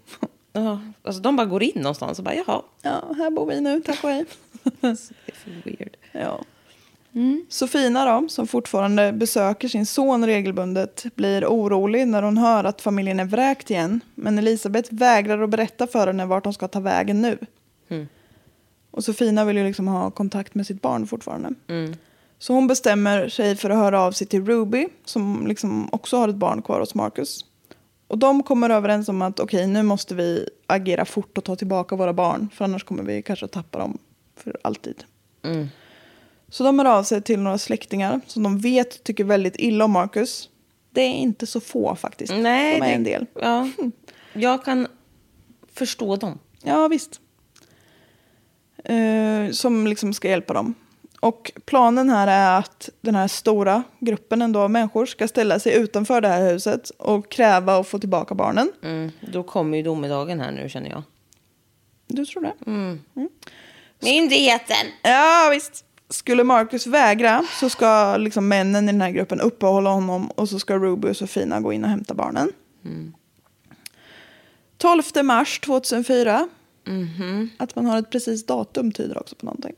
Ja, 0.52 0.80
alltså, 1.02 1.22
de 1.22 1.36
bara 1.36 1.46
går 1.46 1.62
in 1.62 1.72
någonstans 1.74 2.18
och 2.18 2.24
bara, 2.24 2.34
jaha. 2.34 2.62
Ja, 2.82 3.02
här 3.16 3.30
bor 3.30 3.46
vi 3.46 3.60
nu, 3.60 3.80
tack 3.80 4.04
och 4.04 4.10
hej. 4.10 4.24
Det 4.62 4.88
är 4.88 5.34
för 5.34 5.50
weird. 5.64 5.96
Ja. 6.12 6.40
Sofina 7.48 8.04
då, 8.20 8.28
som 8.28 8.46
fortfarande 8.46 9.12
besöker 9.12 9.68
sin 9.68 9.86
son 9.86 10.26
regelbundet, 10.26 11.04
blir 11.14 11.44
orolig 11.46 12.08
när 12.08 12.22
hon 12.22 12.38
hör 12.38 12.64
att 12.64 12.80
familjen 12.80 13.20
är 13.20 13.24
vräkt 13.24 13.70
igen. 13.70 14.00
Men 14.14 14.38
Elisabeth 14.38 14.94
vägrar 14.94 15.42
att 15.42 15.50
berätta 15.50 15.86
för 15.86 16.06
henne 16.06 16.26
vart 16.26 16.44
de 16.44 16.52
ska 16.52 16.68
ta 16.68 16.80
vägen 16.80 17.22
nu. 17.22 17.38
Och 18.90 19.04
Sofina 19.04 19.44
vill 19.44 19.56
ju 19.56 19.64
liksom 19.64 19.88
ha 19.88 20.10
kontakt 20.10 20.54
med 20.54 20.66
sitt 20.66 20.82
barn 20.82 21.06
fortfarande. 21.06 21.54
Så 22.38 22.54
hon 22.54 22.66
bestämmer 22.66 23.28
sig 23.28 23.56
för 23.56 23.70
att 23.70 23.76
höra 23.76 24.00
av 24.00 24.12
sig 24.12 24.26
till 24.26 24.44
Ruby, 24.46 24.88
som 25.04 25.46
liksom 25.46 25.88
också 25.92 26.16
har 26.16 26.28
ett 26.28 26.34
barn 26.36 26.62
kvar 26.62 26.80
hos 26.80 26.94
Marcus. 26.94 27.44
Och 28.12 28.18
de 28.18 28.42
kommer 28.42 28.70
överens 28.70 29.08
om 29.08 29.22
att 29.22 29.40
okej, 29.40 29.66
nu 29.66 29.82
måste 29.82 30.14
vi 30.14 30.48
agera 30.66 31.04
fort 31.04 31.38
och 31.38 31.44
ta 31.44 31.56
tillbaka 31.56 31.96
våra 31.96 32.12
barn. 32.12 32.48
För 32.54 32.64
annars 32.64 32.84
kommer 32.84 33.02
vi 33.02 33.22
kanske 33.22 33.48
tappa 33.48 33.78
dem 33.78 33.98
för 34.36 34.56
alltid. 34.62 35.04
Så 36.48 36.64
de 36.64 36.78
hör 36.78 36.86
av 36.86 37.02
sig 37.02 37.22
till 37.22 37.40
några 37.40 37.58
släktingar 37.58 38.20
som 38.26 38.42
de 38.42 38.58
vet 38.58 39.04
tycker 39.04 39.24
väldigt 39.24 39.56
illa 39.58 39.84
om 39.84 39.90
Marcus. 39.90 40.48
Det 40.90 41.00
är 41.00 41.12
inte 41.14 41.46
så 41.46 41.60
få 41.60 41.94
faktiskt. 41.96 42.32
Nej, 42.32 42.80
de 42.80 42.84
är 42.84 42.88
det- 42.88 42.94
en 42.94 43.04
del. 43.04 43.26
Ja, 43.40 43.68
jag 44.32 44.64
kan 44.64 44.86
förstå 45.72 46.16
dem. 46.16 46.38
Ja, 46.62 46.88
visst. 46.88 47.20
Eh, 48.84 49.50
som 49.52 49.86
liksom 49.86 50.14
ska 50.14 50.28
hjälpa 50.28 50.52
dem. 50.54 50.74
Och 51.22 51.52
planen 51.64 52.10
här 52.10 52.26
är 52.26 52.58
att 52.58 52.88
den 53.00 53.14
här 53.14 53.28
stora 53.28 53.82
gruppen 53.98 54.42
ändå 54.42 54.60
av 54.60 54.70
människor 54.70 55.06
ska 55.06 55.28
ställa 55.28 55.58
sig 55.58 55.74
utanför 55.74 56.20
det 56.20 56.28
här 56.28 56.52
huset 56.52 56.90
och 56.90 57.30
kräva 57.30 57.76
att 57.76 57.88
få 57.88 57.98
tillbaka 57.98 58.34
barnen. 58.34 58.72
Mm. 58.82 59.10
Då 59.20 59.42
kommer 59.42 59.76
ju 59.76 59.82
domedagen 59.82 60.40
här 60.40 60.50
nu 60.50 60.68
känner 60.68 60.90
jag. 60.90 61.02
Du 62.06 62.26
tror 62.26 62.42
det? 62.42 62.54
Myndigheten! 64.00 64.86
Ja, 65.02 65.48
visst. 65.52 65.84
Skulle 66.08 66.44
Marcus 66.44 66.86
vägra 66.86 67.44
så 67.60 67.70
ska 67.70 68.16
liksom 68.16 68.48
männen 68.48 68.88
i 68.88 68.92
den 68.92 69.00
här 69.00 69.10
gruppen 69.10 69.40
uppehålla 69.40 69.90
honom 69.90 70.30
och 70.30 70.48
så 70.48 70.58
ska 70.58 70.78
Ruby 70.78 71.08
och 71.08 71.16
Sofina 71.16 71.60
gå 71.60 71.72
in 71.72 71.84
och 71.84 71.90
hämta 71.90 72.14
barnen. 72.14 72.52
12 74.76 75.02
mars 75.24 75.60
2004. 75.60 76.48
Att 77.56 77.76
man 77.76 77.86
har 77.86 77.98
ett 77.98 78.10
precis 78.10 78.46
datum 78.46 78.92
tyder 78.92 79.18
också 79.18 79.34
på 79.34 79.46
någonting. 79.46 79.74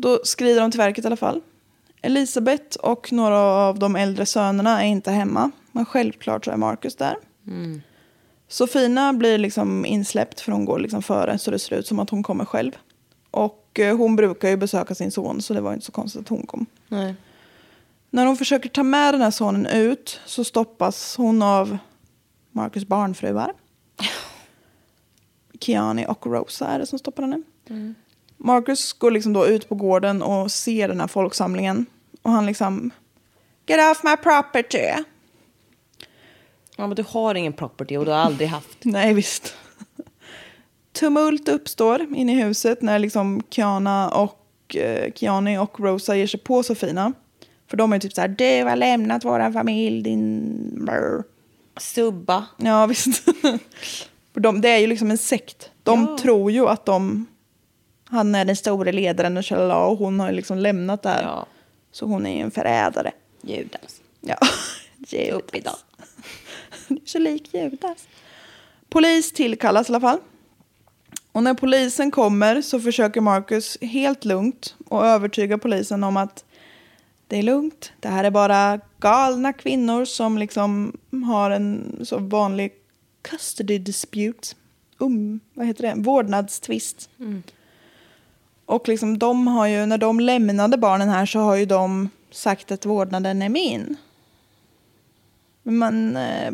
Då 0.00 0.20
skrider 0.24 0.60
de 0.60 0.70
till 0.70 0.80
verket 0.80 1.04
i 1.04 1.06
alla 1.06 1.16
fall. 1.16 1.40
Elisabeth 2.02 2.76
och 2.78 3.12
några 3.12 3.38
av 3.38 3.78
de 3.78 3.96
äldre 3.96 4.26
sönerna 4.26 4.84
är 4.84 4.86
inte 4.86 5.10
hemma. 5.10 5.50
Men 5.72 5.84
självklart 5.86 6.44
så 6.44 6.50
är 6.50 6.56
Marcus 6.56 6.96
där. 6.96 7.16
Sofina 8.48 9.12
blir 9.12 9.38
liksom 9.38 9.86
insläppt 9.86 10.40
för 10.40 10.52
hon 10.52 10.64
går 10.64 10.78
liksom 10.78 11.02
före 11.02 11.38
så 11.38 11.50
det 11.50 11.58
ser 11.58 11.76
ut 11.76 11.86
som 11.86 11.98
att 11.98 12.10
hon 12.10 12.22
kommer 12.22 12.44
själv. 12.44 12.72
Och 13.30 13.78
eh, 13.80 13.96
hon 13.96 14.16
brukar 14.16 14.48
ju 14.48 14.56
besöka 14.56 14.94
sin 14.94 15.10
son 15.10 15.42
så 15.42 15.54
det 15.54 15.60
var 15.60 15.72
inte 15.72 15.86
så 15.86 15.92
konstigt 15.92 16.20
att 16.20 16.28
hon 16.28 16.46
kom. 16.46 16.66
Nej. 16.88 17.14
När 18.10 18.26
hon 18.26 18.36
försöker 18.36 18.68
ta 18.68 18.82
med 18.82 19.14
den 19.14 19.22
här 19.22 19.30
sonen 19.30 19.66
ut 19.66 20.20
så 20.26 20.44
stoppas 20.44 21.16
hon 21.16 21.42
av 21.42 21.78
Marcus 22.52 22.84
barnfruar. 22.86 23.52
Kiani 25.60 26.06
och 26.06 26.26
Rosa 26.26 26.66
är 26.66 26.78
det 26.78 26.86
som 26.86 26.98
stoppar 26.98 27.22
henne. 27.22 27.42
Marcus 28.38 28.92
går 28.92 29.10
liksom 29.10 29.32
då 29.32 29.46
ut 29.46 29.68
på 29.68 29.74
gården 29.74 30.22
och 30.22 30.52
ser 30.52 30.88
den 30.88 31.00
här 31.00 31.06
folksamlingen. 31.06 31.86
Och 32.22 32.30
han 32.30 32.46
liksom... 32.46 32.90
Get 33.66 33.90
off 33.90 34.04
my 34.04 34.16
property! 34.16 35.04
Ja, 36.76 36.86
men 36.86 36.96
du 36.96 37.04
har 37.08 37.34
ingen 37.34 37.52
property 37.52 37.96
och 37.96 38.04
du 38.04 38.10
har 38.10 38.18
aldrig 38.18 38.48
haft. 38.48 38.78
Nej, 38.84 39.14
visst. 39.14 39.54
Tumult 40.92 41.48
uppstår 41.48 42.14
inne 42.14 42.32
i 42.32 42.42
huset 42.42 42.82
när 42.82 42.98
liksom 42.98 43.42
Kiana 43.50 44.10
och 44.10 44.76
eh, 44.76 45.12
Kiani 45.12 45.58
och 45.58 45.80
Rosa 45.80 46.16
ger 46.16 46.26
sig 46.26 46.40
på 46.40 46.62
Sofina. 46.62 47.12
För 47.66 47.76
de 47.76 47.92
är 47.92 47.98
typ 47.98 48.12
så 48.12 48.20
här, 48.20 48.28
du 48.28 48.64
har 48.64 48.76
lämnat 48.76 49.24
våran 49.24 49.52
familj, 49.52 50.02
din... 50.02 50.84
brr." 50.86 51.22
Subba. 51.76 52.46
Ja, 52.56 52.86
visst. 52.86 53.28
De, 54.32 54.60
det 54.60 54.68
är 54.68 54.78
ju 54.78 54.86
liksom 54.86 55.10
en 55.10 55.18
sekt. 55.18 55.70
De 55.82 56.18
tror 56.18 56.50
ju 56.50 56.68
att 56.68 56.84
de... 56.84 57.26
Han 58.10 58.34
är 58.34 58.44
den 58.44 58.56
stora 58.56 58.92
ledaren 58.92 59.36
och 59.36 59.44
tjalala, 59.44 59.86
och 59.86 59.98
hon 59.98 60.20
har 60.20 60.32
liksom 60.32 60.58
lämnat 60.58 61.02
där. 61.02 61.22
Ja. 61.22 61.46
Så 61.92 62.06
hon 62.06 62.26
är 62.26 62.36
ju 62.36 62.40
en 62.40 62.50
förrädare. 62.50 63.12
Judas. 63.42 64.00
Ja, 64.20 64.36
Upp 65.32 65.54
idag. 65.54 65.76
så 67.04 67.18
lik 67.18 67.54
Judas. 67.54 68.08
Polis 68.88 69.32
tillkallas 69.32 69.88
i 69.88 69.92
alla 69.92 70.00
fall. 70.00 70.18
Och 71.32 71.42
när 71.42 71.54
polisen 71.54 72.10
kommer 72.10 72.62
så 72.62 72.80
försöker 72.80 73.20
Marcus 73.20 73.78
helt 73.80 74.24
lugnt 74.24 74.76
och 74.88 75.06
övertyga 75.06 75.58
polisen 75.58 76.04
om 76.04 76.16
att 76.16 76.44
det 77.26 77.38
är 77.38 77.42
lugnt. 77.42 77.92
Det 78.00 78.08
här 78.08 78.24
är 78.24 78.30
bara 78.30 78.80
galna 78.98 79.52
kvinnor 79.52 80.04
som 80.04 80.38
liksom 80.38 80.96
har 81.26 81.50
en 81.50 82.00
så 82.04 82.18
vanlig 82.18 82.72
custody 83.22 83.78
dispute. 83.78 84.48
Um, 84.98 85.40
vad 85.54 85.66
heter 85.66 85.82
det? 85.82 85.94
Vårdnadstvist. 85.96 87.10
Och 88.68 88.88
liksom 88.88 89.18
de 89.18 89.46
har 89.46 89.66
ju, 89.66 89.86
när 89.86 89.98
de 89.98 90.20
lämnade 90.20 90.76
barnen 90.78 91.08
här 91.08 91.26
så 91.26 91.38
har 91.40 91.56
ju 91.56 91.66
de 91.66 92.08
sagt 92.30 92.72
att 92.72 92.86
vårdnaden 92.86 93.42
är 93.42 93.48
min. 93.48 93.96
Men 95.62 95.76
man, 95.78 96.16
eh, 96.16 96.52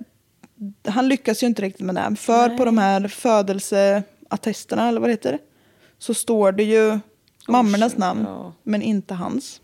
han 0.89 1.09
lyckas 1.09 1.43
ju 1.43 1.47
inte 1.47 1.63
riktigt 1.63 1.87
med 1.87 1.95
det. 1.95 2.17
För 2.17 2.57
på 2.57 2.65
de 2.65 2.79
här 2.79 3.09
födelseattesterna, 3.09 4.89
eller 4.89 5.01
vad 5.01 5.09
det 5.09 5.13
heter, 5.13 5.39
så 5.99 6.15
står 6.15 6.53
det 6.53 6.63
ju 6.65 6.99
mammornas 7.49 7.97
namn, 7.97 8.25
ja. 8.27 8.53
men 8.63 8.83
inte 8.83 9.15
hans. 9.15 9.61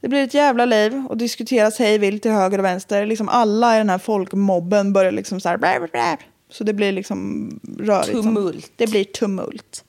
Det 0.00 0.08
blir 0.08 0.24
ett 0.24 0.34
jävla 0.34 0.64
liv 0.64 1.06
och 1.08 1.16
diskuteras 1.16 1.78
hej 1.78 1.98
vilt 1.98 2.22
till 2.22 2.30
höger 2.30 2.58
och 2.58 2.64
vänster. 2.64 3.06
Liksom 3.06 3.28
alla 3.28 3.74
i 3.74 3.78
den 3.78 3.90
här 3.90 3.98
folkmobben 3.98 4.92
börjar 4.92 5.12
liksom 5.12 5.40
så 5.40 5.48
här... 5.48 5.56
Blah, 5.56 5.78
blah, 5.78 5.90
blah. 5.90 6.14
Så 6.50 6.64
det 6.64 6.72
blir 6.72 6.92
liksom 6.92 7.50
rörigt. 7.78 8.10
som- 8.10 8.22
Tumult. 8.22 8.72
Det 8.76 8.86
blir 8.86 9.04
tumult. 9.04 9.84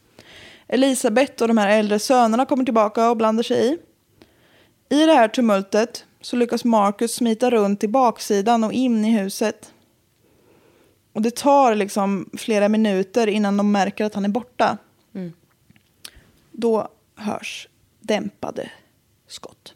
Elisabeth 0.69 1.41
och 1.41 1.47
de 1.47 1.57
här 1.57 1.79
äldre 1.79 1.99
sönerna 1.99 2.45
kommer 2.45 2.63
tillbaka 2.63 3.09
och 3.09 3.17
blandar 3.17 3.43
sig 3.43 3.67
i. 3.67 3.77
I 4.95 5.05
det 5.05 5.13
här 5.13 5.27
tumultet 5.27 6.05
så 6.21 6.35
lyckas 6.35 6.65
Marcus 6.65 7.15
smita 7.15 7.49
runt 7.49 7.79
till 7.79 7.89
baksidan 7.89 8.63
och 8.63 8.73
in 8.73 9.05
i 9.05 9.19
huset. 9.19 9.73
Och 11.13 11.21
det 11.21 11.35
tar 11.35 11.75
liksom 11.75 12.29
flera 12.37 12.69
minuter 12.69 13.27
innan 13.27 13.57
de 13.57 13.71
märker 13.71 14.05
att 14.05 14.13
han 14.13 14.25
är 14.25 14.29
borta. 14.29 14.77
Då 16.51 16.87
hörs 17.15 17.67
dämpade 17.99 18.71
skott. 19.27 19.73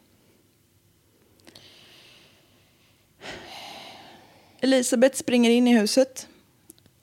Elisabeth 4.60 5.16
springer 5.16 5.50
in 5.50 5.68
i 5.68 5.78
huset 5.78 6.28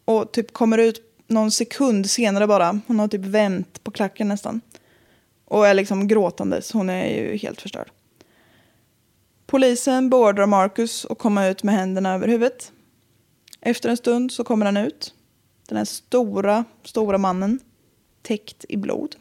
och 0.05 0.31
typ 0.31 0.53
kommer 0.53 0.77
ut 0.77 1.10
någon 1.31 1.51
sekund 1.51 2.09
senare 2.09 2.47
bara. 2.47 2.79
Hon 2.87 2.99
har 2.99 3.07
typ 3.07 3.25
vänt 3.25 3.83
på 3.83 3.91
klacken 3.91 4.27
nästan. 4.27 4.61
Och 5.45 5.67
är 5.67 5.73
liksom 5.73 6.07
gråtandes. 6.07 6.71
Hon 6.71 6.89
är 6.89 7.05
ju 7.05 7.37
helt 7.37 7.61
förstörd. 7.61 7.91
Polisen 9.45 10.09
beordrar 10.09 10.45
Marcus 10.45 11.05
att 11.05 11.17
komma 11.17 11.47
ut 11.47 11.63
med 11.63 11.75
händerna 11.75 12.13
över 12.13 12.27
huvudet. 12.27 12.71
Efter 13.61 13.89
en 13.89 13.97
stund 13.97 14.31
så 14.31 14.43
kommer 14.43 14.65
han 14.65 14.77
ut. 14.77 15.13
Den 15.67 15.77
här 15.77 15.85
stora, 15.85 16.65
stora 16.83 17.17
mannen. 17.17 17.59
Täckt 18.21 18.65
i 18.69 18.77
blod. 18.77 19.15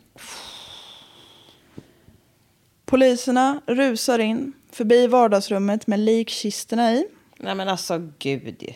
Poliserna 2.85 3.61
rusar 3.67 4.19
in 4.19 4.53
förbi 4.73 5.07
vardagsrummet 5.07 5.87
med 5.87 6.01
likkistorna 6.01 6.93
i. 6.93 7.07
Nej 7.37 7.55
men 7.55 7.69
alltså 7.69 8.11
gud. 8.19 8.75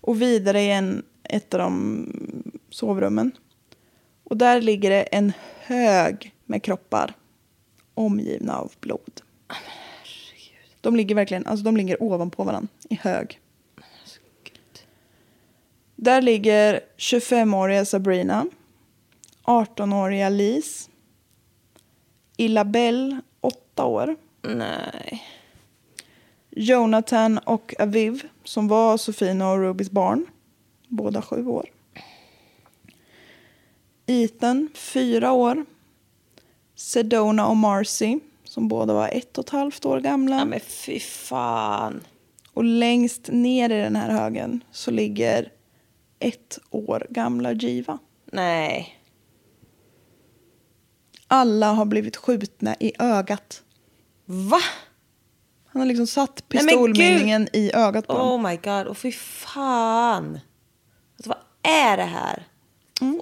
och 0.00 0.22
vidare 0.22 0.60
i 0.60 0.70
en, 0.70 1.02
ett 1.24 1.54
av 1.54 1.60
de 1.60 2.06
sovrummen. 2.70 3.32
Och 4.24 4.36
där 4.36 4.60
ligger 4.60 4.90
det 4.90 5.02
en 5.02 5.32
hög 5.60 6.34
med 6.44 6.62
kroppar 6.62 7.14
omgivna 7.94 8.56
av 8.58 8.72
blod. 8.80 9.20
De 10.80 10.96
ligger 10.96 11.14
verkligen, 11.14 11.46
alltså 11.46 11.64
de 11.64 11.76
ligger 11.76 12.02
ovanpå 12.02 12.44
varandra 12.44 12.68
i 12.90 12.94
hög. 12.94 13.40
Där 15.96 16.22
ligger 16.22 16.80
25-åriga 16.96 17.84
Sabrina, 17.84 18.46
18-åriga 19.44 20.28
Lise, 20.28 20.90
Illabelle, 22.36 23.20
åtta 23.40 23.84
år. 23.84 24.16
Nej. 24.42 25.22
Jonathan 26.50 27.38
och 27.38 27.74
Aviv, 27.78 28.22
som 28.44 28.68
var 28.68 28.96
Sofina 28.96 29.50
och 29.50 29.58
Rubys 29.58 29.90
barn. 29.90 30.26
Båda 30.92 31.22
sju 31.22 31.46
år. 31.46 31.70
Ethan, 34.06 34.68
fyra 34.74 35.32
år. 35.32 35.64
Sedona 36.74 37.46
och 37.46 37.56
Marcy, 37.56 38.18
som 38.44 38.68
båda 38.68 38.94
var 38.94 39.08
ett 39.08 39.38
och 39.38 39.44
ett 39.44 39.50
halvt 39.50 39.84
år 39.84 40.00
gamla. 40.00 40.38
Ja, 40.38 40.44
men 40.44 40.60
fy 40.60 41.00
fan. 41.00 42.00
Och 42.52 42.64
längst 42.64 43.28
ner 43.32 43.70
i 43.70 43.78
den 43.78 43.96
här 43.96 44.10
högen 44.10 44.64
så 44.70 44.90
ligger 44.90 45.52
ett 46.18 46.58
år 46.70 47.06
gamla 47.10 47.52
Jiva. 47.52 47.98
Nej. 48.32 48.98
Alla 51.28 51.72
har 51.72 51.84
blivit 51.84 52.16
skjutna 52.16 52.76
i 52.80 52.92
ögat. 52.98 53.62
Va? 54.24 54.60
Han 55.66 55.80
har 55.80 55.86
liksom 55.86 56.06
satt 56.06 56.48
pistolmynningen 56.48 57.48
i 57.52 57.72
ögat 57.74 58.06
på 58.06 58.12
dem. 58.12 58.28
Oh 58.28 58.50
my 58.50 58.56
god. 58.56 58.86
Och 58.86 58.98
fy 58.98 59.12
fan. 59.12 60.38
Är 61.62 61.96
det 61.96 62.02
här? 62.02 62.46
Mm. 63.00 63.20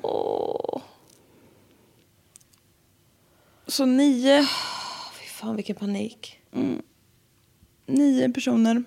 Så 3.66 3.84
nio, 3.84 4.43
fy 5.20 5.26
fan 5.26 5.57
vilken 5.57 5.76
panik. 5.76 6.41
nio 7.86 8.28
personer, 8.32 8.84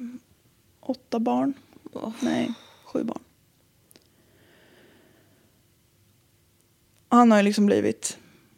åtta 0.80 1.20
barn. 1.20 1.54
Nej, 2.20 2.54
sju 2.86 3.04
barn. 3.04 3.24
Han 7.10 7.32
har 7.32 7.38
ju 7.38 7.44
liksom 7.44 7.66
blivit 7.66 8.18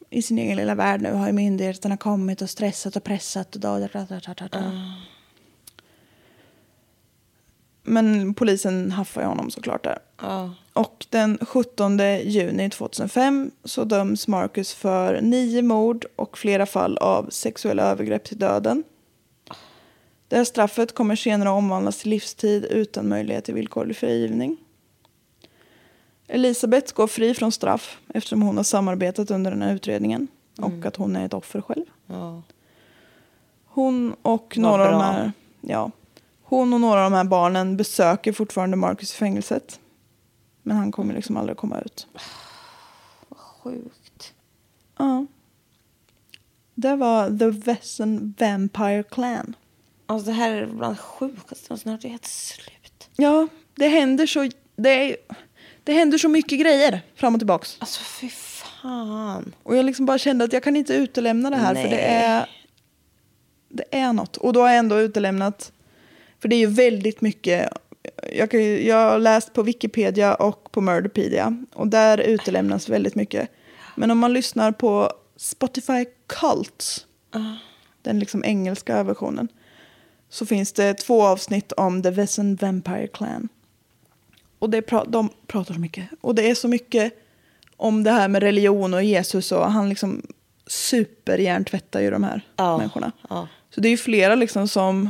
i 0.09 0.21
sin 0.21 0.37
egen 0.37 0.57
lilla 0.57 0.75
värld 0.75 1.01
nu. 1.01 1.11
Har 1.11 1.27
ju 1.27 1.33
myndigheterna 1.33 1.97
kommit 1.97 2.41
och 2.41 2.49
stressat 2.49 2.95
och 2.95 3.03
pressat. 3.03 3.55
Och 3.55 3.61
da, 3.61 3.79
da, 3.79 3.87
da, 3.87 4.05
da, 4.05 4.33
da, 4.33 4.47
da. 4.47 4.71
Men 7.85 8.33
polisen 8.33 8.91
haffar 8.91 9.21
ju 9.21 9.27
honom 9.27 9.51
såklart 9.51 9.83
där. 9.83 9.99
Ja. 10.21 10.53
Och 10.73 11.05
den 11.09 11.37
17 11.41 11.99
juni 12.23 12.69
2005 12.69 13.51
så 13.63 13.83
döms 13.83 14.27
Marcus 14.27 14.73
för 14.73 15.21
nio 15.21 15.61
mord 15.61 16.05
och 16.15 16.37
flera 16.37 16.65
fall 16.65 16.97
av 16.97 17.29
sexuella 17.29 17.83
övergrepp 17.83 18.23
till 18.23 18.37
döden. 18.37 18.83
Det 20.27 20.35
här 20.35 20.43
straffet 20.43 20.95
kommer 20.95 21.15
senare 21.15 21.49
omvandlas 21.49 21.97
till 21.97 22.09
livstid 22.09 22.65
utan 22.65 23.09
möjlighet 23.09 23.45
till 23.45 23.53
villkorlig 23.53 23.97
frigivning. 23.97 24.57
Elisabeth 26.27 26.93
går 26.93 27.07
fri 27.07 27.33
från 27.33 27.51
straff 27.51 27.97
eftersom 28.13 28.41
hon 28.41 28.57
har 28.57 28.63
samarbetat 28.63 29.31
under 29.31 29.51
den 29.51 29.61
här 29.61 29.75
utredningen 29.75 30.27
och 30.57 30.85
att 30.85 30.95
hon 30.95 31.15
är 31.15 31.25
ett 31.25 31.33
offer 31.33 31.61
själv. 31.61 31.85
Ja. 32.07 32.41
Hon 33.65 34.15
och 34.21 34.53
Vad 34.57 34.57
några 34.57 34.85
av 34.85 34.91
de 34.91 35.01
här, 35.01 35.31
ja, 35.61 35.91
hon 36.57 36.73
och 36.73 36.81
några 36.81 37.05
av 37.05 37.11
de 37.11 37.17
här 37.17 37.23
barnen 37.23 37.77
besöker 37.77 38.33
fortfarande 38.33 38.77
Marcus 38.77 39.13
i 39.13 39.15
fängelset. 39.15 39.79
Men 40.63 40.77
han 40.77 40.91
kommer 40.91 41.13
liksom 41.13 41.37
aldrig 41.37 41.57
komma 41.57 41.81
ut. 41.81 42.07
Sjukt. 43.29 44.33
Ja. 44.97 45.25
Det 46.75 46.95
var 46.95 47.39
The 47.39 47.49
Vesson 47.49 48.35
Vampire 48.39 49.03
Clan. 49.03 49.55
Alltså 50.05 50.25
det 50.25 50.33
här 50.33 50.51
är 50.51 50.65
bland 50.65 50.95
det 50.95 51.01
sjukaste 51.01 51.77
snart 51.77 52.05
är 52.05 52.09
helt 52.09 52.25
slut. 52.25 53.09
Ja, 53.15 53.47
det 53.75 53.87
händer 53.87 54.25
så, 54.25 54.49
det, 54.75 54.89
är, 54.89 55.17
det 55.83 55.93
händer 55.93 56.17
så 56.17 56.29
mycket 56.29 56.59
grejer 56.59 57.01
fram 57.15 57.33
och 57.35 57.39
tillbaks. 57.39 57.77
Alltså 57.79 58.03
fy 58.03 58.29
fan. 58.29 59.55
Och 59.63 59.75
jag 59.75 59.85
liksom 59.85 60.05
bara 60.05 60.17
kände 60.17 60.45
att 60.45 60.53
jag 60.53 60.63
kan 60.63 60.75
inte 60.75 60.93
utelämna 60.93 61.49
det 61.49 61.55
här 61.55 61.75
för 61.75 61.83
det 61.83 61.89
Nej. 61.89 62.23
är, 62.23 62.49
det 63.69 63.85
är 63.91 64.13
något. 64.13 64.37
Och 64.37 64.53
då 64.53 64.61
har 64.61 64.69
jag 64.69 64.77
ändå 64.77 64.99
utelämnat, 64.99 65.71
för 66.45 66.49
det 66.49 66.55
är 66.55 66.59
ju 66.59 66.65
väldigt 66.67 67.21
mycket, 67.21 67.69
jag, 68.33 68.51
kan, 68.51 68.85
jag 68.85 69.09
har 69.11 69.19
läst 69.19 69.53
på 69.53 69.63
Wikipedia 69.63 70.35
och 70.35 70.71
på 70.71 70.81
Murderpedia 70.81 71.63
och 71.73 71.87
där 71.87 72.17
utelämnas 72.17 72.89
väldigt 72.89 73.15
mycket. 73.15 73.49
Men 73.95 74.11
om 74.11 74.17
man 74.17 74.33
lyssnar 74.33 74.71
på 74.71 75.11
Spotify 75.35 76.05
Cults, 76.27 77.05
den 78.01 78.19
liksom 78.19 78.43
engelska 78.45 79.03
versionen, 79.03 79.47
så 80.29 80.45
finns 80.45 80.73
det 80.73 80.93
två 80.93 81.23
avsnitt 81.23 81.71
om 81.71 82.03
The 82.03 82.09
Vesson 82.11 82.55
Vampire 82.55 83.07
Clan. 83.07 83.49
Och 84.59 84.69
det 84.69 84.81
pra- 84.81 85.09
de 85.09 85.29
pratar 85.47 85.73
så 85.73 85.79
mycket. 85.79 86.05
Och 86.21 86.35
det 86.35 86.49
är 86.49 86.55
så 86.55 86.67
mycket 86.67 87.13
om 87.77 88.03
det 88.03 88.11
här 88.11 88.27
med 88.27 88.43
religion 88.43 88.93
och 88.93 89.03
Jesus 89.03 89.51
och 89.51 89.71
han 89.71 89.89
liksom 89.89 90.21
superhjärntvättar 90.67 92.01
ju 92.01 92.11
de 92.11 92.23
här 92.23 92.41
Ja, 92.55 92.77
människorna. 92.77 93.11
ja. 93.29 93.47
Så 93.69 93.81
det 93.81 93.87
är 93.87 93.91
ju 93.91 93.97
flera 93.97 94.35
liksom 94.35 94.67
som 94.67 95.09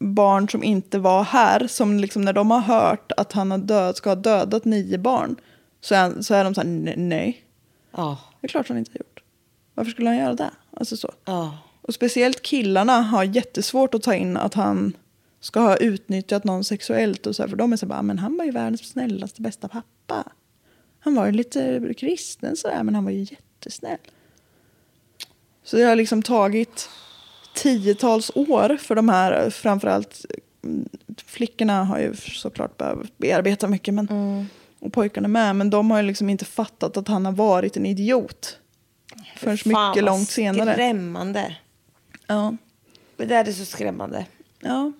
barn 0.00 0.48
som 0.48 0.64
inte 0.64 0.98
var 0.98 1.22
här 1.24 1.66
som 1.66 1.98
liksom 2.00 2.22
när 2.22 2.32
de 2.32 2.50
har 2.50 2.60
hört 2.60 3.12
att 3.16 3.32
han 3.32 3.50
har 3.50 3.58
död, 3.58 3.96
ska 3.96 4.10
ha 4.10 4.14
dödat 4.14 4.64
nio 4.64 4.98
barn 4.98 5.36
så 5.80 5.94
är, 5.94 6.22
så 6.22 6.34
är 6.34 6.44
de 6.44 6.54
så 6.54 6.60
här 6.60 6.68
"Ne- 6.68 6.94
nej, 6.96 7.44
Ja. 7.96 8.18
det 8.40 8.46
är 8.46 8.48
klart 8.48 8.68
han 8.68 8.78
inte 8.78 8.90
har 8.90 8.98
gjort. 8.98 9.22
Varför 9.74 9.90
skulle 9.90 10.08
han 10.08 10.18
göra 10.18 10.34
det? 10.34 10.50
Alltså 10.76 10.96
så. 10.96 11.12
Ja. 11.24 11.58
Och 11.82 11.94
speciellt 11.94 12.42
killarna 12.42 13.02
har 13.02 13.24
jättesvårt 13.24 13.94
att 13.94 14.02
ta 14.02 14.14
in 14.14 14.36
att 14.36 14.54
han 14.54 14.92
ska 15.40 15.60
ha 15.60 15.76
utnyttjat 15.76 16.44
någon 16.44 16.64
sexuellt. 16.64 17.26
Och 17.26 17.36
så 17.36 17.42
här, 17.42 17.48
för 17.48 17.56
de 17.56 17.72
är 17.72 17.76
så 17.76 17.86
bara, 17.86 18.02
men 18.02 18.18
han 18.18 18.36
var 18.36 18.44
ju 18.44 18.50
världens 18.50 18.88
snällaste, 18.88 19.42
bästa 19.42 19.68
pappa. 19.68 20.24
Han 21.00 21.14
var 21.14 21.26
ju 21.26 21.32
lite 21.32 21.94
kristen 21.98 22.56
sådär, 22.56 22.82
men 22.82 22.94
han 22.94 23.04
var 23.04 23.10
ju 23.10 23.18
jättesnäll. 23.30 23.98
Så 25.64 25.76
det 25.76 25.82
har 25.82 25.96
liksom 25.96 26.22
tagit 26.22 26.88
tiotals 27.62 28.30
år 28.34 28.76
för 28.76 28.94
de 28.94 29.08
här, 29.08 29.50
framförallt 29.50 30.24
mm, 30.64 30.88
flickorna 31.26 31.84
har 31.84 31.98
ju 31.98 32.14
såklart 32.14 32.76
behövt 32.76 33.18
bearbeta 33.18 33.68
mycket, 33.68 33.94
men, 33.94 34.08
och 34.78 34.92
pojkarna 34.92 35.28
med. 35.28 35.56
Men 35.56 35.70
de 35.70 35.90
har 35.90 36.00
ju 36.00 36.06
liksom 36.06 36.30
inte 36.30 36.44
fattat 36.44 36.96
att 36.96 37.08
han 37.08 37.24
har 37.24 37.32
varit 37.32 37.76
en 37.76 37.86
idiot. 37.86 38.58
Förrän 39.36 39.58
Fan, 39.58 39.88
mycket 39.90 40.04
långt 40.04 40.28
senare. 40.28 40.72
Skrämmande. 40.72 41.56
Ja. 42.26 42.56
Det 43.16 43.24
där 43.24 43.48
är 43.48 43.52
så 43.52 43.64
skrämmande. 43.64 44.26
Ja. 44.60 44.92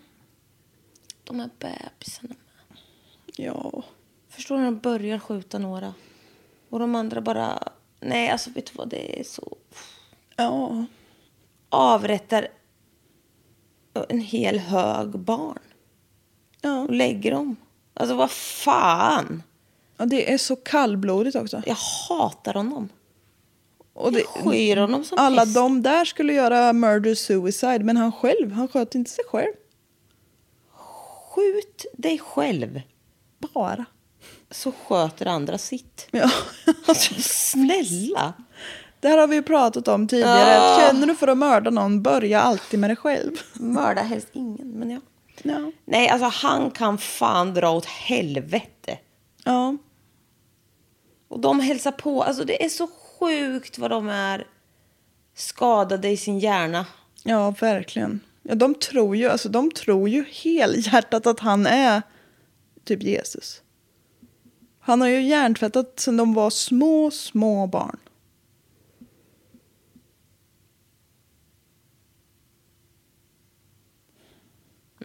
De 1.24 1.40
här 1.40 1.50
bebisarna. 1.58 2.34
Ja. 3.36 3.82
Förstår 4.28 4.54
du 4.54 4.60
när 4.60 4.70
de 4.70 4.78
börjar 4.78 5.18
skjuta 5.18 5.58
några? 5.58 5.94
Och 6.70 6.78
de 6.78 6.94
andra 6.94 7.20
bara... 7.20 7.68
Nej, 8.00 8.30
alltså 8.30 8.50
vet 8.50 8.66
du 8.66 8.72
vad? 8.74 8.88
Det 8.88 9.20
är 9.20 9.24
så... 9.24 9.56
Ja. 10.36 10.84
Avrättar 11.70 12.48
en 14.08 14.20
hel 14.20 14.58
hög 14.58 15.18
barn. 15.18 15.58
Ja. 16.60 16.80
Och 16.80 16.90
lägger 16.94 17.30
dem. 17.30 17.56
Alltså 17.94 18.16
vad 18.16 18.30
fan? 18.30 19.42
ja. 19.96 20.04
Det 20.06 20.32
är 20.32 20.38
så 20.38 20.56
kallblodigt 20.56 21.36
också. 21.36 21.62
Jag 21.66 21.76
hatar 22.08 22.54
honom. 22.54 22.88
Och 23.92 24.12
det, 24.12 24.18
Jag 24.18 24.28
skyr 24.52 24.76
honom 24.76 25.04
som 25.04 25.18
alla 25.18 25.42
pest. 25.42 25.54
de 25.54 25.82
där 25.82 26.04
skulle 26.04 26.32
göra 26.32 26.72
murder 26.72 27.14
suicide, 27.14 27.78
men 27.84 27.96
han 27.96 28.12
själv, 28.12 28.52
han 28.52 28.68
sköt 28.68 28.94
inte 28.94 29.10
sig 29.10 29.24
själv. 29.28 29.52
Skjut 31.30 31.86
dig 31.92 32.18
själv. 32.18 32.80
Bara. 33.54 33.84
Så 34.50 34.72
sköter 34.72 35.26
andra 35.26 35.58
sitt. 35.58 36.06
Ja. 36.10 36.30
Alltså 36.86 37.14
snälla. 37.20 38.34
Det 39.00 39.08
här 39.08 39.18
har 39.18 39.26
vi 39.26 39.36
ju 39.36 39.42
pratat 39.42 39.88
om 39.88 40.08
tidigare. 40.08 40.54
Ja. 40.54 40.78
Känner 40.80 41.06
du 41.06 41.14
för 41.14 41.28
att 41.28 41.38
mörda 41.38 41.70
någon, 41.70 42.02
börja 42.02 42.40
alltid 42.40 42.80
med 42.80 42.90
dig 42.90 42.96
själv. 42.96 43.32
Mörda 43.54 44.02
helst 44.02 44.28
ingen, 44.32 44.70
men 44.70 44.90
ja. 44.90 45.00
Ja. 45.42 45.72
Nej, 45.84 46.08
alltså 46.08 46.46
han 46.46 46.70
kan 46.70 46.98
fan 46.98 47.54
dra 47.54 47.70
åt 47.70 47.86
helvete. 47.86 48.98
Ja. 49.44 49.76
Och 51.28 51.40
de 51.40 51.60
hälsar 51.60 51.92
på. 51.92 52.22
Alltså 52.22 52.44
det 52.44 52.64
är 52.64 52.68
så 52.68 52.86
sjukt 52.86 53.78
vad 53.78 53.90
de 53.90 54.08
är 54.08 54.46
skadade 55.34 56.08
i 56.08 56.16
sin 56.16 56.38
hjärna. 56.38 56.86
Ja, 57.22 57.54
verkligen. 57.60 58.20
Ja, 58.42 58.54
de 58.54 58.74
tror 58.74 59.16
ju, 59.16 59.28
alltså 59.28 59.48
de 59.48 59.70
tror 59.70 60.08
ju 60.08 60.24
helhjärtat 60.24 61.26
att 61.26 61.40
han 61.40 61.66
är 61.66 62.02
typ 62.84 63.02
Jesus. 63.02 63.62
Han 64.80 65.00
har 65.00 65.08
ju 65.08 65.22
hjärntvättat 65.22 66.00
sedan 66.00 66.16
de 66.16 66.34
var 66.34 66.50
små, 66.50 67.10
små 67.10 67.66
barn. 67.66 67.96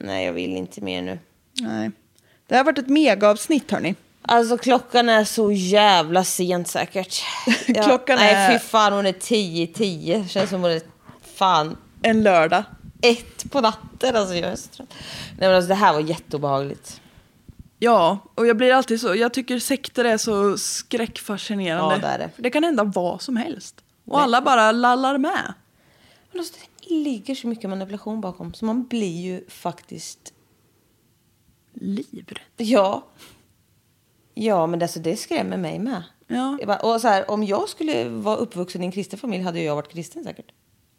Nej, 0.02 0.26
jag 0.26 0.34
vill 0.34 0.56
inte 0.56 0.82
mer 0.82 1.02
nu. 1.02 1.20
Nej. 1.54 1.91
Det 2.48 2.56
har 2.58 2.64
varit 2.64 2.78
ett 2.78 2.89
megaavsnitt 2.89 3.72
hörni. 3.72 3.96
Alltså 4.22 4.58
klockan 4.58 5.10
är 5.10 5.24
så 5.24 5.52
jävla 5.52 6.24
sent 6.24 6.68
säkert. 6.68 7.24
Klockan 7.84 8.18
nej, 8.20 8.34
är- 8.34 8.52
fy 8.54 8.60
fan 8.66 8.93
hon 8.93 9.06
är 9.06 9.12
10 9.12 9.68
10. 9.68 10.28
Känns 10.28 10.50
som 10.50 10.62
hon 10.62 10.72
är 10.72 10.82
fan 11.22 11.78
En 12.02 12.24
lördag. 12.24 12.64
ett 13.02 13.52
på 13.52 13.62
natten. 13.62 14.16
Alltså 14.16 14.36
jag 14.36 14.52
är 14.52 14.56
så 14.56 14.68
trött. 14.68 14.93
Nej 15.38 15.48
men 15.50 15.54
alltså 15.56 15.70
det 15.70 15.76
här 15.76 15.93
var 15.93 16.00
jätteobehagligt. 16.00 17.02
Ja, 17.80 18.18
och 18.36 18.48
jag 18.48 18.58
blir 18.58 18.72
alltid 18.74 19.02
så, 19.02 19.16
jag 19.16 19.34
tycker 19.34 19.60
sekter 19.60 20.06
är 20.06 20.18
så 20.18 20.58
skräckfascinerande. 20.58 21.96
Ja, 21.96 22.02
det 22.02 22.08
är 22.08 22.20
det. 22.20 22.30
För 22.36 22.41
det 22.43 22.50
kan 22.50 22.64
hända 22.64 22.84
vad 22.84 23.22
som 23.22 23.36
helst. 23.38 23.76
Och 24.06 24.22
alla 24.22 24.41
bara 24.41 24.72
lallar 24.72 25.18
med. 25.18 25.54
Men 26.89 26.97
alltså, 26.97 27.03
det 27.05 27.09
ligger 27.11 27.36
så 27.36 27.47
mycket 27.47 27.69
manipulation 27.69 28.21
bakom. 28.21 28.53
Så 28.53 28.65
man 28.65 28.83
blir 28.88 29.21
ju 29.21 29.45
faktiskt... 29.47 30.33
Livrädd. 31.73 32.39
Ja. 32.57 33.05
Ja, 34.33 34.67
men 34.67 34.81
alltså, 34.81 34.99
det 34.99 35.17
skrämmer 35.17 35.57
mig 35.57 35.79
med. 35.79 36.03
Ja. 36.27 36.57
Bara- 36.67 36.79
Och 36.79 37.01
så 37.01 37.07
här, 37.07 37.31
om 37.31 37.43
jag 37.43 37.69
skulle 37.69 38.09
vara 38.09 38.36
uppvuxen 38.36 38.83
i 38.83 38.86
en 38.86 38.91
kristen 38.91 39.19
familj 39.19 39.43
hade 39.43 39.59
jag 39.61 39.75
varit 39.75 39.89
kristen 39.91 40.23
säkert. 40.23 40.51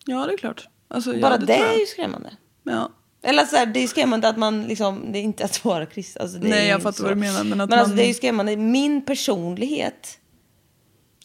Ja, 0.04 0.26
det 0.26 0.32
är 0.32 0.36
klart. 0.36 0.68
Alltså, 0.88 1.14
ja, 1.14 1.20
Bara 1.20 1.38
det, 1.38 1.46
tror 1.46 1.58
jag. 1.58 1.74
är 1.74 1.78
ju 1.80 1.86
skrämmande. 1.86 2.36
Ja. 2.62 2.90
Eller 3.22 3.44
så 3.44 3.56
här, 3.56 3.66
det 3.66 3.80
är 3.82 3.86
skrämmande 3.88 4.28
att 4.28 4.36
man 4.38 4.62
liksom, 4.64 5.12
det 5.12 5.18
är 5.18 5.22
inte 5.22 5.44
att 5.44 5.64
vara 5.64 5.86
kristen. 5.86 6.22
Alltså, 6.22 6.38
det 6.38 6.48
Nej, 6.48 6.68
jag 6.68 6.82
fattar 6.82 6.96
så. 6.96 7.02
vad 7.02 7.12
du 7.12 7.16
menar, 7.16 7.44
men 7.44 7.60
att 7.60 7.72
alltså, 7.72 7.88
man- 7.88 7.96
det 7.96 8.04
är 8.04 8.08
ju 8.08 8.14
skrämmande. 8.14 8.56
Min 8.56 9.04
personlighet. 9.04 10.18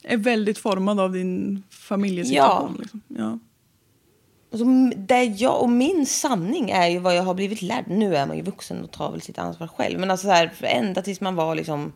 Är 0.04 0.18
väldigt 0.18 0.58
formad 0.58 1.00
av 1.00 1.12
din 1.12 1.64
familjesituation. 1.70 2.78
Liksom. 2.80 3.02
Ja. 3.08 3.40
Alltså, 4.52 4.66
det 4.98 5.24
jag 5.24 5.62
och 5.62 5.70
min 5.70 6.06
sanning 6.06 6.70
är 6.70 6.88
ju 6.88 7.00
vad 7.00 7.16
jag 7.16 7.24
har 7.24 7.34
blivit 7.34 7.62
lärd. 7.62 7.86
Nu 7.88 8.16
är 8.16 8.26
man 8.26 8.38
ju 8.38 8.44
vuxen 8.44 8.84
och 8.84 8.92
tar 8.92 9.12
väl 9.12 9.22
sitt 9.22 9.40
ansvar 9.40 9.68
själv. 9.68 10.00
Men 10.00 10.12
alltså 10.12 10.28
så 10.28 10.32
här, 10.32 10.52
ända 10.62 11.02
tills 11.02 11.22
man 11.22 11.36
var 11.36 11.56
liksom... 11.56 11.94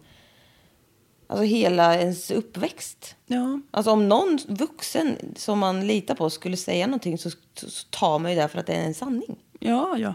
Alltså 1.28 1.44
hela 1.44 2.00
ens 2.00 2.32
uppväxt. 2.32 3.16
Ja. 3.26 3.60
Alltså 3.72 3.92
om 3.92 4.10
någon 4.10 4.40
vuxen 4.48 5.18
som 5.36 5.60
man 5.60 5.88
litar 5.88 6.16
på 6.16 6.30
skulle 6.30 6.58
säga 6.58 6.88
någonting 6.88 7.18
så, 7.18 7.30
så, 7.54 7.88
tar 7.90 8.20
man 8.20 8.32
ju 8.32 8.38
det 8.38 8.48
för 8.48 8.60
att 8.60 8.68
det 8.68 8.74
är 8.74 8.86
en 8.86 8.94
sanning. 8.94 9.36
ja, 9.60 9.98
ja. 9.98 10.14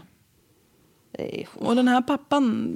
Är, 1.13 1.47
Och 1.55 1.75
den 1.75 1.87
här 1.87 2.01
pappan 2.01 2.75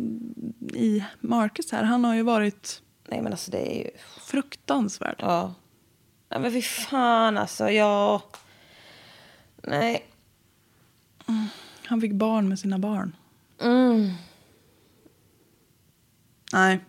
i 0.74 1.04
Marcus 1.20 1.72
här, 1.72 1.84
han 1.84 2.06
har 2.06 2.16
ju 2.16 2.22
varit 2.22 2.82
nej 3.08 3.22
men 3.22 3.32
alltså 3.32 3.52
det 3.52 3.76
är 3.76 3.84
ju... 3.84 3.90
fruktansvärd. 4.22 5.16
Ja. 5.20 5.54
Nej 6.30 6.40
men 6.40 6.52
fy 6.52 6.62
fan 6.62 7.38
alltså. 7.38 7.70
Jag... 7.70 8.22
Nej. 9.68 10.06
Han 11.86 12.02
fick 12.02 12.12
barn 12.12 12.50
med 12.50 12.60
sina 12.60 12.80
barn. 12.80 13.16
Mm. 13.62 14.12
Nej. 16.54 16.80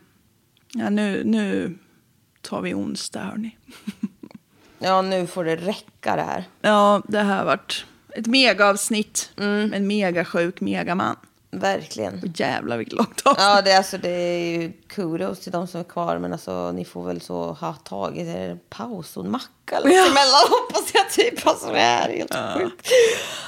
Ja, 0.72 0.90
nu, 0.90 1.24
nu 1.24 1.78
tar 2.40 2.62
vi 2.62 2.74
onsdag, 2.74 3.20
hörni. 3.20 3.56
Ja 4.78 5.02
nu 5.02 5.26
får 5.26 5.44
det 5.44 5.56
räcka 5.56 6.16
det 6.16 6.22
här. 6.22 6.44
Ja, 6.60 7.02
det 7.08 7.18
här 7.18 7.38
har 7.38 7.44
varit 7.44 7.86
ett 8.14 8.26
megaavsnitt 8.26 9.32
med 9.36 9.74
en 9.74 9.86
megasjuk 9.86 10.60
megaman. 10.60 11.16
Verkligen. 11.50 12.14
Och 12.22 12.40
jävlar 12.40 12.76
vilket 12.78 12.94
långt 12.94 13.22
avsnitt. 13.24 13.44
Ja, 13.44 13.62
det, 13.62 13.72
är 13.72 13.76
alltså, 13.76 13.98
det 13.98 14.08
är 14.10 14.60
ju 14.60 14.72
kudos 14.86 15.40
till 15.40 15.52
de 15.52 15.66
som 15.66 15.80
är 15.80 15.84
kvar. 15.84 16.18
Men 16.18 16.32
alltså, 16.32 16.72
ni 16.72 16.84
får 16.84 17.04
väl 17.04 17.20
så 17.20 17.52
ha 17.52 17.72
tagit 17.72 18.26
er 18.26 18.50
en 18.50 18.60
paus 18.68 19.16
och 19.16 19.24
en 19.24 19.30
macka 19.30 19.76
eller 19.76 19.90
Ja. 19.90 20.06
emellan. 20.06 20.42
Hoppas 20.50 20.90
jag 20.94 21.10
typ. 21.10 21.46
Alltså, 21.46 21.66
det 21.72 21.78
här 21.78 22.08
är 22.08 22.16
helt 22.16 22.34
sjukt. 22.58 22.88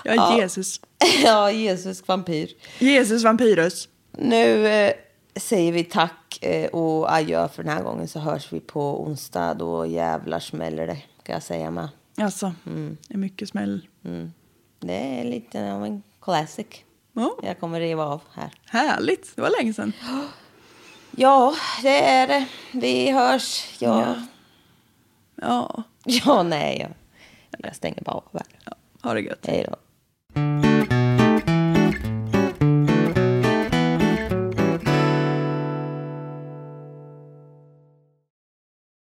Ja, 0.05 0.37
Jesus. 0.41 0.81
Ja, 1.25 1.51
Jesus 1.51 2.09
vampyr. 2.09 2.49
Jesus 2.79 3.25
vampyrus. 3.25 3.89
Nu 4.13 4.67
eh, 4.69 4.93
säger 5.37 5.73
vi 5.73 5.85
tack 5.85 6.39
eh, 6.43 6.67
och 6.71 7.13
adjö 7.13 7.49
för 7.49 7.63
den 7.63 7.73
här 7.73 7.83
gången. 7.83 8.09
Så 8.09 8.19
hörs 8.19 8.53
vi 8.53 8.61
på 8.61 9.03
onsdag. 9.05 9.55
Då 9.55 9.87
jävlar 9.87 10.41
smäller 10.41 10.87
det, 10.87 10.99
kan 11.23 11.33
jag 11.33 11.43
säga 11.43 11.71
med. 11.71 11.89
Alltså, 12.17 12.53
det 13.09 13.15
är 13.15 13.19
mycket 13.19 13.49
smäll. 13.49 13.87
Det 14.81 15.21
är 15.21 15.25
lite 15.25 15.73
av 15.73 15.85
en 15.85 16.03
classic. 16.23 16.67
Ja, 17.19 17.37
Jag 17.43 17.61
kommer 17.61 17.81
riva 17.81 18.05
av 18.05 18.21
här. 18.35 18.51
härligt. 18.67 19.37
Det 19.37 19.43
var 19.43 19.51
länge 19.61 19.75
sedan. 19.75 19.93
Ja, 21.11 21.55
det 21.83 22.01
är 22.09 22.27
det. 22.29 22.47
Vi 22.73 23.11
hörs. 23.11 23.67
Ja, 23.79 24.01
Ja. 24.01 24.15
ja. 25.43 25.83
Ja, 26.05 26.43
nej. 26.43 26.79
Jag, 27.51 27.61
jag 27.67 27.77
stänger 27.77 28.03
bara 28.03 28.17
av 28.17 28.25
här. 28.33 28.75
ha 29.03 29.15
det 29.15 29.21
gött. 29.21 29.47
Hej 29.47 29.67
då. 29.69 29.77